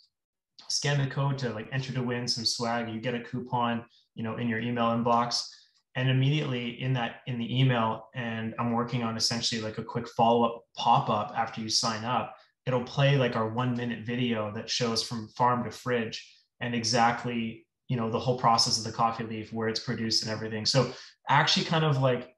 scan 0.68 1.00
the 1.00 1.10
code 1.10 1.38
to 1.40 1.50
like 1.50 1.70
enter 1.72 1.94
to 1.94 2.04
win 2.04 2.28
some 2.28 2.46
swag. 2.46 2.90
You 2.90 3.00
get 3.00 3.16
a 3.16 3.22
coupon, 3.22 3.86
you 4.16 4.24
know, 4.24 4.38
in 4.38 4.50
your 4.50 4.60
email 4.60 4.88
inbox 4.88 5.48
and 5.96 6.10
immediately 6.10 6.82
in 6.82 6.94
that 6.94 7.22
in 7.28 7.38
the 7.38 7.60
email 7.60 8.08
and 8.14 8.54
i'm 8.60 8.72
working 8.72 9.04
on 9.04 9.18
essentially 9.18 9.62
like 9.62 9.78
a 9.78 9.84
quick 9.84 10.08
follow-up 10.08 10.64
pop-up 10.78 11.34
after 11.36 11.62
you 11.62 11.70
sign 11.70 12.04
up 12.06 12.36
it'll 12.66 12.84
play 12.84 13.18
like 13.18 13.36
our 13.36 13.50
one 13.50 13.76
minute 13.76 14.06
video 14.06 14.52
that 14.54 14.70
shows 14.70 15.02
from 15.02 15.28
farm 15.30 15.64
to 15.64 15.72
fridge 15.72 16.36
and 16.62 16.76
exactly 16.76 17.66
you 17.88 17.98
know 17.98 18.10
the 18.10 18.20
whole 18.20 18.38
process 18.38 18.78
of 18.78 18.84
the 18.84 18.92
coffee 18.92 19.24
leaf 19.24 19.52
where 19.52 19.68
it's 19.68 19.80
produced 19.80 20.24
and 20.24 20.32
everything 20.32 20.66
so 20.66 20.92
actually 21.28 21.66
kind 21.66 21.84
of 21.84 22.02
like 22.02 22.36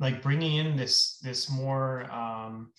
like 0.00 0.20
bringing 0.20 0.56
in 0.56 0.76
this 0.76 1.18
this 1.22 1.50
more 1.50 2.10
um 2.12 2.70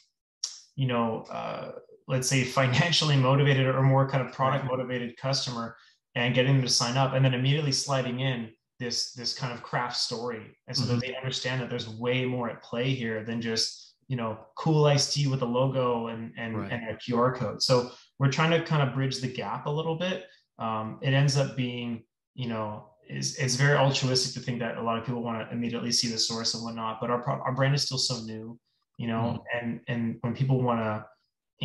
you 0.78 0.88
know 0.88 1.26
uh 1.30 1.72
let's 2.08 2.30
say 2.30 2.44
financially 2.46 3.18
motivated 3.18 3.68
or 3.68 3.84
more 3.84 4.10
kind 4.10 4.26
of 4.26 4.34
product 4.34 4.66
motivated 4.66 5.18
customer 5.18 5.76
and 6.16 6.34
getting 6.34 6.54
them 6.54 6.62
to 6.62 6.70
sign 6.70 6.98
up 6.98 7.14
and 7.14 7.26
then 7.26 7.34
immediately 7.34 7.72
sliding 7.72 8.22
in 8.22 8.50
this 8.80 9.12
this 9.14 9.34
kind 9.34 9.54
of 9.54 9.64
craft 9.64 9.98
story. 9.98 10.56
And 10.68 10.78
so 10.78 10.84
mm-hmm. 10.84 10.94
that 10.94 11.02
they 11.02 11.16
understand 11.16 11.62
that 11.62 11.70
there's 11.70 11.90
way 11.90 12.26
more 12.26 12.50
at 12.50 12.62
play 12.64 12.94
here 12.94 13.24
than 13.24 13.42
just 13.42 13.96
you 14.08 14.16
know 14.16 14.40
cool 14.56 14.86
iced 14.86 15.14
tea 15.14 15.28
with 15.28 15.42
a 15.42 15.46
logo 15.46 16.08
and 16.08 16.32
and, 16.38 16.58
right. 16.58 16.72
and 16.72 16.90
a 16.90 16.94
qr 16.96 17.36
code. 17.36 17.62
So 17.62 17.92
we're 18.20 18.32
trying 18.32 18.52
to 18.52 18.64
kind 18.64 18.88
of 18.88 18.96
bridge 18.96 19.20
the 19.20 19.28
gap 19.28 19.66
a 19.66 19.72
little 19.72 19.96
bit. 19.96 20.26
Um, 20.60 21.00
it 21.02 21.14
ends 21.14 21.38
up 21.38 21.56
being 21.56 22.04
you 22.36 22.48
know 22.48 22.90
is 23.10 23.38
it's 23.38 23.56
very 23.56 23.78
altruistic 23.78 24.34
to 24.34 24.40
think 24.40 24.60
that 24.60 24.78
a 24.78 24.82
lot 24.82 24.98
of 24.98 25.06
people 25.06 25.24
want 25.24 25.48
to 25.48 25.56
immediately 25.56 25.92
see 25.92 26.10
the 26.10 26.18
source 26.18 26.54
and 26.54 26.64
whatnot 26.64 27.00
but 27.00 27.10
our 27.10 27.24
our 27.26 27.54
brand 27.54 27.74
is 27.74 27.84
still 27.84 27.98
so 27.98 28.20
new 28.26 28.60
you 28.98 29.08
know 29.08 29.44
mm-hmm. 29.54 29.68
and 29.68 29.80
and 29.88 30.18
when 30.22 30.36
people 30.36 30.62
want 30.62 30.80
to 30.80 31.06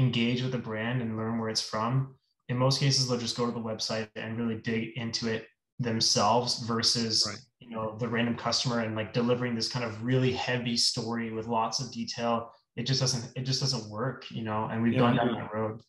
engage 0.01 0.43
with 0.43 0.53
the 0.53 0.59
brand 0.59 1.03
and 1.03 1.17
learn 1.17 1.39
where 1.39 1.49
it's 1.49 1.61
from 1.61 2.15
in 2.49 2.57
most 2.57 2.81
cases 2.81 3.09
they'll 3.09 3.19
just 3.19 3.37
go 3.37 3.47
to 3.47 3.53
the 3.53 3.61
website 3.61 4.09
and 4.17 4.39
really 4.39 4.57
dig 4.57 4.97
into 4.97 5.29
it 5.29 5.47
themselves 5.79 6.61
versus 6.61 7.27
right. 7.29 7.39
you 7.61 7.71
know 7.71 7.97
the 7.99 8.09
random 8.09 8.37
customer 8.37 8.81
and 8.81 8.95
like 8.95 9.13
delivering 9.13 9.55
this 9.55 9.69
kind 9.69 9.85
of 9.85 10.05
really 10.05 10.33
heavy 10.33 10.77
story 10.77 11.33
with 11.33 11.47
lots 11.47 11.81
of 11.81 11.91
detail 11.93 12.51
it 12.77 12.85
just 12.85 13.01
doesn't 13.01 13.31
it 13.37 13.43
just 13.43 13.61
doesn't 13.61 13.91
work 13.91 14.31
you 14.31 14.43
know 14.43 14.69
and 14.71 14.83
we've 14.83 14.95
yeah, 14.95 15.01
gone 15.01 15.17
down 15.17 15.33
that 15.35 15.53
road 15.53 15.81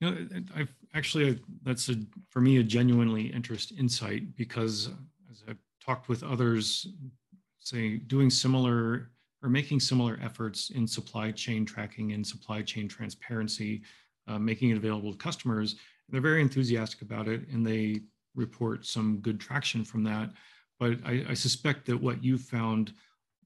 you 0.00 0.10
know 0.10 0.26
i've 0.56 0.72
actually 0.94 1.38
that's 1.62 1.88
a 1.88 1.94
for 2.30 2.40
me 2.40 2.58
a 2.58 2.62
genuinely 2.62 3.26
interest 3.26 3.72
insight 3.78 4.36
because 4.36 4.90
as 5.30 5.42
i've 5.48 5.58
talked 5.84 6.08
with 6.08 6.22
others 6.22 6.88
say 7.58 7.96
doing 7.96 8.30
similar 8.30 9.10
or 9.44 9.48
making 9.48 9.78
similar 9.78 10.18
efforts 10.22 10.70
in 10.70 10.86
supply 10.86 11.30
chain 11.30 11.64
tracking 11.64 12.12
and 12.12 12.26
supply 12.26 12.62
chain 12.62 12.88
transparency 12.88 13.82
uh, 14.26 14.38
making 14.38 14.70
it 14.70 14.76
available 14.76 15.12
to 15.12 15.18
customers 15.18 15.76
they're 16.08 16.20
very 16.20 16.40
enthusiastic 16.40 17.02
about 17.02 17.28
it 17.28 17.46
and 17.48 17.66
they 17.66 18.00
report 18.34 18.86
some 18.86 19.18
good 19.18 19.40
traction 19.40 19.84
from 19.84 20.04
that. 20.04 20.30
But 20.78 20.98
I, 21.04 21.24
I 21.30 21.34
suspect 21.34 21.86
that 21.86 22.00
what 22.00 22.22
you 22.22 22.36
found 22.36 22.92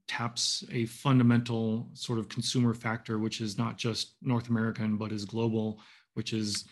taps 0.06 0.64
a 0.72 0.86
fundamental 0.86 1.90
sort 1.92 2.18
of 2.18 2.28
consumer 2.28 2.72
factor, 2.72 3.18
which 3.18 3.40
is 3.40 3.58
not 3.58 3.76
just 3.76 4.14
North 4.22 4.48
American, 4.48 4.96
but 4.96 5.12
is 5.12 5.24
global, 5.24 5.80
which 6.14 6.32
is 6.32 6.64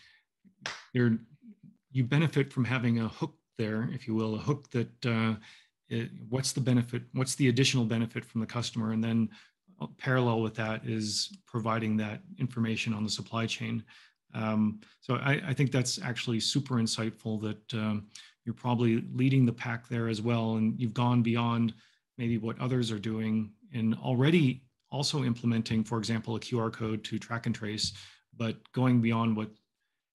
you 0.94 2.04
benefit 2.04 2.52
from 2.52 2.64
having 2.64 3.00
a 3.00 3.08
hook 3.08 3.34
there, 3.58 3.88
if 3.92 4.08
you 4.08 4.14
will, 4.14 4.34
a 4.34 4.38
hook 4.38 4.70
that 4.70 5.06
uh, 5.06 5.34
it, 5.88 6.10
what's 6.28 6.52
the 6.52 6.60
benefit, 6.60 7.02
what's 7.12 7.34
the 7.34 7.48
additional 7.48 7.84
benefit 7.84 8.24
from 8.24 8.40
the 8.40 8.46
customer, 8.46 8.92
and 8.92 9.02
then 9.02 9.28
uh, 9.80 9.86
parallel 9.98 10.40
with 10.40 10.54
that 10.54 10.84
is 10.84 11.36
providing 11.46 11.96
that 11.96 12.20
information 12.38 12.94
on 12.94 13.04
the 13.04 13.10
supply 13.10 13.46
chain. 13.46 13.84
Um, 14.34 14.80
so 15.00 15.16
I, 15.16 15.40
I, 15.46 15.54
think 15.54 15.70
that's 15.70 16.00
actually 16.02 16.40
super 16.40 16.74
insightful 16.74 17.40
that 17.42 17.78
um, 17.78 18.06
you're 18.44 18.54
probably 18.54 19.04
leading 19.14 19.46
the 19.46 19.52
pack 19.52 19.88
there 19.88 20.08
as 20.08 20.20
well, 20.20 20.56
and 20.56 20.78
you've 20.78 20.94
gone 20.94 21.22
beyond 21.22 21.72
maybe 22.18 22.36
what 22.36 22.58
others 22.60 22.90
are 22.90 22.98
doing 22.98 23.52
and 23.72 23.94
already 23.94 24.62
also 24.90 25.24
implementing, 25.24 25.84
for 25.84 25.98
example, 25.98 26.36
a 26.36 26.40
QR 26.40 26.72
code 26.72 27.04
to 27.04 27.18
track 27.18 27.46
and 27.46 27.54
trace, 27.54 27.92
but 28.36 28.56
going 28.72 29.00
beyond 29.00 29.36
what 29.36 29.50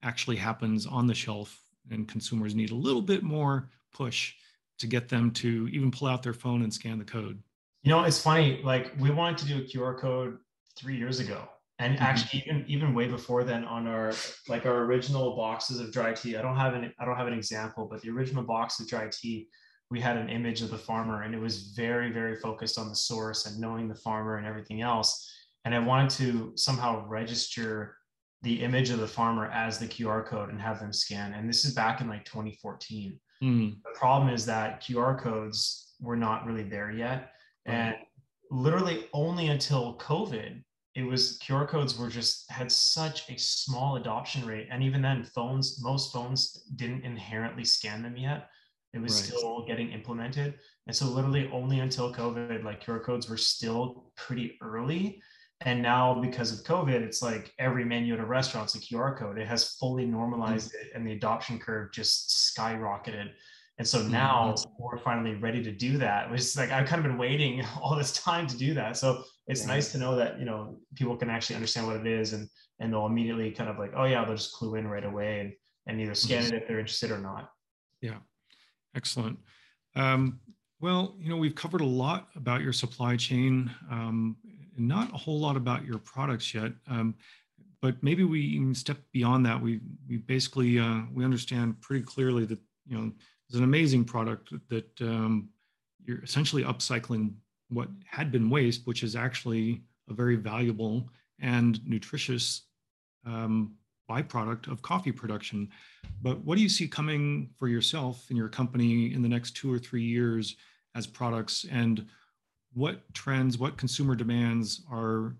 actually 0.03 0.37
happens 0.37 0.85
on 0.85 1.07
the 1.07 1.13
shelf 1.13 1.59
and 1.89 2.07
consumers 2.07 2.55
need 2.55 2.71
a 2.71 2.75
little 2.75 3.01
bit 3.01 3.23
more 3.23 3.69
push 3.93 4.33
to 4.81 4.87
get 4.87 5.07
them 5.07 5.31
to 5.31 5.69
even 5.71 5.91
pull 5.91 6.07
out 6.07 6.21
their 6.21 6.33
phone 6.33 6.63
and 6.63 6.73
scan 6.73 6.97
the 6.97 7.05
code. 7.05 7.41
You 7.83 7.91
know, 7.91 8.03
it's 8.03 8.21
funny, 8.21 8.61
like 8.63 8.91
we 8.99 9.09
wanted 9.09 9.37
to 9.39 9.45
do 9.45 9.57
a 9.59 9.61
QR 9.61 9.97
code 9.97 10.37
three 10.77 10.97
years 10.97 11.19
ago. 11.19 11.47
And 11.79 11.95
mm-hmm. 11.95 12.03
actually 12.03 12.43
even 12.45 12.65
even 12.67 12.93
way 12.93 13.07
before 13.07 13.43
then 13.43 13.63
on 13.63 13.87
our 13.87 14.13
like 14.47 14.67
our 14.67 14.83
original 14.83 15.35
boxes 15.35 15.79
of 15.79 15.91
dry 15.91 16.13
tea, 16.13 16.37
I 16.37 16.41
don't 16.41 16.55
have 16.55 16.75
an 16.75 16.93
I 16.99 17.05
don't 17.05 17.15
have 17.15 17.27
an 17.27 17.33
example, 17.33 17.87
but 17.89 18.01
the 18.01 18.09
original 18.09 18.43
box 18.43 18.79
of 18.79 18.87
dry 18.87 19.09
tea, 19.11 19.47
we 19.89 19.99
had 19.99 20.17
an 20.17 20.29
image 20.29 20.61
of 20.61 20.69
the 20.69 20.77
farmer 20.77 21.23
and 21.23 21.33
it 21.33 21.39
was 21.39 21.73
very, 21.75 22.11
very 22.11 22.35
focused 22.35 22.77
on 22.77 22.87
the 22.87 22.95
source 22.95 23.47
and 23.47 23.59
knowing 23.59 23.87
the 23.87 23.95
farmer 23.95 24.37
and 24.37 24.45
everything 24.45 24.81
else. 24.81 25.27
And 25.65 25.73
I 25.73 25.79
wanted 25.79 26.11
to 26.11 26.53
somehow 26.55 27.07
register 27.07 27.97
the 28.43 28.61
image 28.61 28.89
of 28.89 28.99
the 28.99 29.07
farmer 29.07 29.47
as 29.47 29.79
the 29.79 29.87
QR 29.87 30.25
code 30.25 30.49
and 30.49 30.61
have 30.61 30.79
them 30.79 30.93
scan. 30.93 31.33
And 31.33 31.49
this 31.49 31.65
is 31.65 31.73
back 31.73 32.01
in 32.01 32.07
like 32.07 32.25
2014. 32.25 33.19
Mm. 33.41 33.77
The 33.83 33.99
problem 33.99 34.33
is 34.33 34.45
that 34.45 34.81
QR 34.81 35.19
codes 35.19 35.93
were 35.99 36.15
not 36.15 36.45
really 36.45 36.63
there 36.63 36.91
yet. 36.91 37.31
And 37.65 37.95
literally 38.49 39.07
only 39.13 39.47
until 39.47 39.97
COVID, 39.97 40.61
it 40.95 41.03
was 41.03 41.39
QR 41.39 41.67
codes 41.67 41.97
were 41.97 42.09
just 42.09 42.49
had 42.51 42.71
such 42.71 43.29
a 43.29 43.37
small 43.37 43.95
adoption 43.95 44.45
rate. 44.45 44.67
And 44.69 44.83
even 44.83 45.01
then, 45.01 45.23
phones, 45.23 45.81
most 45.81 46.11
phones 46.11 46.63
didn't 46.75 47.05
inherently 47.05 47.63
scan 47.63 48.03
them 48.03 48.17
yet. 48.17 48.49
It 48.93 48.99
was 48.99 49.13
right. 49.13 49.37
still 49.37 49.65
getting 49.65 49.91
implemented. 49.91 50.55
And 50.87 50.95
so 50.95 51.05
literally 51.05 51.49
only 51.53 51.79
until 51.79 52.13
COVID, 52.13 52.63
like 52.63 52.83
QR 52.83 53.03
codes 53.03 53.29
were 53.29 53.37
still 53.37 54.11
pretty 54.17 54.57
early. 54.61 55.21
And 55.63 55.81
now 55.81 56.19
because 56.19 56.51
of 56.51 56.65
COVID, 56.65 57.01
it's 57.01 57.21
like 57.21 57.53
every 57.59 57.85
menu 57.85 58.15
at 58.15 58.19
a 58.19 58.25
restaurant 58.25 58.65
restaurant's 58.65 58.91
a 58.91 58.93
QR 58.93 59.17
code. 59.17 59.37
It 59.37 59.47
has 59.47 59.75
fully 59.75 60.05
normalized 60.05 60.69
mm-hmm. 60.69 60.87
it 60.87 60.91
and 60.95 61.05
the 61.05 61.13
adoption 61.13 61.59
curve 61.59 61.91
just 61.91 62.55
skyrocketed. 62.57 63.29
And 63.77 63.87
so 63.87 63.99
mm-hmm. 63.99 64.11
now 64.11 64.55
mm-hmm. 64.57 64.83
we're 64.83 64.97
finally 64.97 65.35
ready 65.35 65.63
to 65.63 65.71
do 65.71 65.97
that. 65.99 66.31
Which 66.31 66.41
is 66.41 66.57
like 66.57 66.71
I've 66.71 66.87
kind 66.87 66.99
of 66.99 67.09
been 67.09 67.17
waiting 67.17 67.63
all 67.81 67.95
this 67.95 68.13
time 68.13 68.47
to 68.47 68.57
do 68.57 68.73
that. 68.73 68.97
So 68.97 69.23
it's 69.47 69.61
right. 69.61 69.75
nice 69.75 69.91
to 69.91 69.97
know 69.97 70.15
that 70.15 70.39
you 70.39 70.45
know 70.45 70.79
people 70.95 71.15
can 71.15 71.29
actually 71.29 71.55
understand 71.55 71.87
what 71.87 71.97
it 71.97 72.07
is 72.07 72.33
and 72.33 72.49
and 72.79 72.91
they'll 72.91 73.05
immediately 73.05 73.51
kind 73.51 73.69
of 73.69 73.77
like, 73.77 73.93
oh 73.95 74.05
yeah, 74.05 74.25
they'll 74.25 74.35
just 74.35 74.53
clue 74.53 74.75
in 74.75 74.87
right 74.87 75.05
away 75.05 75.39
and, 75.39 75.53
and 75.85 76.01
either 76.01 76.15
scan 76.15 76.41
mm-hmm. 76.41 76.55
it 76.55 76.63
if 76.63 76.67
they're 76.67 76.79
interested 76.79 77.11
or 77.11 77.19
not. 77.19 77.51
Yeah. 78.01 78.17
Excellent. 78.95 79.37
Um, 79.95 80.39
well, 80.79 81.15
you 81.19 81.29
know, 81.29 81.37
we've 81.37 81.53
covered 81.53 81.81
a 81.81 81.85
lot 81.85 82.29
about 82.35 82.61
your 82.61 82.73
supply 82.73 83.15
chain. 83.15 83.69
Um, 83.91 84.35
not 84.77 85.13
a 85.13 85.17
whole 85.17 85.39
lot 85.39 85.57
about 85.57 85.85
your 85.85 85.97
products 85.99 86.53
yet. 86.53 86.71
Um, 86.87 87.15
but 87.81 88.01
maybe 88.03 88.23
we 88.23 88.41
even 88.41 88.75
step 88.75 88.97
beyond 89.11 89.45
that. 89.45 89.59
We 89.59 89.81
we 90.07 90.17
basically 90.17 90.79
uh, 90.79 91.01
we 91.13 91.25
understand 91.25 91.81
pretty 91.81 92.05
clearly 92.05 92.45
that 92.45 92.59
you 92.85 92.97
know 92.97 93.11
it's 93.47 93.57
an 93.57 93.63
amazing 93.63 94.05
product 94.05 94.53
that 94.69 95.01
um, 95.01 95.49
you're 96.05 96.23
essentially 96.23 96.63
upcycling 96.63 97.33
what 97.69 97.89
had 98.05 98.31
been 98.31 98.49
waste, 98.49 98.85
which 98.85 99.03
is 99.03 99.15
actually 99.15 99.81
a 100.09 100.13
very 100.13 100.35
valuable 100.35 101.09
and 101.39 101.85
nutritious 101.87 102.63
um, 103.25 103.73
byproduct 104.09 104.71
of 104.71 104.81
coffee 104.81 105.11
production. 105.11 105.69
But 106.21 106.39
what 106.43 106.57
do 106.57 106.63
you 106.63 106.69
see 106.69 106.87
coming 106.87 107.49
for 107.57 107.67
yourself 107.67 108.25
and 108.29 108.37
your 108.37 108.49
company 108.49 109.13
in 109.13 109.21
the 109.21 109.29
next 109.29 109.51
two 109.55 109.73
or 109.73 109.79
three 109.79 110.03
years 110.03 110.55
as 110.95 111.07
products 111.07 111.65
and 111.71 112.05
what 112.73 113.01
trends, 113.13 113.57
what 113.57 113.77
consumer 113.77 114.15
demands 114.15 114.83
are 114.91 115.35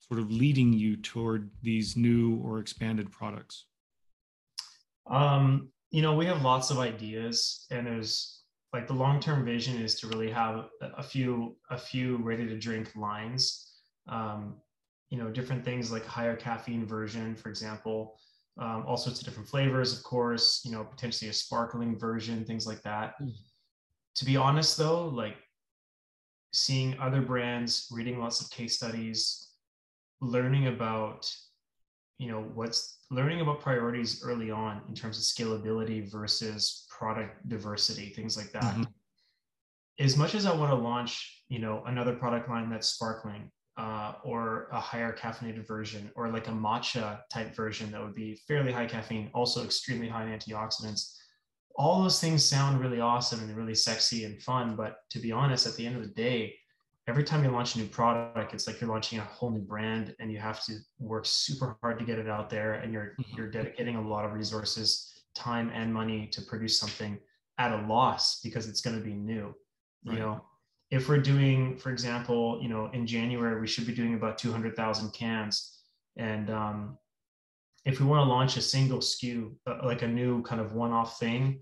sort 0.00 0.20
of 0.20 0.30
leading 0.30 0.72
you 0.72 0.96
toward 0.96 1.50
these 1.62 1.96
new 1.96 2.36
or 2.36 2.58
expanded 2.58 3.10
products? 3.10 3.66
Um, 5.08 5.68
you 5.90 6.02
know, 6.02 6.14
we 6.14 6.26
have 6.26 6.42
lots 6.42 6.70
of 6.70 6.78
ideas, 6.78 7.66
and 7.70 7.86
there's 7.86 8.42
like 8.72 8.86
the 8.86 8.94
long-term 8.94 9.44
vision 9.44 9.80
is 9.80 9.98
to 10.00 10.06
really 10.06 10.30
have 10.30 10.66
a 10.96 11.02
few 11.02 11.56
a 11.70 11.78
few 11.78 12.18
ready-to-drink 12.18 12.94
lines. 12.94 13.66
Um, 14.08 14.56
you 15.10 15.18
know, 15.18 15.28
different 15.30 15.64
things 15.64 15.90
like 15.90 16.06
higher 16.06 16.36
caffeine 16.36 16.86
version, 16.86 17.34
for 17.34 17.48
example. 17.48 18.16
Um, 18.58 18.84
all 18.86 18.96
sorts 18.96 19.20
of 19.20 19.26
different 19.26 19.48
flavors, 19.48 19.96
of 19.96 20.04
course. 20.04 20.62
You 20.64 20.70
know, 20.70 20.84
potentially 20.84 21.30
a 21.30 21.32
sparkling 21.32 21.98
version, 21.98 22.44
things 22.44 22.66
like 22.66 22.82
that. 22.82 23.14
Mm. 23.20 23.32
To 24.16 24.24
be 24.24 24.36
honest, 24.36 24.78
though, 24.78 25.08
like 25.08 25.36
seeing 26.52 26.98
other 26.98 27.20
brands, 27.20 27.88
reading 27.92 28.18
lots 28.18 28.40
of 28.40 28.50
case 28.50 28.76
studies, 28.76 29.50
learning 30.20 30.66
about, 30.66 31.32
you 32.18 32.30
know, 32.30 32.42
what's 32.54 32.98
learning 33.10 33.40
about 33.40 33.60
priorities 33.60 34.22
early 34.24 34.50
on 34.50 34.82
in 34.88 34.94
terms 34.94 35.18
of 35.18 35.24
scalability 35.24 36.10
versus 36.10 36.86
product 36.90 37.48
diversity, 37.48 38.10
things 38.10 38.36
like 38.36 38.52
that. 38.52 38.62
Mm-hmm. 38.62 38.82
As 39.98 40.16
much 40.16 40.34
as 40.34 40.46
I 40.46 40.54
want 40.54 40.70
to 40.70 40.76
launch, 40.76 41.44
you 41.48 41.58
know, 41.58 41.82
another 41.86 42.14
product 42.14 42.48
line 42.48 42.70
that's 42.70 42.88
sparkling, 42.88 43.50
uh, 43.76 44.14
or 44.24 44.68
a 44.72 44.80
higher 44.80 45.16
caffeinated 45.16 45.66
version, 45.66 46.10
or 46.14 46.28
like 46.28 46.48
a 46.48 46.52
matcha 46.52 47.20
type 47.32 47.54
version 47.54 47.90
that 47.92 48.02
would 48.02 48.14
be 48.14 48.38
fairly 48.46 48.72
high 48.72 48.86
caffeine, 48.86 49.30
also 49.34 49.64
extremely 49.64 50.08
high 50.08 50.24
in 50.24 50.38
antioxidants 50.38 51.16
all 51.76 52.02
those 52.02 52.20
things 52.20 52.44
sound 52.44 52.80
really 52.80 53.00
awesome 53.00 53.40
and 53.40 53.56
really 53.56 53.74
sexy 53.74 54.24
and 54.24 54.42
fun. 54.42 54.76
But 54.76 54.98
to 55.10 55.18
be 55.18 55.32
honest, 55.32 55.66
at 55.66 55.74
the 55.76 55.86
end 55.86 55.96
of 55.96 56.02
the 56.02 56.08
day, 56.08 56.54
every 57.08 57.24
time 57.24 57.42
you 57.44 57.50
launch 57.50 57.74
a 57.74 57.78
new 57.78 57.86
product, 57.86 58.54
it's 58.54 58.66
like 58.66 58.80
you're 58.80 58.90
launching 58.90 59.18
a 59.18 59.22
whole 59.22 59.50
new 59.50 59.60
brand 59.60 60.14
and 60.20 60.30
you 60.30 60.38
have 60.38 60.64
to 60.64 60.74
work 60.98 61.24
super 61.26 61.76
hard 61.82 61.98
to 61.98 62.04
get 62.04 62.18
it 62.18 62.28
out 62.28 62.50
there. 62.50 62.74
And 62.74 62.92
you're 62.92 63.14
mm-hmm. 63.20 63.36
you're 63.36 63.50
dedicating 63.50 63.96
a 63.96 64.08
lot 64.08 64.24
of 64.24 64.32
resources, 64.32 65.12
time 65.34 65.70
and 65.74 65.92
money 65.92 66.26
to 66.32 66.42
produce 66.42 66.78
something 66.78 67.18
at 67.58 67.72
a 67.72 67.86
loss 67.86 68.40
because 68.40 68.68
it's 68.68 68.80
going 68.80 68.96
to 68.96 69.04
be 69.04 69.14
new. 69.14 69.54
Right. 70.04 70.14
You 70.14 70.18
know, 70.20 70.44
if 70.90 71.08
we're 71.08 71.18
doing, 71.18 71.76
for 71.76 71.90
example, 71.90 72.58
you 72.62 72.68
know, 72.68 72.90
in 72.92 73.06
January, 73.06 73.60
we 73.60 73.66
should 73.66 73.86
be 73.86 73.94
doing 73.94 74.14
about 74.14 74.38
200,000 74.38 75.12
cans. 75.12 75.78
And 76.16 76.50
um, 76.50 76.98
if 77.90 78.00
we 78.00 78.06
want 78.06 78.24
to 78.24 78.30
launch 78.30 78.56
a 78.56 78.62
single 78.62 78.98
SKU, 78.98 79.52
uh, 79.66 79.78
like 79.84 80.02
a 80.02 80.08
new 80.08 80.42
kind 80.42 80.60
of 80.60 80.74
one-off 80.74 81.18
thing, 81.18 81.60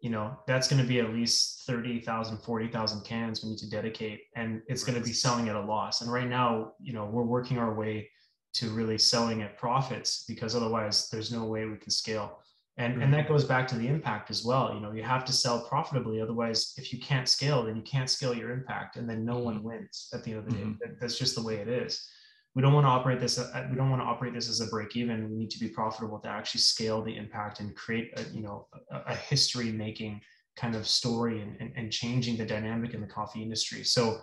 you 0.00 0.10
know, 0.10 0.36
that's 0.46 0.68
going 0.68 0.82
to 0.82 0.86
be 0.86 0.98
at 1.00 1.10
least 1.10 1.64
30,000, 1.66 2.38
40,000 2.38 3.04
cans 3.04 3.42
we 3.42 3.50
need 3.50 3.58
to 3.58 3.70
dedicate, 3.70 4.22
and 4.36 4.60
it's 4.66 4.82
right. 4.82 4.92
going 4.92 5.02
to 5.02 5.08
be 5.08 5.14
selling 5.14 5.48
at 5.48 5.56
a 5.56 5.60
loss. 5.60 6.00
And 6.00 6.12
right 6.12 6.28
now, 6.28 6.72
you 6.80 6.92
know, 6.92 7.06
we're 7.06 7.22
working 7.22 7.58
our 7.58 7.72
way 7.72 8.10
to 8.54 8.68
really 8.70 8.98
selling 8.98 9.42
at 9.42 9.56
profits 9.56 10.24
because 10.28 10.54
otherwise 10.54 11.08
there's 11.08 11.32
no 11.32 11.44
way 11.44 11.64
we 11.64 11.76
can 11.76 11.90
scale. 11.90 12.40
And, 12.78 13.02
and 13.02 13.12
that 13.14 13.28
goes 13.28 13.44
back 13.44 13.68
to 13.68 13.76
the 13.76 13.86
impact 13.86 14.30
as 14.30 14.44
well. 14.44 14.74
You 14.74 14.80
know, 14.80 14.92
you 14.92 15.02
have 15.02 15.24
to 15.26 15.32
sell 15.32 15.60
profitably. 15.68 16.20
Otherwise, 16.20 16.74
if 16.78 16.92
you 16.92 16.98
can't 16.98 17.28
scale, 17.28 17.62
then 17.62 17.76
you 17.76 17.82
can't 17.82 18.08
scale 18.08 18.34
your 18.34 18.50
impact 18.50 18.96
and 18.96 19.08
then 19.08 19.24
no 19.24 19.38
one 19.38 19.56
mm-hmm. 19.56 19.68
wins 19.68 20.08
at 20.12 20.24
the 20.24 20.30
end 20.30 20.38
of 20.38 20.46
the 20.46 20.52
day. 20.52 20.64
Mm-hmm. 20.64 20.94
That's 20.98 21.18
just 21.18 21.34
the 21.34 21.42
way 21.42 21.56
it 21.56 21.68
is 21.68 22.08
we 22.54 22.62
don't 22.62 22.74
want 22.74 22.84
to 22.84 22.90
operate 22.90 23.20
this 23.20 23.38
uh, 23.38 23.66
we 23.70 23.76
don't 23.76 23.90
want 23.90 24.02
to 24.02 24.06
operate 24.06 24.34
this 24.34 24.48
as 24.48 24.60
a 24.60 24.66
break 24.66 24.94
even. 24.96 25.30
We 25.30 25.36
need 25.36 25.50
to 25.50 25.58
be 25.58 25.68
profitable 25.68 26.18
to 26.20 26.28
actually 26.28 26.60
scale 26.60 27.02
the 27.02 27.16
impact 27.16 27.60
and 27.60 27.74
create 27.74 28.12
a 28.18 28.24
you 28.34 28.42
know 28.42 28.66
a, 28.90 29.12
a 29.12 29.14
history 29.14 29.72
making 29.72 30.20
kind 30.54 30.74
of 30.74 30.86
story 30.86 31.40
and, 31.40 31.56
and, 31.60 31.72
and, 31.76 31.90
changing 31.90 32.36
the 32.36 32.44
dynamic 32.44 32.92
in 32.92 33.00
the 33.00 33.06
coffee 33.06 33.40
industry. 33.40 33.82
So 33.82 34.20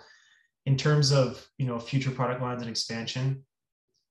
in 0.67 0.77
terms 0.77 1.11
of 1.11 1.47
you 1.57 1.65
know 1.65 1.79
future 1.79 2.11
product 2.11 2.41
lines 2.41 2.61
and 2.61 2.69
expansion 2.69 3.43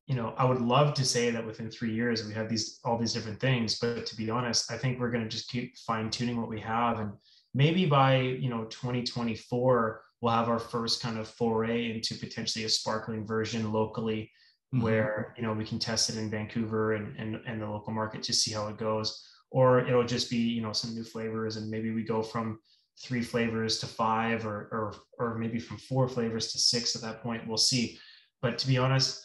you 0.08 0.16
know 0.16 0.34
i 0.36 0.44
would 0.44 0.60
love 0.60 0.94
to 0.94 1.04
say 1.04 1.30
that 1.30 1.46
within 1.46 1.70
three 1.70 1.92
years 1.92 2.26
we 2.26 2.34
have 2.34 2.48
these 2.48 2.80
all 2.84 2.98
these 2.98 3.12
different 3.12 3.38
things 3.38 3.78
but 3.78 4.06
to 4.06 4.16
be 4.16 4.30
honest 4.30 4.70
i 4.72 4.76
think 4.76 4.98
we're 4.98 5.10
going 5.10 5.22
to 5.22 5.28
just 5.28 5.48
keep 5.50 5.76
fine 5.78 6.10
tuning 6.10 6.40
what 6.40 6.48
we 6.48 6.58
have 6.58 6.98
and 6.98 7.12
maybe 7.58 7.84
by 7.86 8.16
you 8.16 8.48
know 8.48 8.64
2024 8.66 10.00
we'll 10.20 10.32
have 10.32 10.48
our 10.48 10.60
first 10.60 11.02
kind 11.02 11.18
of 11.18 11.28
foray 11.28 11.90
into 11.90 12.14
potentially 12.14 12.64
a 12.64 12.68
sparkling 12.68 13.26
version 13.26 13.72
locally 13.72 14.30
mm-hmm. 14.72 14.84
where 14.84 15.34
you 15.36 15.42
know 15.42 15.52
we 15.52 15.64
can 15.64 15.78
test 15.78 16.08
it 16.08 16.16
in 16.16 16.30
vancouver 16.30 16.94
and, 16.94 17.16
and 17.16 17.40
and 17.46 17.60
the 17.60 17.66
local 17.66 17.92
market 17.92 18.22
to 18.22 18.32
see 18.32 18.52
how 18.52 18.68
it 18.68 18.78
goes 18.78 19.26
or 19.50 19.80
it'll 19.80 20.12
just 20.16 20.30
be 20.30 20.36
you 20.36 20.62
know 20.62 20.72
some 20.72 20.94
new 20.94 21.04
flavors 21.04 21.56
and 21.56 21.68
maybe 21.70 21.90
we 21.90 22.02
go 22.02 22.22
from 22.22 22.58
three 23.02 23.22
flavors 23.22 23.78
to 23.78 23.86
five 23.86 24.46
or 24.46 24.68
or 24.72 24.94
or 25.18 25.38
maybe 25.38 25.58
from 25.58 25.78
four 25.78 26.08
flavors 26.08 26.52
to 26.52 26.58
six 26.58 26.94
at 26.94 27.02
that 27.02 27.22
point 27.22 27.46
we'll 27.46 27.56
see 27.56 27.98
but 28.40 28.56
to 28.56 28.68
be 28.68 28.78
honest 28.78 29.24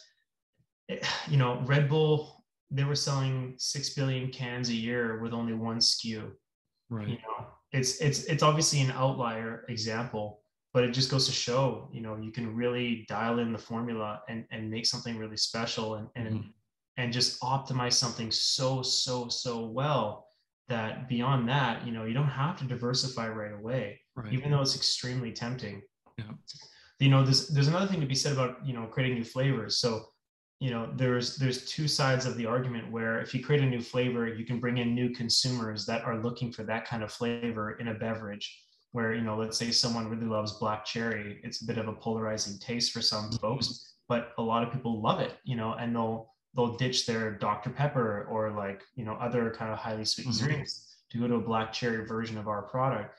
it, 0.88 1.06
you 1.28 1.36
know 1.36 1.62
red 1.66 1.88
bull 1.88 2.44
they 2.74 2.84
were 2.84 2.96
selling 2.96 3.54
six 3.56 3.90
billion 3.90 4.30
cans 4.30 4.68
a 4.68 4.74
year 4.74 5.20
with 5.20 5.32
only 5.32 5.52
one 5.52 5.78
SKU. 5.78 6.32
Right. 6.90 7.08
You 7.08 7.14
know, 7.14 7.46
it's 7.74 8.00
it's 8.00 8.24
it's 8.24 8.42
obviously 8.42 8.80
an 8.80 8.92
outlier 8.92 9.64
example, 9.68 10.40
but 10.72 10.84
it 10.84 10.92
just 10.92 11.10
goes 11.10 11.26
to 11.26 11.32
show, 11.32 11.88
you 11.92 12.00
know, 12.00 12.16
you 12.16 12.30
can 12.30 12.54
really 12.54 13.04
dial 13.08 13.40
in 13.40 13.52
the 13.52 13.58
formula 13.58 14.22
and 14.28 14.44
and 14.52 14.70
make 14.70 14.86
something 14.86 15.18
really 15.18 15.36
special 15.36 15.96
and 15.96 16.08
and 16.14 16.28
mm-hmm. 16.28 16.48
and 16.98 17.12
just 17.12 17.40
optimize 17.40 17.94
something 17.94 18.30
so 18.30 18.80
so 18.80 19.28
so 19.28 19.66
well 19.66 20.28
that 20.68 21.08
beyond 21.08 21.48
that, 21.48 21.84
you 21.84 21.92
know, 21.92 22.04
you 22.04 22.14
don't 22.14 22.28
have 22.28 22.56
to 22.58 22.64
diversify 22.64 23.28
right 23.28 23.52
away, 23.52 24.00
right. 24.14 24.32
even 24.32 24.50
though 24.50 24.62
it's 24.62 24.76
extremely 24.76 25.32
tempting. 25.32 25.82
Yeah. 26.16 26.24
You 27.00 27.10
know, 27.10 27.24
there's 27.24 27.48
there's 27.48 27.68
another 27.68 27.86
thing 27.88 28.00
to 28.00 28.06
be 28.06 28.14
said 28.14 28.34
about 28.34 28.64
you 28.64 28.72
know 28.72 28.86
creating 28.86 29.16
new 29.16 29.24
flavors. 29.24 29.78
So 29.78 30.06
you 30.60 30.70
know 30.70 30.88
there's 30.96 31.36
there's 31.36 31.66
two 31.66 31.88
sides 31.88 32.26
of 32.26 32.36
the 32.36 32.46
argument 32.46 32.90
where 32.90 33.20
if 33.20 33.34
you 33.34 33.44
create 33.44 33.62
a 33.62 33.66
new 33.66 33.80
flavor 33.80 34.26
you 34.26 34.44
can 34.44 34.60
bring 34.60 34.78
in 34.78 34.94
new 34.94 35.10
consumers 35.10 35.84
that 35.86 36.04
are 36.04 36.22
looking 36.22 36.52
for 36.52 36.62
that 36.62 36.86
kind 36.86 37.02
of 37.02 37.12
flavor 37.12 37.72
in 37.72 37.88
a 37.88 37.94
beverage 37.94 38.62
where 38.92 39.12
you 39.12 39.22
know 39.22 39.36
let's 39.36 39.58
say 39.58 39.70
someone 39.70 40.08
really 40.08 40.26
loves 40.26 40.52
black 40.58 40.84
cherry 40.84 41.40
it's 41.42 41.62
a 41.62 41.66
bit 41.66 41.78
of 41.78 41.88
a 41.88 41.92
polarizing 41.92 42.58
taste 42.58 42.92
for 42.92 43.02
some 43.02 43.24
mm-hmm. 43.24 43.36
folks 43.36 43.94
but 44.08 44.32
a 44.38 44.42
lot 44.42 44.62
of 44.62 44.72
people 44.72 45.02
love 45.02 45.20
it 45.20 45.34
you 45.44 45.56
know 45.56 45.74
and 45.74 45.94
they'll 45.94 46.32
they'll 46.54 46.76
ditch 46.76 47.04
their 47.04 47.32
dr 47.32 47.68
pepper 47.70 48.26
or 48.30 48.52
like 48.52 48.82
you 48.94 49.04
know 49.04 49.14
other 49.14 49.52
kind 49.56 49.72
of 49.72 49.78
highly 49.78 50.04
sweet 50.04 50.28
mm-hmm. 50.28 50.46
drinks 50.46 50.96
to 51.10 51.18
go 51.18 51.26
to 51.26 51.34
a 51.34 51.40
black 51.40 51.72
cherry 51.72 52.06
version 52.06 52.38
of 52.38 52.48
our 52.48 52.62
product 52.62 53.18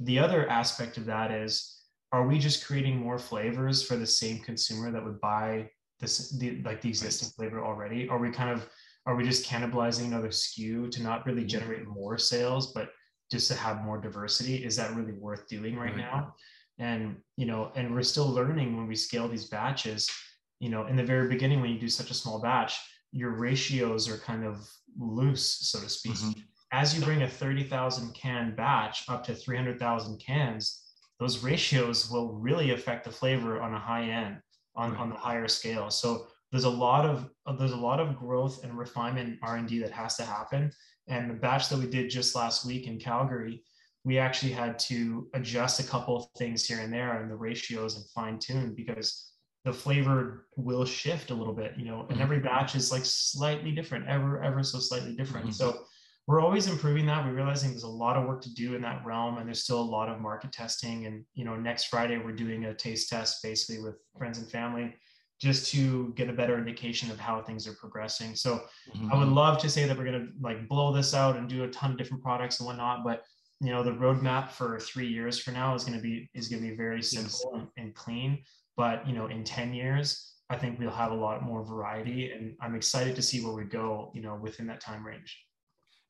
the 0.00 0.18
other 0.18 0.48
aspect 0.48 0.96
of 0.96 1.04
that 1.04 1.30
is 1.30 1.82
are 2.12 2.26
we 2.26 2.38
just 2.38 2.66
creating 2.66 2.96
more 2.96 3.18
flavors 3.18 3.82
for 3.82 3.96
the 3.96 4.06
same 4.06 4.40
consumer 4.40 4.90
that 4.90 5.04
would 5.04 5.20
buy 5.20 5.68
this 6.00 6.30
the 6.38 6.62
like 6.62 6.80
the 6.80 6.88
existing 6.88 7.28
flavor 7.30 7.64
already? 7.64 8.08
Are 8.08 8.18
we 8.18 8.30
kind 8.30 8.50
of 8.50 8.68
are 9.06 9.14
we 9.14 9.24
just 9.24 9.48
cannibalizing 9.48 10.06
another 10.06 10.28
SKU 10.28 10.90
to 10.90 11.02
not 11.02 11.24
really 11.26 11.40
mm-hmm. 11.40 11.48
generate 11.48 11.86
more 11.86 12.18
sales, 12.18 12.72
but 12.72 12.90
just 13.30 13.48
to 13.48 13.54
have 13.54 13.82
more 13.82 13.98
diversity? 13.98 14.64
Is 14.64 14.76
that 14.76 14.94
really 14.94 15.12
worth 15.12 15.46
doing 15.48 15.76
right, 15.76 15.94
right. 15.94 15.96
now? 15.96 16.34
And 16.78 17.16
you 17.36 17.46
know, 17.46 17.70
and 17.76 17.94
we're 17.94 18.02
still 18.02 18.28
learning 18.28 18.76
when 18.76 18.86
we 18.86 18.96
scale 18.96 19.28
these 19.28 19.48
batches. 19.48 20.10
You 20.58 20.70
know, 20.70 20.86
in 20.86 20.96
the 20.96 21.04
very 21.04 21.28
beginning, 21.28 21.60
when 21.60 21.70
you 21.70 21.78
do 21.78 21.88
such 21.88 22.10
a 22.10 22.14
small 22.14 22.40
batch, 22.40 22.78
your 23.12 23.30
ratios 23.30 24.08
are 24.08 24.18
kind 24.18 24.44
of 24.44 24.68
loose, 24.98 25.58
so 25.60 25.80
to 25.80 25.88
speak. 25.88 26.14
Mm-hmm. 26.14 26.40
As 26.72 26.96
you 26.96 27.04
bring 27.04 27.22
a 27.22 27.28
30,000 27.28 28.14
can 28.14 28.54
batch 28.54 29.04
up 29.08 29.24
to 29.24 29.34
300,000 29.34 30.18
cans, 30.18 30.84
those 31.18 31.42
ratios 31.42 32.10
will 32.10 32.34
really 32.34 32.70
affect 32.70 33.04
the 33.04 33.10
flavor 33.10 33.60
on 33.60 33.74
a 33.74 33.78
high 33.78 34.04
end 34.04 34.36
on, 34.76 34.96
on 34.96 35.10
the 35.10 35.16
higher 35.16 35.48
scale. 35.48 35.90
So 35.90 36.26
there's 36.50 36.64
a 36.64 36.70
lot 36.70 37.06
of 37.06 37.30
there's 37.58 37.72
a 37.72 37.76
lot 37.76 38.00
of 38.00 38.16
growth 38.16 38.64
and 38.64 38.76
refinement 38.76 39.38
R&D 39.42 39.80
that 39.80 39.92
has 39.92 40.16
to 40.16 40.24
happen. 40.24 40.72
And 41.08 41.30
the 41.30 41.34
batch 41.34 41.68
that 41.68 41.78
we 41.78 41.86
did 41.86 42.10
just 42.10 42.34
last 42.34 42.66
week 42.66 42.86
in 42.86 42.98
Calgary, 42.98 43.62
we 44.04 44.18
actually 44.18 44.52
had 44.52 44.78
to 44.80 45.28
adjust 45.34 45.80
a 45.80 45.84
couple 45.84 46.16
of 46.16 46.26
things 46.38 46.66
here 46.66 46.80
and 46.80 46.92
there 46.92 47.20
and 47.20 47.30
the 47.30 47.36
ratios 47.36 47.96
and 47.96 48.04
fine 48.14 48.38
tune 48.38 48.74
because 48.74 49.30
the 49.64 49.72
flavor 49.72 50.46
will 50.56 50.84
shift 50.84 51.30
a 51.30 51.34
little 51.34 51.52
bit, 51.52 51.74
you 51.76 51.84
know, 51.84 52.00
and 52.02 52.10
mm-hmm. 52.12 52.22
every 52.22 52.40
batch 52.40 52.74
is 52.74 52.90
like 52.90 53.04
slightly 53.04 53.72
different, 53.72 54.08
ever, 54.08 54.42
ever 54.42 54.62
so 54.62 54.78
slightly 54.78 55.14
different. 55.14 55.46
Mm-hmm. 55.46 55.54
So 55.54 55.84
we're 56.30 56.40
always 56.40 56.68
improving 56.68 57.06
that. 57.06 57.26
We're 57.26 57.34
realizing 57.34 57.70
there's 57.70 57.82
a 57.82 57.88
lot 57.88 58.16
of 58.16 58.24
work 58.24 58.40
to 58.42 58.54
do 58.54 58.76
in 58.76 58.82
that 58.82 59.04
realm, 59.04 59.38
and 59.38 59.48
there's 59.48 59.64
still 59.64 59.80
a 59.80 59.82
lot 59.82 60.08
of 60.08 60.20
market 60.20 60.52
testing. 60.52 61.06
And 61.06 61.24
you 61.34 61.44
know, 61.44 61.56
next 61.56 61.86
Friday 61.86 62.18
we're 62.18 62.30
doing 62.30 62.66
a 62.66 62.74
taste 62.74 63.08
test 63.08 63.42
basically 63.42 63.82
with 63.82 63.96
friends 64.16 64.38
and 64.38 64.48
family, 64.48 64.94
just 65.40 65.72
to 65.72 66.12
get 66.14 66.30
a 66.30 66.32
better 66.32 66.56
indication 66.56 67.10
of 67.10 67.18
how 67.18 67.42
things 67.42 67.66
are 67.66 67.72
progressing. 67.72 68.36
So 68.36 68.62
mm-hmm. 68.94 69.12
I 69.12 69.18
would 69.18 69.26
love 69.26 69.58
to 69.58 69.68
say 69.68 69.88
that 69.88 69.98
we're 69.98 70.04
gonna 70.04 70.28
like 70.40 70.68
blow 70.68 70.92
this 70.92 71.14
out 71.14 71.34
and 71.34 71.48
do 71.48 71.64
a 71.64 71.68
ton 71.68 71.90
of 71.90 71.98
different 71.98 72.22
products 72.22 72.60
and 72.60 72.66
whatnot, 72.68 73.02
but 73.02 73.24
you 73.60 73.72
know, 73.72 73.82
the 73.82 73.90
roadmap 73.90 74.52
for 74.52 74.78
three 74.78 75.08
years 75.08 75.36
for 75.36 75.50
now 75.50 75.74
is 75.74 75.82
gonna 75.82 76.00
be 76.00 76.30
is 76.32 76.46
gonna 76.46 76.62
be 76.62 76.76
very 76.76 77.02
simple 77.02 77.50
yes. 77.54 77.62
and, 77.76 77.86
and 77.86 77.94
clean. 77.96 78.44
But 78.76 79.04
you 79.04 79.14
know, 79.14 79.26
in 79.26 79.42
10 79.42 79.74
years, 79.74 80.32
I 80.48 80.56
think 80.56 80.78
we'll 80.78 80.90
have 80.90 81.10
a 81.10 81.14
lot 81.26 81.42
more 81.42 81.64
variety, 81.64 82.30
and 82.30 82.54
I'm 82.60 82.76
excited 82.76 83.16
to 83.16 83.22
see 83.22 83.44
where 83.44 83.52
we 83.52 83.64
go. 83.64 84.12
You 84.14 84.22
know, 84.22 84.38
within 84.40 84.68
that 84.68 84.80
time 84.80 85.04
range. 85.04 85.36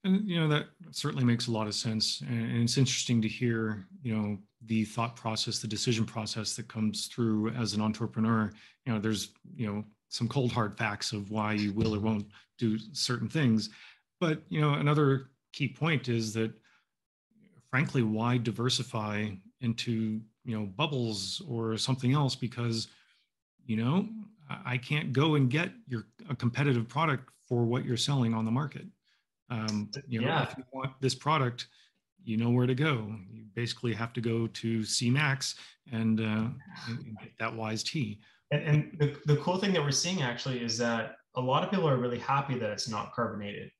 And 0.04 0.26
you 0.28 0.40
know 0.40 0.48
that 0.48 0.66
certainly 0.92 1.24
makes 1.24 1.46
a 1.46 1.52
lot 1.52 1.66
of 1.66 1.74
sense, 1.74 2.22
and 2.22 2.62
it's 2.62 2.78
interesting 2.78 3.20
to 3.20 3.28
hear 3.28 3.86
you 4.02 4.16
know 4.16 4.38
the 4.66 4.84
thought 4.84 5.14
process, 5.14 5.58
the 5.58 5.68
decision 5.68 6.06
process 6.06 6.56
that 6.56 6.68
comes 6.68 7.06
through 7.06 7.50
as 7.50 7.74
an 7.74 7.82
entrepreneur. 7.82 8.50
You 8.86 8.94
know, 8.94 8.98
there's 8.98 9.32
you 9.54 9.66
know 9.66 9.84
some 10.08 10.28
cold 10.28 10.52
hard 10.52 10.76
facts 10.76 11.12
of 11.12 11.30
why 11.30 11.52
you 11.52 11.72
will 11.72 11.94
or 11.94 12.00
won't 12.00 12.26
do 12.58 12.78
certain 12.92 13.28
things, 13.28 13.70
but 14.20 14.42
you 14.48 14.60
know 14.60 14.74
another 14.74 15.30
key 15.52 15.68
point 15.68 16.08
is 16.08 16.32
that 16.34 16.52
frankly, 17.70 18.02
why 18.02 18.36
diversify 18.36 19.28
into 19.60 20.20
you 20.44 20.58
know 20.58 20.66
bubbles 20.66 21.42
or 21.48 21.76
something 21.76 22.12
else 22.12 22.34
because 22.34 22.88
you 23.66 23.76
know 23.76 24.08
I 24.64 24.76
can't 24.76 25.12
go 25.12 25.36
and 25.36 25.48
get 25.50 25.70
your 25.86 26.06
a 26.28 26.34
competitive 26.34 26.88
product 26.88 27.30
for 27.46 27.64
what 27.64 27.84
you're 27.84 27.96
selling 27.96 28.34
on 28.34 28.44
the 28.44 28.50
market. 28.50 28.86
Um, 29.50 29.90
you 30.08 30.20
know, 30.20 30.28
yeah. 30.28 30.42
if 30.44 30.56
you 30.56 30.64
want 30.72 30.92
this 31.00 31.14
product, 31.14 31.66
you 32.24 32.36
know 32.36 32.50
where 32.50 32.66
to 32.66 32.74
go. 32.74 33.12
You 33.30 33.44
basically 33.54 33.92
have 33.94 34.12
to 34.14 34.20
go 34.20 34.46
to 34.46 34.80
CMAX 34.80 35.54
and, 35.92 36.20
uh, 36.20 36.48
and 36.88 37.16
get 37.20 37.32
that 37.38 37.52
Wize 37.52 37.84
Tea. 37.84 38.20
And, 38.50 38.62
and 38.62 38.96
the, 38.98 39.16
the 39.26 39.36
cool 39.40 39.58
thing 39.58 39.72
that 39.72 39.82
we're 39.82 39.90
seeing 39.90 40.22
actually 40.22 40.62
is 40.62 40.76
that 40.78 41.16
a 41.36 41.40
lot 41.40 41.62
of 41.62 41.70
people 41.70 41.88
are 41.88 41.96
really 41.96 42.18
happy 42.18 42.58
that 42.58 42.70
it's 42.70 42.88
not 42.88 43.12
carbonated 43.12 43.70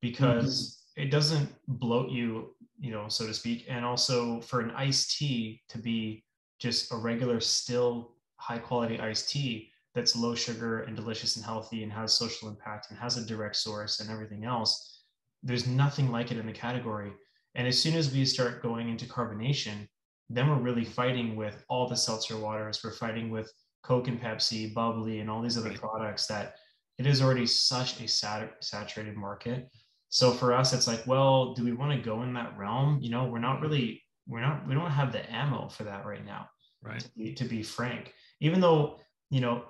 because 0.00 0.84
mm-hmm. 0.96 1.06
it 1.06 1.10
doesn't 1.10 1.48
bloat 1.66 2.10
you, 2.10 2.54
you 2.78 2.90
know, 2.90 3.08
so 3.08 3.26
to 3.26 3.34
speak. 3.34 3.66
And 3.68 3.84
also 3.84 4.40
for 4.42 4.60
an 4.60 4.70
iced 4.72 5.18
tea 5.18 5.62
to 5.68 5.78
be 5.78 6.24
just 6.58 6.92
a 6.92 6.96
regular, 6.96 7.40
still 7.40 8.12
high 8.36 8.58
quality 8.58 9.00
iced 9.00 9.30
tea 9.30 9.70
that's 9.94 10.14
low 10.14 10.34
sugar 10.34 10.82
and 10.82 10.94
delicious 10.94 11.36
and 11.36 11.44
healthy 11.44 11.82
and 11.82 11.92
has 11.92 12.12
social 12.12 12.48
impact 12.48 12.88
and 12.90 12.98
has 12.98 13.16
a 13.16 13.26
direct 13.26 13.56
source 13.56 14.00
and 14.00 14.10
everything 14.10 14.44
else 14.44 14.97
there's 15.42 15.66
nothing 15.66 16.10
like 16.10 16.30
it 16.30 16.38
in 16.38 16.46
the 16.46 16.52
category. 16.52 17.12
And 17.54 17.66
as 17.66 17.80
soon 17.80 17.94
as 17.94 18.12
we 18.12 18.24
start 18.24 18.62
going 18.62 18.88
into 18.88 19.06
carbonation, 19.06 19.88
then 20.30 20.48
we're 20.48 20.56
really 20.56 20.84
fighting 20.84 21.36
with 21.36 21.64
all 21.68 21.88
the 21.88 21.96
seltzer 21.96 22.36
waters. 22.36 22.80
We're 22.84 22.92
fighting 22.92 23.30
with 23.30 23.50
Coke 23.82 24.08
and 24.08 24.20
Pepsi, 24.20 24.74
bubbly, 24.74 25.20
and 25.20 25.30
all 25.30 25.40
these 25.40 25.56
other 25.56 25.72
products 25.72 26.26
that 26.26 26.56
it 26.98 27.06
is 27.06 27.22
already 27.22 27.46
such 27.46 28.00
a 28.00 28.08
sat- 28.08 28.56
saturated 28.60 29.16
market. 29.16 29.70
So 30.10 30.32
for 30.32 30.52
us, 30.52 30.72
it's 30.72 30.86
like, 30.86 31.06
well, 31.06 31.54
do 31.54 31.64
we 31.64 31.72
want 31.72 31.92
to 31.92 31.98
go 31.98 32.22
in 32.22 32.34
that 32.34 32.56
realm? 32.58 32.98
You 33.00 33.10
know, 33.10 33.26
we're 33.26 33.38
not 33.38 33.56
mm-hmm. 33.56 33.64
really, 33.64 34.02
we're 34.26 34.40
not, 34.40 34.66
we 34.66 34.74
don't 34.74 34.90
have 34.90 35.12
the 35.12 35.30
ammo 35.32 35.68
for 35.68 35.84
that 35.84 36.04
right 36.04 36.24
now. 36.24 36.48
Right. 36.82 37.00
To 37.00 37.10
be, 37.16 37.34
to 37.34 37.44
be 37.44 37.62
frank, 37.62 38.14
even 38.40 38.60
though, 38.60 39.00
you 39.30 39.40
know, 39.40 39.64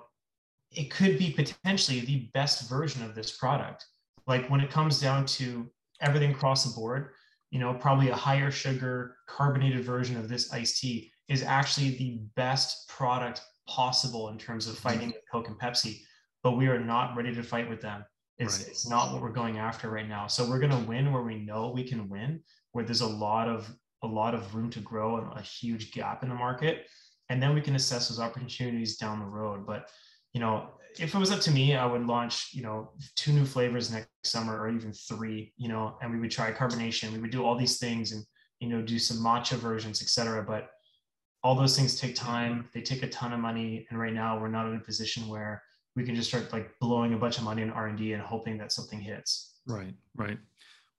it 0.71 0.91
could 0.91 1.17
be 1.17 1.31
potentially 1.31 2.01
the 2.01 2.29
best 2.33 2.69
version 2.69 3.03
of 3.03 3.15
this 3.15 3.35
product 3.35 3.85
like 4.29 4.47
when 4.49 4.61
it 4.61 4.69
comes 4.69 5.01
down 5.01 5.25
to 5.25 5.67
everything 6.01 6.31
across 6.31 6.63
the 6.63 6.79
board, 6.79 7.09
you 7.49 7.59
know, 7.59 7.73
probably 7.73 8.09
a 8.09 8.15
higher 8.15 8.51
sugar 8.51 9.17
carbonated 9.27 9.83
version 9.83 10.15
of 10.15 10.29
this 10.29 10.53
iced 10.53 10.79
tea 10.79 11.11
is 11.27 11.41
actually 11.41 11.97
the 11.97 12.21
best 12.35 12.87
product 12.87 13.41
possible 13.67 14.29
in 14.29 14.37
terms 14.37 14.67
of 14.67 14.77
fighting 14.77 15.07
with 15.07 15.23
Coke 15.31 15.47
and 15.47 15.59
Pepsi. 15.59 16.01
But 16.43 16.53
we 16.53 16.67
are 16.67 16.79
not 16.79 17.17
ready 17.17 17.33
to 17.33 17.43
fight 17.43 17.67
with 17.67 17.81
them. 17.81 18.05
It's, 18.37 18.59
right. 18.59 18.69
it's 18.69 18.87
not 18.87 19.11
what 19.11 19.21
we're 19.21 19.31
going 19.31 19.57
after 19.57 19.89
right 19.89 20.07
now. 20.07 20.27
So 20.27 20.47
we're 20.47 20.59
going 20.59 20.71
to 20.71 20.87
win 20.87 21.11
where 21.11 21.23
we 21.23 21.39
know 21.39 21.71
we 21.75 21.83
can 21.83 22.07
win, 22.07 22.41
where 22.71 22.85
there's 22.85 23.01
a 23.01 23.07
lot 23.07 23.49
of 23.49 23.69
a 24.03 24.07
lot 24.07 24.33
of 24.33 24.55
room 24.55 24.69
to 24.69 24.79
grow 24.79 25.17
and 25.17 25.37
a 25.37 25.41
huge 25.41 25.91
gap 25.91 26.23
in 26.23 26.29
the 26.29 26.35
market. 26.35 26.85
And 27.27 27.43
then 27.43 27.53
we 27.53 27.59
can 27.59 27.75
assess 27.75 28.07
those 28.07 28.19
opportunities 28.19 28.95
down 28.95 29.19
the 29.19 29.25
road. 29.25 29.65
But 29.67 29.89
you 30.33 30.39
know, 30.39 30.69
if 30.97 31.13
it 31.13 31.17
was 31.17 31.31
up 31.31 31.39
to 31.41 31.51
me, 31.51 31.75
I 31.75 31.85
would 31.85 32.05
launch, 32.05 32.49
you 32.53 32.63
know, 32.63 32.91
two 33.15 33.31
new 33.31 33.45
flavors 33.45 33.91
next 33.91 34.09
summer 34.23 34.59
or 34.59 34.69
even 34.69 34.93
three, 34.93 35.53
you 35.57 35.67
know, 35.67 35.97
and 36.01 36.11
we 36.11 36.19
would 36.19 36.31
try 36.31 36.51
carbonation. 36.51 37.11
We 37.11 37.19
would 37.19 37.31
do 37.31 37.45
all 37.45 37.57
these 37.57 37.77
things 37.77 38.11
and, 38.11 38.23
you 38.59 38.69
know, 38.69 38.81
do 38.81 38.97
some 38.97 39.17
matcha 39.17 39.55
versions, 39.55 40.01
etc. 40.01 40.43
But 40.43 40.69
all 41.43 41.55
those 41.55 41.77
things 41.77 41.99
take 41.99 42.15
time. 42.15 42.67
They 42.73 42.81
take 42.81 43.03
a 43.03 43.09
ton 43.09 43.33
of 43.33 43.39
money. 43.39 43.87
And 43.89 43.99
right 43.99 44.13
now 44.13 44.39
we're 44.39 44.49
not 44.49 44.67
in 44.67 44.75
a 44.75 44.79
position 44.79 45.27
where 45.27 45.61
we 45.95 46.03
can 46.03 46.15
just 46.15 46.29
start 46.29 46.51
like 46.51 46.71
blowing 46.79 47.13
a 47.13 47.17
bunch 47.17 47.37
of 47.37 47.43
money 47.43 47.61
in 47.61 47.69
R&D 47.69 48.13
and 48.13 48.21
hoping 48.21 48.57
that 48.57 48.71
something 48.71 48.99
hits. 48.99 49.55
Right, 49.67 49.93
right. 50.15 50.37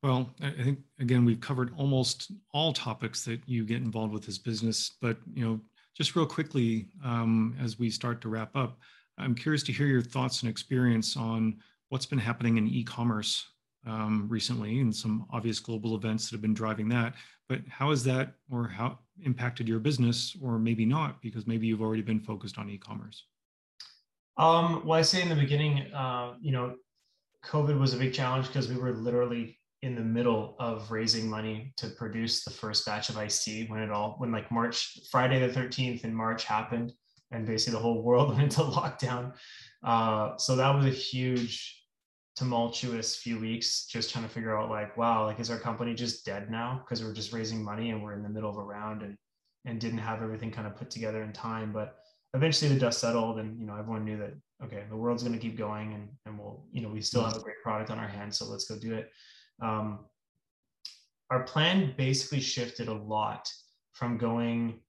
Well, 0.03 0.31
I 0.41 0.51
think 0.51 0.79
again 0.99 1.25
we've 1.25 1.41
covered 1.41 1.73
almost 1.77 2.33
all 2.55 2.73
topics 2.73 3.25
that 3.27 3.41
you 3.47 3.65
get 3.65 3.79
involved 3.79 4.15
with 4.15 4.25
this 4.25 4.39
business, 4.39 4.93
but 5.01 5.19
you 5.35 5.45
know, 5.45 5.61
just 5.95 6.17
real 6.17 6.27
quickly 6.27 6.89
um, 7.05 7.55
as 7.61 7.79
we 7.79 7.91
start 7.91 8.23
to 8.23 8.29
wrap 8.31 8.55
up, 8.57 8.79
I'm 9.21 9.35
curious 9.35 9.63
to 9.65 9.73
hear 9.73 9.87
your 9.87 10.03
thoughts 10.03 10.43
and 10.43 10.51
experience 10.51 11.17
on 11.17 11.59
what's 11.91 12.07
been 12.07 12.19
happening 12.19 12.57
in 12.57 12.69
e-commerce 12.69 13.47
um, 13.87 14.27
recently 14.29 14.81
and 14.81 14.95
some 14.95 15.27
obvious 15.31 15.59
global 15.59 15.95
events 15.97 16.29
that 16.29 16.35
have 16.35 16.43
been 16.43 16.55
driving 16.55 16.89
that. 16.91 17.15
But 17.49 17.61
how 17.69 17.91
has 17.91 18.05
that 18.05 18.35
or 18.51 18.69
how 18.69 18.99
impacted 19.23 19.69
your 19.69 19.79
business 19.79 20.37
or 20.41 20.59
maybe 20.59 20.85
not 20.85 21.21
because 21.21 21.47
maybe 21.47 21.67
you've 21.67 21.83
already 21.83 22.03
been 22.03 22.21
focused 22.21 22.59
on 22.59 22.71
e-commerce? 22.71 23.25
Um, 24.37 24.83
well, 24.87 24.99
I 24.99 25.03
say 25.03 25.23
in 25.23 25.29
the 25.29 25.35
beginning, 25.35 25.93
uh, 25.93 26.35
you 26.41 26.53
know, 26.53 26.77
COVID 27.45 27.79
was 27.79 27.95
a 27.95 27.97
big 27.97 28.13
challenge 28.13 28.47
because 28.47 28.69
we 28.69 28.77
were 28.77 28.93
literally 28.93 29.59
in 29.83 29.95
the 29.95 30.01
middle 30.01 30.57
of 30.59 30.91
raising 30.91 31.29
money 31.29 31.73
to 31.77 31.89
produce 31.89 32.45
the 32.45 32.51
first 32.51 32.85
batch 32.85 33.09
of 33.09 33.17
iced 33.17 33.45
tea 33.45 33.67
when 33.67 33.81
it 33.81 33.91
all 33.91 34.15
when 34.19 34.31
like 34.31 34.51
March 34.51 34.99
Friday 35.11 35.47
the 35.47 35.53
13th 35.53 36.05
in 36.05 36.15
March 36.15 36.45
happened 36.45 36.93
and 37.31 37.47
basically 37.47 37.77
the 37.77 37.83
whole 37.83 38.03
world 38.09 38.29
went 38.31 38.43
into 38.43 38.61
lockdown. 38.61 39.33
Uh, 39.85 40.37
so 40.37 40.57
that 40.57 40.75
was 40.75 40.87
a 40.87 40.91
huge 40.91 41.77
tumultuous 42.37 43.17
few 43.17 43.39
weeks 43.39 43.87
just 43.87 44.11
trying 44.11 44.25
to 44.25 44.31
figure 44.31 44.57
out 44.57 44.71
like 44.71 44.97
wow 44.97 45.27
like 45.27 45.39
is 45.41 45.51
our 45.51 45.59
company 45.59 45.95
just 45.95 46.25
dead 46.25 46.51
now? 46.51 46.83
Because 46.83 47.05
we're 47.05 47.13
just 47.13 47.33
raising 47.33 47.63
money 47.63 47.91
and 47.91 48.03
we're 48.03 48.15
in 48.15 48.23
the 48.23 48.29
middle 48.29 48.51
of 48.51 48.57
a 48.57 48.63
round 48.63 49.03
and 49.03 49.17
and 49.67 49.79
didn't 49.79 49.99
have 49.99 50.23
everything 50.23 50.51
kind 50.51 50.67
of 50.67 50.75
put 50.77 50.91
together 50.91 51.23
in 51.23 51.33
time. 51.33 51.73
But 51.73 51.97
eventually 52.35 52.73
the 52.73 52.81
dust 52.81 53.01
settled 53.01 53.39
and 53.39 53.59
you 53.59 53.67
know 53.67 53.77
everyone 53.77 54.05
knew 54.05 54.17
that 54.17 54.33
okay 54.65 54.85
the 54.89 54.97
world's 54.97 55.23
going 55.23 55.35
to 55.35 55.39
keep 55.39 55.59
going 55.59 55.93
and 55.95 56.09
and 56.27 56.39
we'll 56.39 56.65
you 56.73 56.81
know 56.81 56.89
we 56.89 57.01
still 57.01 57.25
have 57.25 57.37
a 57.37 57.41
great 57.41 57.61
product 57.63 57.91
on 57.91 57.99
our 57.99 58.09
hands 58.09 58.39
so 58.39 58.47
let's 58.47 58.67
go 58.67 58.79
do 58.79 58.95
it. 58.95 59.11
Um, 59.61 60.07
our 61.31 61.45
plan 61.45 61.95
basically 61.97 62.41
shifted 62.41 62.89
a 62.89 62.95
lot 62.95 63.49
from 63.93 64.19
going 64.19 64.81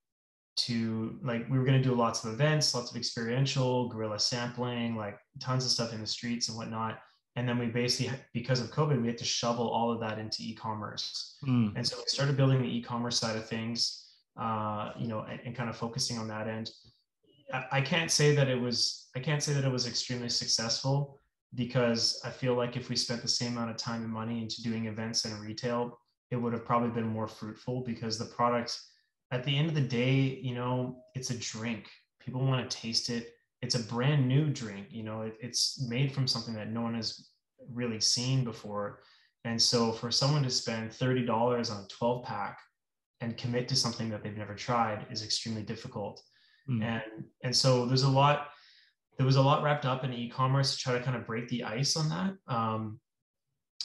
to 0.57 1.17
like 1.23 1.49
we 1.49 1.57
were 1.57 1.65
going 1.65 1.81
to 1.81 1.87
do 1.87 1.95
lots 1.95 2.23
of 2.23 2.33
events 2.33 2.75
lots 2.75 2.91
of 2.91 2.97
experiential 2.97 3.87
guerrilla 3.87 4.19
sampling 4.19 4.95
like 4.95 5.17
tons 5.39 5.65
of 5.65 5.71
stuff 5.71 5.93
in 5.93 6.01
the 6.01 6.07
streets 6.07 6.49
and 6.49 6.57
whatnot. 6.57 6.99
And 7.37 7.47
then 7.47 7.57
we 7.57 7.67
basically 7.67 8.17
because 8.33 8.59
of 8.59 8.71
covid 8.71 9.01
we 9.01 9.07
had 9.07 9.17
to 9.19 9.25
shovel 9.25 9.69
all 9.69 9.91
of 9.91 9.99
that 10.01 10.19
into 10.19 10.37
e-commerce. 10.41 11.37
Mm. 11.47 11.73
and 11.75 11.87
so 11.87 11.97
we 11.97 12.03
started 12.07 12.35
building 12.35 12.61
the 12.61 12.77
e-commerce 12.77 13.17
side 13.19 13.37
of 13.37 13.47
things 13.47 14.09
uh, 14.39 14.91
you 14.97 15.07
know 15.07 15.21
and, 15.29 15.39
and, 15.45 15.55
kind 15.55 15.69
of 15.69 15.75
focusing 15.75 16.17
on 16.17 16.27
that 16.27 16.47
end. 16.47 16.71
I, 17.53 17.65
I 17.71 17.81
can't 17.81 18.11
say 18.11 18.35
that 18.35 18.47
it 18.47 18.59
was 18.59 19.09
i 19.15 19.19
can't 19.19 19.41
say 19.41 19.53
that 19.53 19.63
it 19.63 19.71
was 19.71 19.87
extremely 19.87 20.29
successful 20.29 21.17
because 21.55 22.21
i 22.25 22.29
feel 22.29 22.55
like 22.55 22.77
if 22.77 22.89
we 22.89 22.95
spent 22.95 23.21
the 23.21 23.27
same 23.27 23.53
amount 23.53 23.71
of 23.71 23.77
time 23.77 24.03
and 24.03 24.11
money 24.11 24.41
into 24.41 24.61
doing 24.61 24.85
events 24.85 25.25
and 25.25 25.39
retail 25.41 25.99
it 26.31 26.37
would 26.37 26.53
have 26.53 26.65
probably 26.65 26.89
been 26.89 27.07
more 27.07 27.27
fruitful 27.27 27.81
because 27.81 28.17
the 28.17 28.25
product 28.25 28.79
at 29.31 29.43
the 29.43 29.57
end 29.57 29.69
of 29.69 29.75
the 29.75 29.81
day 29.81 30.39
you 30.41 30.55
know 30.55 31.03
it's 31.15 31.29
a 31.29 31.37
drink. 31.37 31.87
People 32.19 32.41
want 32.41 32.69
to 32.69 32.77
taste 32.77 33.09
it. 33.09 33.33
It's 33.61 33.75
a 33.75 33.83
brand 33.83 34.27
new 34.27 34.47
drink 34.47 34.87
you 34.89 35.03
know 35.03 35.21
it, 35.21 35.37
it's 35.39 35.85
made 35.87 36.11
from 36.11 36.27
something 36.27 36.53
that 36.55 36.71
no 36.71 36.81
one 36.81 36.95
has 36.95 37.29
really 37.71 37.99
seen 37.99 38.43
before. 38.43 38.99
And 39.43 39.59
so 39.59 39.91
for 39.91 40.11
someone 40.11 40.43
to 40.43 40.51
spend 40.51 40.91
$30 40.91 41.27
on 41.71 41.83
a 41.83 41.87
12 41.87 42.23
pack 42.23 42.59
and 43.21 43.37
commit 43.37 43.67
to 43.69 43.75
something 43.75 44.09
that 44.09 44.23
they've 44.23 44.37
never 44.37 44.55
tried 44.55 45.07
is 45.09 45.23
extremely 45.23 45.63
difficult. 45.63 46.21
Mm. 46.69 46.83
and 46.83 47.25
and 47.43 47.55
so 47.55 47.87
there's 47.87 48.03
a 48.03 48.09
lot 48.09 48.49
there 49.17 49.25
was 49.25 49.35
a 49.35 49.41
lot 49.41 49.63
wrapped 49.63 49.85
up 49.85 50.03
in 50.03 50.13
e-commerce 50.13 50.73
to 50.73 50.77
try 50.79 50.93
to 50.93 51.03
kind 51.03 51.17
of 51.17 51.25
break 51.25 51.47
the 51.49 51.63
ice 51.63 51.95
on 51.95 52.09
that. 52.09 52.33
Um, 52.47 52.99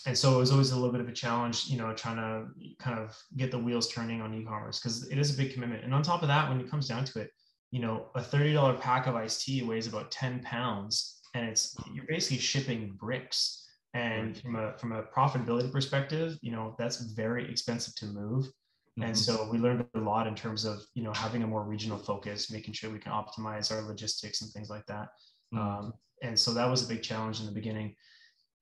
and 0.06 0.16
so 0.16 0.34
it 0.34 0.38
was 0.38 0.52
always 0.52 0.70
a 0.70 0.74
little 0.74 0.92
bit 0.92 1.00
of 1.00 1.08
a 1.08 1.12
challenge 1.12 1.66
you 1.66 1.76
know 1.76 1.92
trying 1.92 2.16
to 2.16 2.46
kind 2.78 2.98
of 2.98 3.16
get 3.36 3.50
the 3.50 3.58
wheels 3.58 3.88
turning 3.88 4.20
on 4.20 4.34
e-commerce 4.34 4.78
because 4.78 5.06
it 5.08 5.18
is 5.18 5.34
a 5.34 5.36
big 5.36 5.52
commitment 5.52 5.84
and 5.84 5.92
on 5.92 6.02
top 6.02 6.22
of 6.22 6.28
that 6.28 6.48
when 6.48 6.60
it 6.60 6.70
comes 6.70 6.88
down 6.88 7.04
to 7.04 7.20
it 7.20 7.30
you 7.70 7.80
know, 7.80 8.06
a 8.14 8.20
$30 8.20 8.80
pack 8.80 9.06
of 9.06 9.16
iced 9.16 9.44
tea 9.44 9.62
weighs 9.62 9.86
about 9.86 10.10
10 10.10 10.40
pounds 10.40 11.20
and 11.34 11.48
it's, 11.48 11.76
you're 11.92 12.06
basically 12.08 12.38
shipping 12.38 12.96
bricks. 12.98 13.64
And 13.94 14.36
from 14.38 14.56
a, 14.56 14.76
from 14.78 14.92
a 14.92 15.02
profitability 15.04 15.72
perspective, 15.72 16.38
you 16.42 16.52
know, 16.52 16.74
that's 16.78 17.00
very 17.12 17.50
expensive 17.50 17.94
to 17.96 18.06
move. 18.06 18.44
Mm-hmm. 18.44 19.04
And 19.04 19.18
so 19.18 19.48
we 19.50 19.58
learned 19.58 19.86
a 19.94 19.98
lot 19.98 20.26
in 20.26 20.34
terms 20.34 20.64
of, 20.66 20.82
you 20.94 21.02
know, 21.02 21.12
having 21.12 21.42
a 21.42 21.46
more 21.46 21.64
regional 21.64 21.98
focus, 21.98 22.50
making 22.50 22.74
sure 22.74 22.90
we 22.90 22.98
can 22.98 23.12
optimize 23.12 23.72
our 23.72 23.82
logistics 23.82 24.42
and 24.42 24.50
things 24.52 24.68
like 24.68 24.84
that. 24.86 25.08
Mm-hmm. 25.54 25.58
Um, 25.58 25.92
and 26.22 26.38
so 26.38 26.52
that 26.52 26.68
was 26.68 26.84
a 26.84 26.88
big 26.88 27.02
challenge 27.02 27.40
in 27.40 27.46
the 27.46 27.52
beginning 27.52 27.94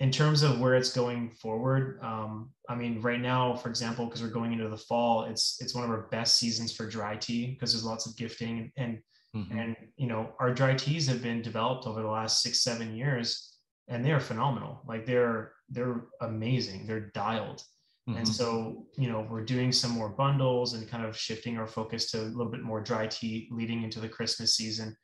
in 0.01 0.11
terms 0.11 0.42
of 0.42 0.61
where 0.61 0.74
it's 0.74 0.92
going 0.92 1.30
forward, 1.30 2.01
um, 2.03 2.51
I 2.68 2.74
mean, 2.74 3.01
right 3.01 3.20
now, 3.20 3.55
for 3.55 3.68
example, 3.68 4.07
because 4.07 4.22
we're 4.22 4.28
going 4.28 4.53
into 4.53 4.68
the 4.68 4.76
fall, 4.76 5.24
it's 5.24 5.59
it's 5.61 5.74
one 5.74 5.84
of 5.84 5.90
our 5.90 6.09
best 6.11 6.38
seasons 6.38 6.72
for 6.72 6.86
dry 6.86 7.16
tea 7.16 7.53
because 7.53 7.72
there's 7.72 7.84
lots 7.84 8.07
of 8.07 8.16
gifting 8.16 8.72
and 8.76 8.99
mm-hmm. 9.36 9.59
and 9.59 9.76
you 9.97 10.09
know 10.09 10.34
our 10.40 10.53
dry 10.53 10.74
teas 10.74 11.07
have 11.07 11.22
been 11.22 11.42
developed 11.42 11.86
over 11.86 12.03
the 12.03 12.09
last 12.09 12.42
six 12.42 12.61
seven 12.62 12.97
years, 12.97 13.57
and 13.88 14.05
they 14.05 14.11
are 14.11 14.20
phenomenal. 14.20 14.82
Like 14.86 15.07
they're 15.07 15.53
they're 15.68 16.07
amazing. 16.20 16.86
They're 16.86 17.11
dialed. 17.14 17.62
Mm-hmm. 18.09 18.18
And 18.18 18.28
so, 18.28 18.86
you 18.99 19.09
know, 19.11 19.26
we're 19.30 19.45
doing 19.45 19.72
some 19.72 19.92
more 19.92 20.11
bundles 20.11 20.74
and 20.74 20.86
kind 20.86 21.07
of 21.07 21.16
shifting 21.16 21.57
our 21.57 21.66
focus 21.66 22.11
to 22.11 22.20
a 22.20 22.24
little 22.24 22.53
bit 22.53 22.62
more 22.62 22.82
dry 22.82 23.07
tea 23.07 23.49
leading 23.51 23.82
into 23.82 23.99
the 23.99 24.09
Christmas 24.09 24.57
season. 24.57 24.95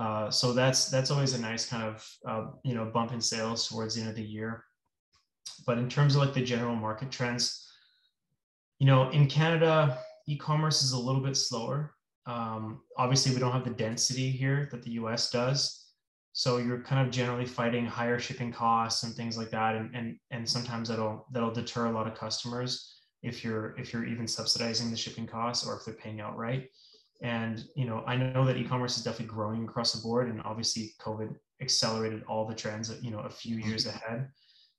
Uh, 0.00 0.30
so 0.30 0.54
that's 0.54 0.88
that's 0.88 1.10
always 1.10 1.34
a 1.34 1.40
nice 1.40 1.66
kind 1.66 1.82
of 1.82 2.08
uh, 2.26 2.46
you 2.64 2.74
know 2.74 2.86
bump 2.86 3.12
in 3.12 3.20
sales 3.20 3.68
towards 3.68 3.94
the 3.94 4.00
end 4.00 4.08
of 4.08 4.16
the 4.16 4.22
year. 4.22 4.64
But 5.66 5.76
in 5.76 5.90
terms 5.90 6.16
of 6.16 6.22
like 6.22 6.32
the 6.32 6.42
general 6.42 6.74
market 6.74 7.10
trends, 7.10 7.70
you 8.78 8.86
know, 8.86 9.10
in 9.10 9.26
Canada, 9.26 9.98
e-commerce 10.26 10.82
is 10.82 10.92
a 10.92 10.98
little 10.98 11.20
bit 11.20 11.36
slower. 11.36 11.92
Um, 12.24 12.80
obviously, 12.96 13.34
we 13.34 13.40
don't 13.40 13.52
have 13.52 13.64
the 13.64 13.74
density 13.74 14.30
here 14.30 14.70
that 14.70 14.82
the 14.82 14.92
U.S. 14.92 15.30
does, 15.30 15.88
so 16.32 16.56
you're 16.56 16.82
kind 16.82 17.06
of 17.06 17.12
generally 17.12 17.44
fighting 17.44 17.84
higher 17.84 18.18
shipping 18.18 18.52
costs 18.52 19.02
and 19.02 19.14
things 19.14 19.36
like 19.36 19.50
that, 19.50 19.76
and 19.76 19.94
and 19.94 20.16
and 20.30 20.48
sometimes 20.48 20.88
that'll 20.88 21.26
that'll 21.30 21.52
deter 21.52 21.86
a 21.86 21.92
lot 21.92 22.06
of 22.06 22.14
customers 22.14 23.02
if 23.22 23.44
you're 23.44 23.76
if 23.78 23.92
you're 23.92 24.06
even 24.06 24.26
subsidizing 24.26 24.90
the 24.90 24.96
shipping 24.96 25.26
costs 25.26 25.66
or 25.66 25.76
if 25.76 25.84
they're 25.84 25.92
paying 25.92 26.22
outright. 26.22 26.70
And 27.22 27.64
you 27.74 27.84
know, 27.84 28.02
I 28.06 28.16
know 28.16 28.44
that 28.44 28.56
e-commerce 28.56 28.96
is 28.96 29.04
definitely 29.04 29.34
growing 29.34 29.64
across 29.64 29.92
the 29.92 30.02
board, 30.02 30.28
and 30.28 30.40
obviously 30.44 30.94
COVID 31.00 31.34
accelerated 31.60 32.22
all 32.28 32.46
the 32.46 32.54
trends. 32.54 32.92
You 33.02 33.10
know, 33.10 33.20
a 33.20 33.30
few 33.30 33.56
mm-hmm. 33.56 33.68
years 33.68 33.86
ahead. 33.86 34.28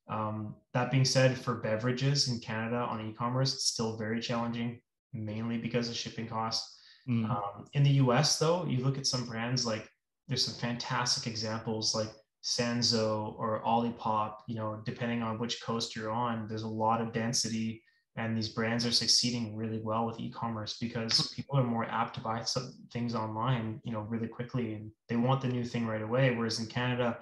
Um, 0.08 0.56
that 0.74 0.90
being 0.90 1.04
said, 1.04 1.38
for 1.38 1.56
beverages 1.56 2.28
in 2.28 2.40
Canada 2.40 2.76
on 2.76 3.08
e-commerce, 3.08 3.54
it's 3.54 3.66
still 3.66 3.96
very 3.96 4.20
challenging, 4.20 4.80
mainly 5.12 5.58
because 5.58 5.88
of 5.88 5.94
shipping 5.94 6.26
costs. 6.26 6.78
Mm. 7.08 7.30
Um, 7.30 7.66
in 7.74 7.82
the 7.82 7.90
US, 7.90 8.38
though, 8.38 8.64
you 8.66 8.84
look 8.84 8.98
at 8.98 9.06
some 9.06 9.26
brands 9.26 9.64
like 9.64 9.88
there's 10.28 10.44
some 10.44 10.54
fantastic 10.54 11.30
examples 11.30 11.94
like 11.94 12.08
Sanzo 12.42 13.34
or 13.38 13.62
Olipop. 13.64 14.34
You 14.48 14.56
know, 14.56 14.82
depending 14.84 15.22
on 15.22 15.38
which 15.38 15.62
coast 15.62 15.94
you're 15.94 16.10
on, 16.10 16.46
there's 16.48 16.62
a 16.62 16.68
lot 16.68 17.00
of 17.00 17.12
density 17.12 17.82
and 18.16 18.36
these 18.36 18.50
brands 18.50 18.84
are 18.84 18.92
succeeding 18.92 19.56
really 19.56 19.80
well 19.82 20.04
with 20.04 20.20
e-commerce 20.20 20.76
because 20.78 21.32
people 21.34 21.58
are 21.58 21.64
more 21.64 21.86
apt 21.86 22.14
to 22.14 22.20
buy 22.20 22.42
some 22.42 22.74
things 22.92 23.14
online 23.14 23.80
you 23.84 23.92
know 23.92 24.00
really 24.00 24.28
quickly 24.28 24.74
and 24.74 24.90
they 25.08 25.16
want 25.16 25.40
the 25.40 25.48
new 25.48 25.64
thing 25.64 25.86
right 25.86 26.02
away. 26.02 26.34
Whereas 26.34 26.60
in 26.60 26.66
canada 26.66 27.18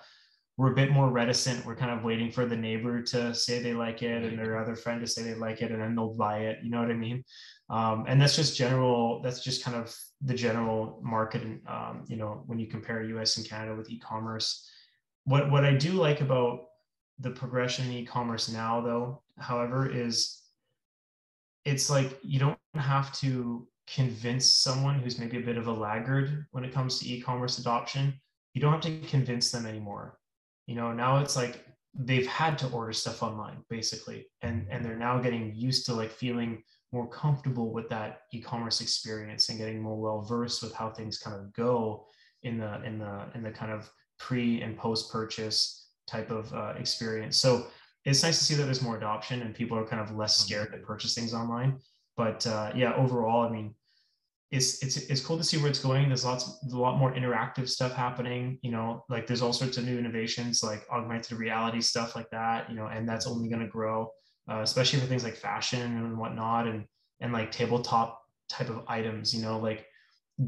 we're 0.60 0.72
a 0.72 0.74
bit 0.74 0.90
more 0.90 1.08
reticent. 1.08 1.64
We're 1.64 1.74
kind 1.74 1.90
of 1.90 2.04
waiting 2.04 2.30
for 2.30 2.44
the 2.44 2.56
neighbor 2.56 3.00
to 3.00 3.34
say 3.34 3.62
they 3.62 3.72
like 3.72 4.02
it 4.02 4.24
and 4.24 4.38
their 4.38 4.58
other 4.58 4.76
friend 4.76 5.00
to 5.00 5.06
say 5.06 5.22
they 5.22 5.32
like 5.32 5.62
it 5.62 5.70
and 5.70 5.80
then 5.80 5.94
they'll 5.94 6.12
buy 6.12 6.40
it. 6.40 6.58
You 6.62 6.68
know 6.68 6.80
what 6.80 6.90
i 6.90 6.94
mean? 6.94 7.24
Um, 7.70 8.04
and 8.06 8.20
that's 8.20 8.36
just 8.36 8.58
general 8.58 9.22
that's 9.22 9.42
just 9.42 9.64
kind 9.64 9.74
of 9.74 9.96
the 10.20 10.34
general 10.34 11.00
market 11.02 11.42
and 11.42 11.60
um, 11.66 12.04
you 12.08 12.16
know 12.16 12.42
when 12.46 12.58
you 12.58 12.66
compare 12.66 13.00
us 13.18 13.38
and 13.38 13.48
canada 13.48 13.74
with 13.74 13.88
e-commerce. 13.88 14.68
What 15.24 15.50
what 15.50 15.64
i 15.64 15.72
do 15.72 15.92
like 15.92 16.20
about 16.20 16.66
the 17.20 17.30
progression 17.30 17.86
in 17.86 17.92
e-commerce 17.92 18.50
now 18.50 18.80
though 18.80 19.22
however 19.38 19.90
is 19.90 20.39
it's 21.64 21.90
like 21.90 22.18
you 22.22 22.38
don't 22.38 22.58
have 22.74 23.12
to 23.20 23.66
convince 23.86 24.46
someone 24.46 25.00
who's 25.00 25.18
maybe 25.18 25.36
a 25.38 25.44
bit 25.44 25.56
of 25.56 25.66
a 25.66 25.72
laggard 25.72 26.46
when 26.52 26.64
it 26.64 26.72
comes 26.72 26.98
to 26.98 27.08
e-commerce 27.08 27.58
adoption. 27.58 28.14
You 28.54 28.60
don't 28.60 28.72
have 28.72 28.80
to 28.82 29.00
convince 29.08 29.50
them 29.50 29.66
anymore. 29.66 30.18
You 30.66 30.76
know 30.76 30.92
now 30.92 31.18
it's 31.18 31.36
like 31.36 31.64
they've 31.94 32.26
had 32.26 32.56
to 32.58 32.68
order 32.68 32.92
stuff 32.92 33.22
online 33.22 33.64
basically 33.68 34.24
and 34.42 34.64
and 34.70 34.84
they're 34.84 34.96
now 34.96 35.18
getting 35.18 35.52
used 35.56 35.84
to 35.86 35.92
like 35.92 36.10
feeling 36.10 36.62
more 36.92 37.08
comfortable 37.08 37.72
with 37.72 37.88
that 37.88 38.22
e-commerce 38.32 38.80
experience 38.80 39.48
and 39.48 39.58
getting 39.58 39.80
more 39.80 39.96
well 40.00 40.22
versed 40.22 40.62
with 40.62 40.72
how 40.74 40.90
things 40.90 41.18
kind 41.18 41.36
of 41.36 41.52
go 41.52 42.06
in 42.42 42.58
the 42.58 42.82
in 42.84 42.98
the 42.98 43.26
in 43.34 43.42
the 43.42 43.50
kind 43.50 43.72
of 43.72 43.90
pre 44.18 44.62
and 44.62 44.76
post 44.76 45.10
purchase 45.10 45.88
type 46.06 46.30
of 46.30 46.52
uh, 46.52 46.74
experience. 46.76 47.36
So 47.36 47.66
it's 48.04 48.22
nice 48.22 48.38
to 48.38 48.44
see 48.44 48.54
that 48.54 48.64
there's 48.64 48.82
more 48.82 48.96
adoption 48.96 49.42
and 49.42 49.54
people 49.54 49.76
are 49.78 49.86
kind 49.86 50.00
of 50.00 50.16
less 50.16 50.36
mm-hmm. 50.38 50.46
scared 50.46 50.72
to 50.72 50.78
purchase 50.78 51.14
things 51.14 51.34
online. 51.34 51.78
But 52.16 52.46
uh, 52.46 52.72
yeah, 52.74 52.94
overall, 52.94 53.46
I 53.46 53.50
mean, 53.50 53.74
it's 54.50 54.82
it's 54.82 54.96
it's 54.96 55.24
cool 55.24 55.38
to 55.38 55.44
see 55.44 55.58
where 55.58 55.68
it's 55.68 55.78
going. 55.78 56.08
There's 56.08 56.24
lots 56.24 56.58
a 56.72 56.76
lot 56.76 56.98
more 56.98 57.14
interactive 57.14 57.68
stuff 57.68 57.92
happening. 57.92 58.58
You 58.62 58.72
know, 58.72 59.04
like 59.08 59.26
there's 59.26 59.42
all 59.42 59.52
sorts 59.52 59.78
of 59.78 59.84
new 59.84 59.96
innovations 59.96 60.62
like 60.62 60.84
augmented 60.90 61.38
reality 61.38 61.80
stuff 61.80 62.16
like 62.16 62.28
that. 62.30 62.68
You 62.68 62.76
know, 62.76 62.86
and 62.86 63.08
that's 63.08 63.28
only 63.28 63.48
going 63.48 63.62
to 63.62 63.68
grow, 63.68 64.10
uh, 64.50 64.60
especially 64.60 64.98
for 64.98 65.06
things 65.06 65.22
like 65.22 65.36
fashion 65.36 65.80
and 65.80 66.18
whatnot, 66.18 66.66
and 66.66 66.84
and 67.20 67.32
like 67.32 67.52
tabletop 67.52 68.20
type 68.48 68.70
of 68.70 68.82
items. 68.88 69.32
You 69.32 69.42
know, 69.42 69.58
like 69.58 69.86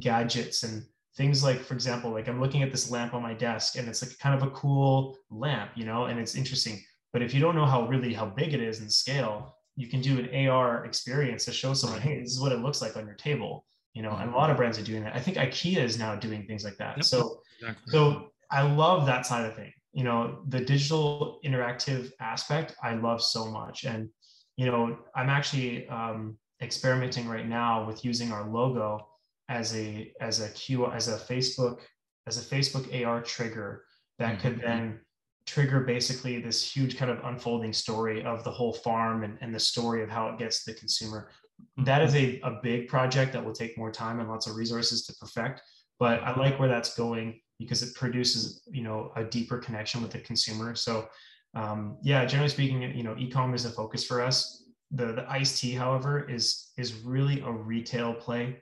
gadgets 0.00 0.64
and 0.64 0.82
things 1.16 1.44
like 1.44 1.60
for 1.60 1.74
example 1.74 2.10
like 2.10 2.26
i'm 2.26 2.40
looking 2.40 2.62
at 2.62 2.70
this 2.70 2.90
lamp 2.90 3.12
on 3.12 3.22
my 3.22 3.34
desk 3.34 3.76
and 3.76 3.86
it's 3.86 4.02
like 4.02 4.18
kind 4.18 4.34
of 4.34 4.46
a 4.46 4.50
cool 4.52 5.14
lamp 5.30 5.70
you 5.74 5.84
know 5.84 6.06
and 6.06 6.18
it's 6.18 6.34
interesting 6.34 6.82
but 7.12 7.22
if 7.22 7.34
you 7.34 7.40
don't 7.40 7.54
know 7.54 7.66
how 7.66 7.86
really 7.86 8.12
how 8.12 8.26
big 8.26 8.54
it 8.54 8.60
is 8.60 8.80
in 8.80 8.88
scale, 8.88 9.56
you 9.76 9.88
can 9.88 10.00
do 10.00 10.18
an 10.18 10.48
AR 10.48 10.84
experience 10.84 11.44
to 11.46 11.52
show 11.52 11.74
someone, 11.74 12.00
hey, 12.00 12.20
this 12.20 12.32
is 12.32 12.40
what 12.40 12.52
it 12.52 12.60
looks 12.60 12.82
like 12.82 12.96
on 12.96 13.06
your 13.06 13.16
table. 13.16 13.64
You 13.94 14.02
know, 14.02 14.12
and 14.12 14.22
a 14.22 14.24
mm-hmm. 14.26 14.36
lot 14.36 14.50
of 14.50 14.56
brands 14.56 14.78
are 14.78 14.82
doing 14.82 15.04
that. 15.04 15.14
I 15.14 15.20
think 15.20 15.36
IKEA 15.36 15.76
is 15.76 15.98
now 15.98 16.14
doing 16.14 16.46
things 16.46 16.64
like 16.64 16.78
that. 16.78 16.96
Yep. 16.96 17.04
So, 17.04 17.40
exactly. 17.60 17.92
so 17.92 18.32
I 18.50 18.62
love 18.62 19.04
that 19.06 19.26
side 19.26 19.44
of 19.44 19.54
thing. 19.54 19.72
you 19.92 20.04
know 20.04 20.38
the 20.48 20.60
digital 20.60 21.38
interactive 21.44 22.10
aspect 22.20 22.74
i 22.82 22.94
love 22.94 23.22
so 23.22 23.50
much 23.50 23.84
and 23.84 24.08
you 24.56 24.66
know 24.66 24.98
i'm 25.14 25.28
actually 25.28 25.86
um, 25.88 26.36
experimenting 26.62 27.28
right 27.28 27.48
now 27.48 27.86
with 27.86 28.04
using 28.04 28.32
our 28.32 28.48
logo 28.48 29.06
as 29.48 29.76
a 29.76 30.12
as 30.20 30.40
a 30.40 30.48
q 30.50 30.86
as 30.86 31.08
a 31.08 31.18
facebook 31.18 31.78
as 32.26 32.38
a 32.38 32.54
facebook 32.54 32.84
ar 33.06 33.20
trigger 33.22 33.84
that 34.18 34.40
could 34.40 34.58
mm-hmm. 34.58 34.66
then 34.66 35.00
trigger 35.46 35.80
basically 35.80 36.40
this 36.40 36.62
huge 36.62 36.96
kind 36.96 37.10
of 37.10 37.18
unfolding 37.24 37.72
story 37.72 38.24
of 38.24 38.44
the 38.44 38.50
whole 38.50 38.72
farm 38.72 39.24
and, 39.24 39.38
and 39.40 39.54
the 39.54 39.60
story 39.60 40.02
of 40.02 40.10
how 40.10 40.28
it 40.28 40.38
gets 40.38 40.64
to 40.64 40.72
the 40.72 40.78
consumer. 40.78 41.30
That 41.78 42.02
is 42.02 42.14
a, 42.14 42.40
a 42.40 42.58
big 42.62 42.88
project 42.88 43.32
that 43.32 43.44
will 43.44 43.52
take 43.52 43.78
more 43.78 43.90
time 43.90 44.20
and 44.20 44.28
lots 44.28 44.46
of 44.46 44.56
resources 44.56 45.06
to 45.06 45.14
perfect 45.14 45.62
but 45.98 46.20
i 46.24 46.36
like 46.36 46.58
where 46.58 46.68
that's 46.68 46.96
going 46.96 47.38
because 47.62 47.82
it 47.82 47.94
produces 47.94 48.62
you 48.70 48.82
know 48.82 49.12
a 49.16 49.24
deeper 49.24 49.58
connection 49.58 50.02
with 50.02 50.10
the 50.10 50.18
consumer. 50.18 50.74
So 50.74 51.08
um, 51.54 51.98
yeah 52.02 52.24
generally 52.24 52.48
speaking 52.48 52.82
you 52.82 53.02
know 53.02 53.14
e-commerce 53.18 53.64
is 53.64 53.72
a 53.72 53.74
focus 53.74 54.04
for 54.04 54.20
us. 54.20 54.64
The 54.90 55.12
the 55.12 55.30
iced 55.30 55.60
tea 55.60 55.72
however 55.72 56.28
is 56.28 56.72
is 56.76 56.94
really 56.94 57.40
a 57.40 57.50
retail 57.50 58.14
play. 58.14 58.58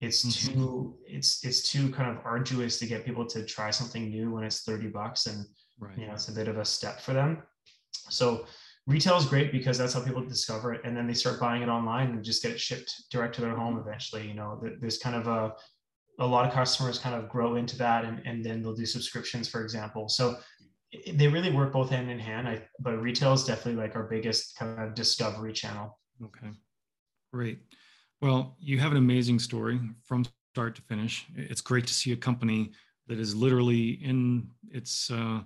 It's 0.00 0.24
mm-hmm. 0.24 0.52
too 0.52 0.98
it's 1.06 1.44
it's 1.44 1.70
too 1.70 1.90
kind 1.90 2.10
of 2.10 2.24
arduous 2.24 2.78
to 2.80 2.86
get 2.86 3.04
people 3.04 3.26
to 3.26 3.44
try 3.44 3.70
something 3.70 4.08
new 4.08 4.32
when 4.32 4.44
it's 4.44 4.62
30 4.62 4.88
bucks 4.88 5.26
and 5.26 5.46
right. 5.78 5.96
you 5.98 6.06
know 6.06 6.12
it's 6.12 6.28
a 6.28 6.32
bit 6.32 6.48
of 6.48 6.58
a 6.58 6.64
step 6.64 7.00
for 7.00 7.12
them. 7.12 7.42
So 8.08 8.46
retail 8.86 9.16
is 9.16 9.26
great 9.26 9.52
because 9.52 9.78
that's 9.78 9.94
how 9.94 10.02
people 10.02 10.24
discover 10.24 10.72
it 10.74 10.80
and 10.84 10.96
then 10.96 11.06
they 11.06 11.14
start 11.14 11.38
buying 11.38 11.62
it 11.62 11.68
online 11.68 12.10
and 12.10 12.24
just 12.24 12.42
get 12.42 12.52
it 12.52 12.60
shipped 12.60 13.04
direct 13.10 13.34
to 13.36 13.40
their 13.40 13.54
home 13.54 13.78
eventually 13.78 14.26
you 14.26 14.34
know. 14.34 14.60
There's 14.80 14.98
kind 14.98 15.16
of 15.16 15.26
a 15.28 15.54
a 16.18 16.26
lot 16.26 16.46
of 16.46 16.52
customers 16.52 16.98
kind 16.98 17.14
of 17.14 17.28
grow 17.28 17.56
into 17.56 17.76
that 17.78 18.04
and, 18.04 18.20
and 18.26 18.44
then 18.44 18.62
they'll 18.62 18.74
do 18.74 18.86
subscriptions 18.86 19.48
for 19.48 19.62
example. 19.62 20.08
So 20.08 20.36
they 21.14 21.26
really 21.26 21.50
work 21.50 21.72
both 21.72 21.88
hand 21.88 22.10
in 22.10 22.18
hand. 22.18 22.46
I, 22.46 22.62
but 22.80 23.00
retail 23.00 23.32
is 23.32 23.44
definitely 23.44 23.80
like 23.80 23.96
our 23.96 24.04
biggest 24.04 24.56
kind 24.58 24.78
of 24.78 24.94
discovery 24.94 25.52
channel. 25.52 25.98
Okay. 26.22 26.48
Great. 27.32 27.60
Well 28.20 28.56
you 28.60 28.78
have 28.78 28.92
an 28.92 28.98
amazing 28.98 29.38
story 29.38 29.80
from 30.04 30.26
start 30.52 30.74
to 30.76 30.82
finish. 30.82 31.26
It's 31.34 31.62
great 31.62 31.86
to 31.86 31.94
see 31.94 32.12
a 32.12 32.16
company 32.16 32.72
that 33.08 33.18
is 33.18 33.34
literally 33.34 33.90
in 34.04 34.48
its 34.70 35.10
uh, 35.10 35.40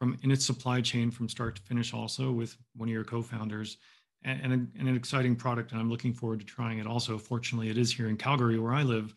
from 0.00 0.16
in 0.22 0.30
its 0.30 0.44
supply 0.44 0.80
chain 0.80 1.10
from 1.10 1.28
start 1.28 1.56
to 1.56 1.62
finish 1.62 1.92
also 1.92 2.32
with 2.32 2.56
one 2.74 2.88
of 2.88 2.92
your 2.92 3.04
co-founders 3.04 3.76
and, 4.24 4.40
and, 4.42 4.52
a, 4.52 4.78
and, 4.78 4.88
an 4.88 4.96
exciting 4.96 5.36
product 5.36 5.72
and 5.72 5.80
i'm 5.80 5.90
looking 5.90 6.14
forward 6.14 6.40
to 6.40 6.46
trying 6.46 6.78
it 6.78 6.86
also. 6.86 7.18
Fortunately 7.18 7.68
it 7.68 7.78
is 7.78 7.92
here 7.92 8.08
in 8.08 8.16
calgary 8.16 8.58
where 8.58 8.72
i 8.72 8.82
live. 8.82 9.14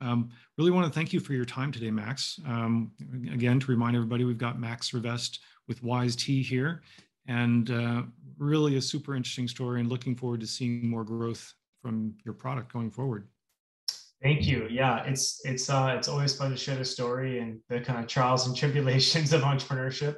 Um, 0.00 0.30
really 0.58 0.72
want 0.72 0.86
to 0.86 0.92
thank 0.92 1.12
you 1.12 1.20
for 1.20 1.32
your 1.34 1.44
time 1.44 1.70
today 1.70 1.90
max. 1.90 2.40
Um, 2.46 2.90
again 3.32 3.60
to 3.60 3.70
remind 3.70 3.94
everybody 3.94 4.24
we've 4.24 4.38
got 4.38 4.58
max 4.58 4.92
Rivest 4.92 5.40
with 5.68 5.82
Wize 5.82 6.16
Tea 6.16 6.42
here 6.42 6.82
and 7.28 7.70
uh, 7.70 8.02
really 8.38 8.76
a 8.76 8.82
super 8.82 9.14
interesting 9.14 9.46
story 9.46 9.80
and 9.80 9.88
looking 9.88 10.16
forward 10.16 10.40
to 10.40 10.46
seeing 10.46 10.88
more 10.88 11.04
growth 11.04 11.54
from 11.82 12.14
your 12.24 12.34
product 12.34 12.72
going 12.72 12.90
forward 12.90 13.28
Thank 14.22 14.46
you. 14.46 14.68
Yeah, 14.70 15.04
it's 15.04 15.40
it's 15.44 15.68
uh, 15.68 15.94
it's 15.98 16.06
always 16.06 16.36
fun 16.36 16.52
to 16.52 16.56
share 16.56 16.76
the 16.76 16.84
story 16.84 17.40
and 17.40 17.58
the 17.68 17.80
kind 17.80 17.98
of 17.98 18.06
trials 18.06 18.46
and 18.46 18.56
tribulations 18.62 19.32
of 19.32 19.42
entrepreneurship. 19.42 20.16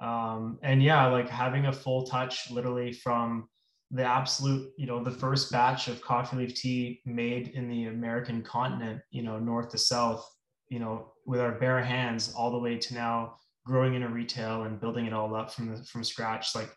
Um, 0.00 0.58
and 0.62 0.82
yeah, 0.82 1.06
like 1.06 1.28
having 1.28 1.66
a 1.66 1.72
full 1.72 2.06
touch, 2.06 2.50
literally 2.50 2.92
from 2.92 3.48
the 3.92 4.02
absolute, 4.02 4.70
you 4.76 4.86
know, 4.86 5.02
the 5.02 5.12
first 5.12 5.52
batch 5.52 5.86
of 5.86 6.02
coffee 6.02 6.36
leaf 6.36 6.54
tea 6.54 7.00
made 7.06 7.48
in 7.48 7.68
the 7.68 7.84
American 7.84 8.42
continent, 8.42 9.00
you 9.10 9.22
know, 9.22 9.38
north 9.38 9.70
to 9.70 9.78
south, 9.78 10.28
you 10.68 10.80
know, 10.80 11.12
with 11.24 11.40
our 11.40 11.52
bare 11.52 11.82
hands, 11.82 12.34
all 12.36 12.50
the 12.50 12.58
way 12.58 12.76
to 12.76 12.94
now 12.94 13.36
growing 13.64 13.94
in 13.94 14.02
a 14.02 14.08
retail 14.08 14.64
and 14.64 14.80
building 14.80 15.06
it 15.06 15.12
all 15.12 15.34
up 15.36 15.52
from 15.52 15.74
the, 15.74 15.84
from 15.84 16.02
scratch. 16.02 16.54
Like 16.54 16.70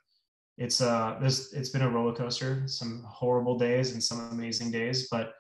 it's 0.59 0.81
uh, 0.81 1.17
this 1.19 1.51
it's 1.51 1.69
been 1.69 1.81
a 1.81 1.89
roller 1.89 2.13
coaster, 2.13 2.63
some 2.67 3.03
horrible 3.07 3.57
days 3.57 3.93
and 3.93 4.03
some 4.03 4.29
amazing 4.31 4.69
days, 4.69 5.07
but 5.09 5.33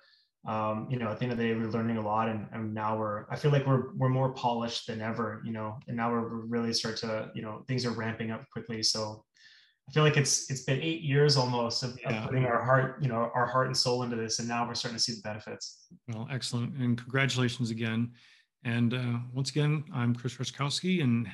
um, 0.47 0.87
you 0.89 0.97
know, 0.97 1.09
at 1.09 1.19
the 1.19 1.23
end 1.23 1.33
of 1.33 1.37
the 1.37 1.43
day, 1.43 1.53
we're 1.53 1.67
learning 1.67 1.97
a 1.97 2.01
lot, 2.01 2.29
and, 2.29 2.47
and 2.53 2.73
now 2.73 2.97
we're. 2.97 3.25
I 3.29 3.35
feel 3.35 3.51
like 3.51 3.65
we're 3.67 3.93
we're 3.95 4.09
more 4.09 4.31
polished 4.33 4.87
than 4.87 5.01
ever, 5.01 5.41
you 5.43 5.51
know, 5.51 5.77
and 5.87 5.97
now 5.97 6.11
we're, 6.11 6.21
we're 6.21 6.45
really 6.45 6.73
start 6.73 6.97
to, 6.97 7.29
you 7.35 7.41
know, 7.41 7.63
things 7.67 7.85
are 7.85 7.91
ramping 7.91 8.31
up 8.31 8.45
quickly. 8.53 8.81
So 8.81 9.25
I 9.89 9.91
feel 9.91 10.03
like 10.03 10.15
it's 10.17 10.49
it's 10.49 10.63
been 10.63 10.81
eight 10.81 11.01
years 11.01 11.35
almost 11.35 11.83
of, 11.83 11.99
yeah. 12.01 12.23
of, 12.23 12.29
putting 12.29 12.45
our 12.45 12.63
heart, 12.63 13.01
you 13.01 13.09
know, 13.09 13.31
our 13.35 13.45
heart 13.45 13.67
and 13.67 13.75
soul 13.75 14.03
into 14.03 14.15
this, 14.15 14.39
and 14.39 14.47
now 14.47 14.65
we're 14.65 14.75
starting 14.75 14.97
to 14.97 15.03
see 15.03 15.13
the 15.13 15.21
benefits. 15.23 15.87
Well, 16.07 16.27
excellent, 16.31 16.73
and 16.75 16.97
congratulations 16.97 17.69
again. 17.69 18.11
And 18.63 18.93
uh, 18.93 19.19
once 19.33 19.49
again, 19.49 19.83
I'm 19.93 20.15
Chris 20.15 20.35
Raczkowski, 20.35 21.03
and 21.03 21.27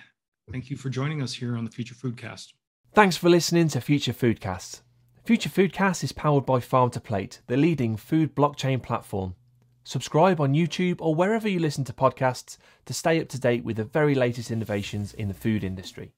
thank 0.52 0.70
you 0.70 0.78
for 0.78 0.90
joining 0.90 1.22
us 1.22 1.34
here 1.34 1.58
on 1.58 1.64
the 1.64 1.72
Future 1.72 1.96
Foodcast. 1.96 2.54
Thanks 2.94 3.18
for 3.18 3.30
listening 3.30 3.68
to 3.70 3.82
Future 3.82 4.14
Foodcast. 4.14 4.82
Future 5.26 5.50
Foodcast 5.50 6.04
is 6.04 6.12
powered 6.12 6.46
by 6.46 6.60
Farm 6.60 6.92
to 6.92 7.00
Plate, 7.00 7.42
the 7.48 7.58
leading 7.58 7.98
food 7.98 8.36
blockchain 8.36 8.80
platform. 8.80 9.34
Subscribe 9.84 10.40
on 10.40 10.54
YouTube 10.54 10.98
or 11.00 11.16
wherever 11.16 11.50
you 11.50 11.58
listen 11.58 11.84
to 11.86 11.94
podcasts 11.94 12.60
to 12.86 12.94
stay 12.94 13.20
up 13.20 13.28
to 13.30 13.40
date 13.40 13.64
with 13.64 13.78
the 13.78 13.84
very 13.84 14.14
latest 14.14 14.52
innovations 14.52 15.16
in 15.16 15.28
the 15.28 15.34
food 15.34 15.64
industry. 15.64 16.14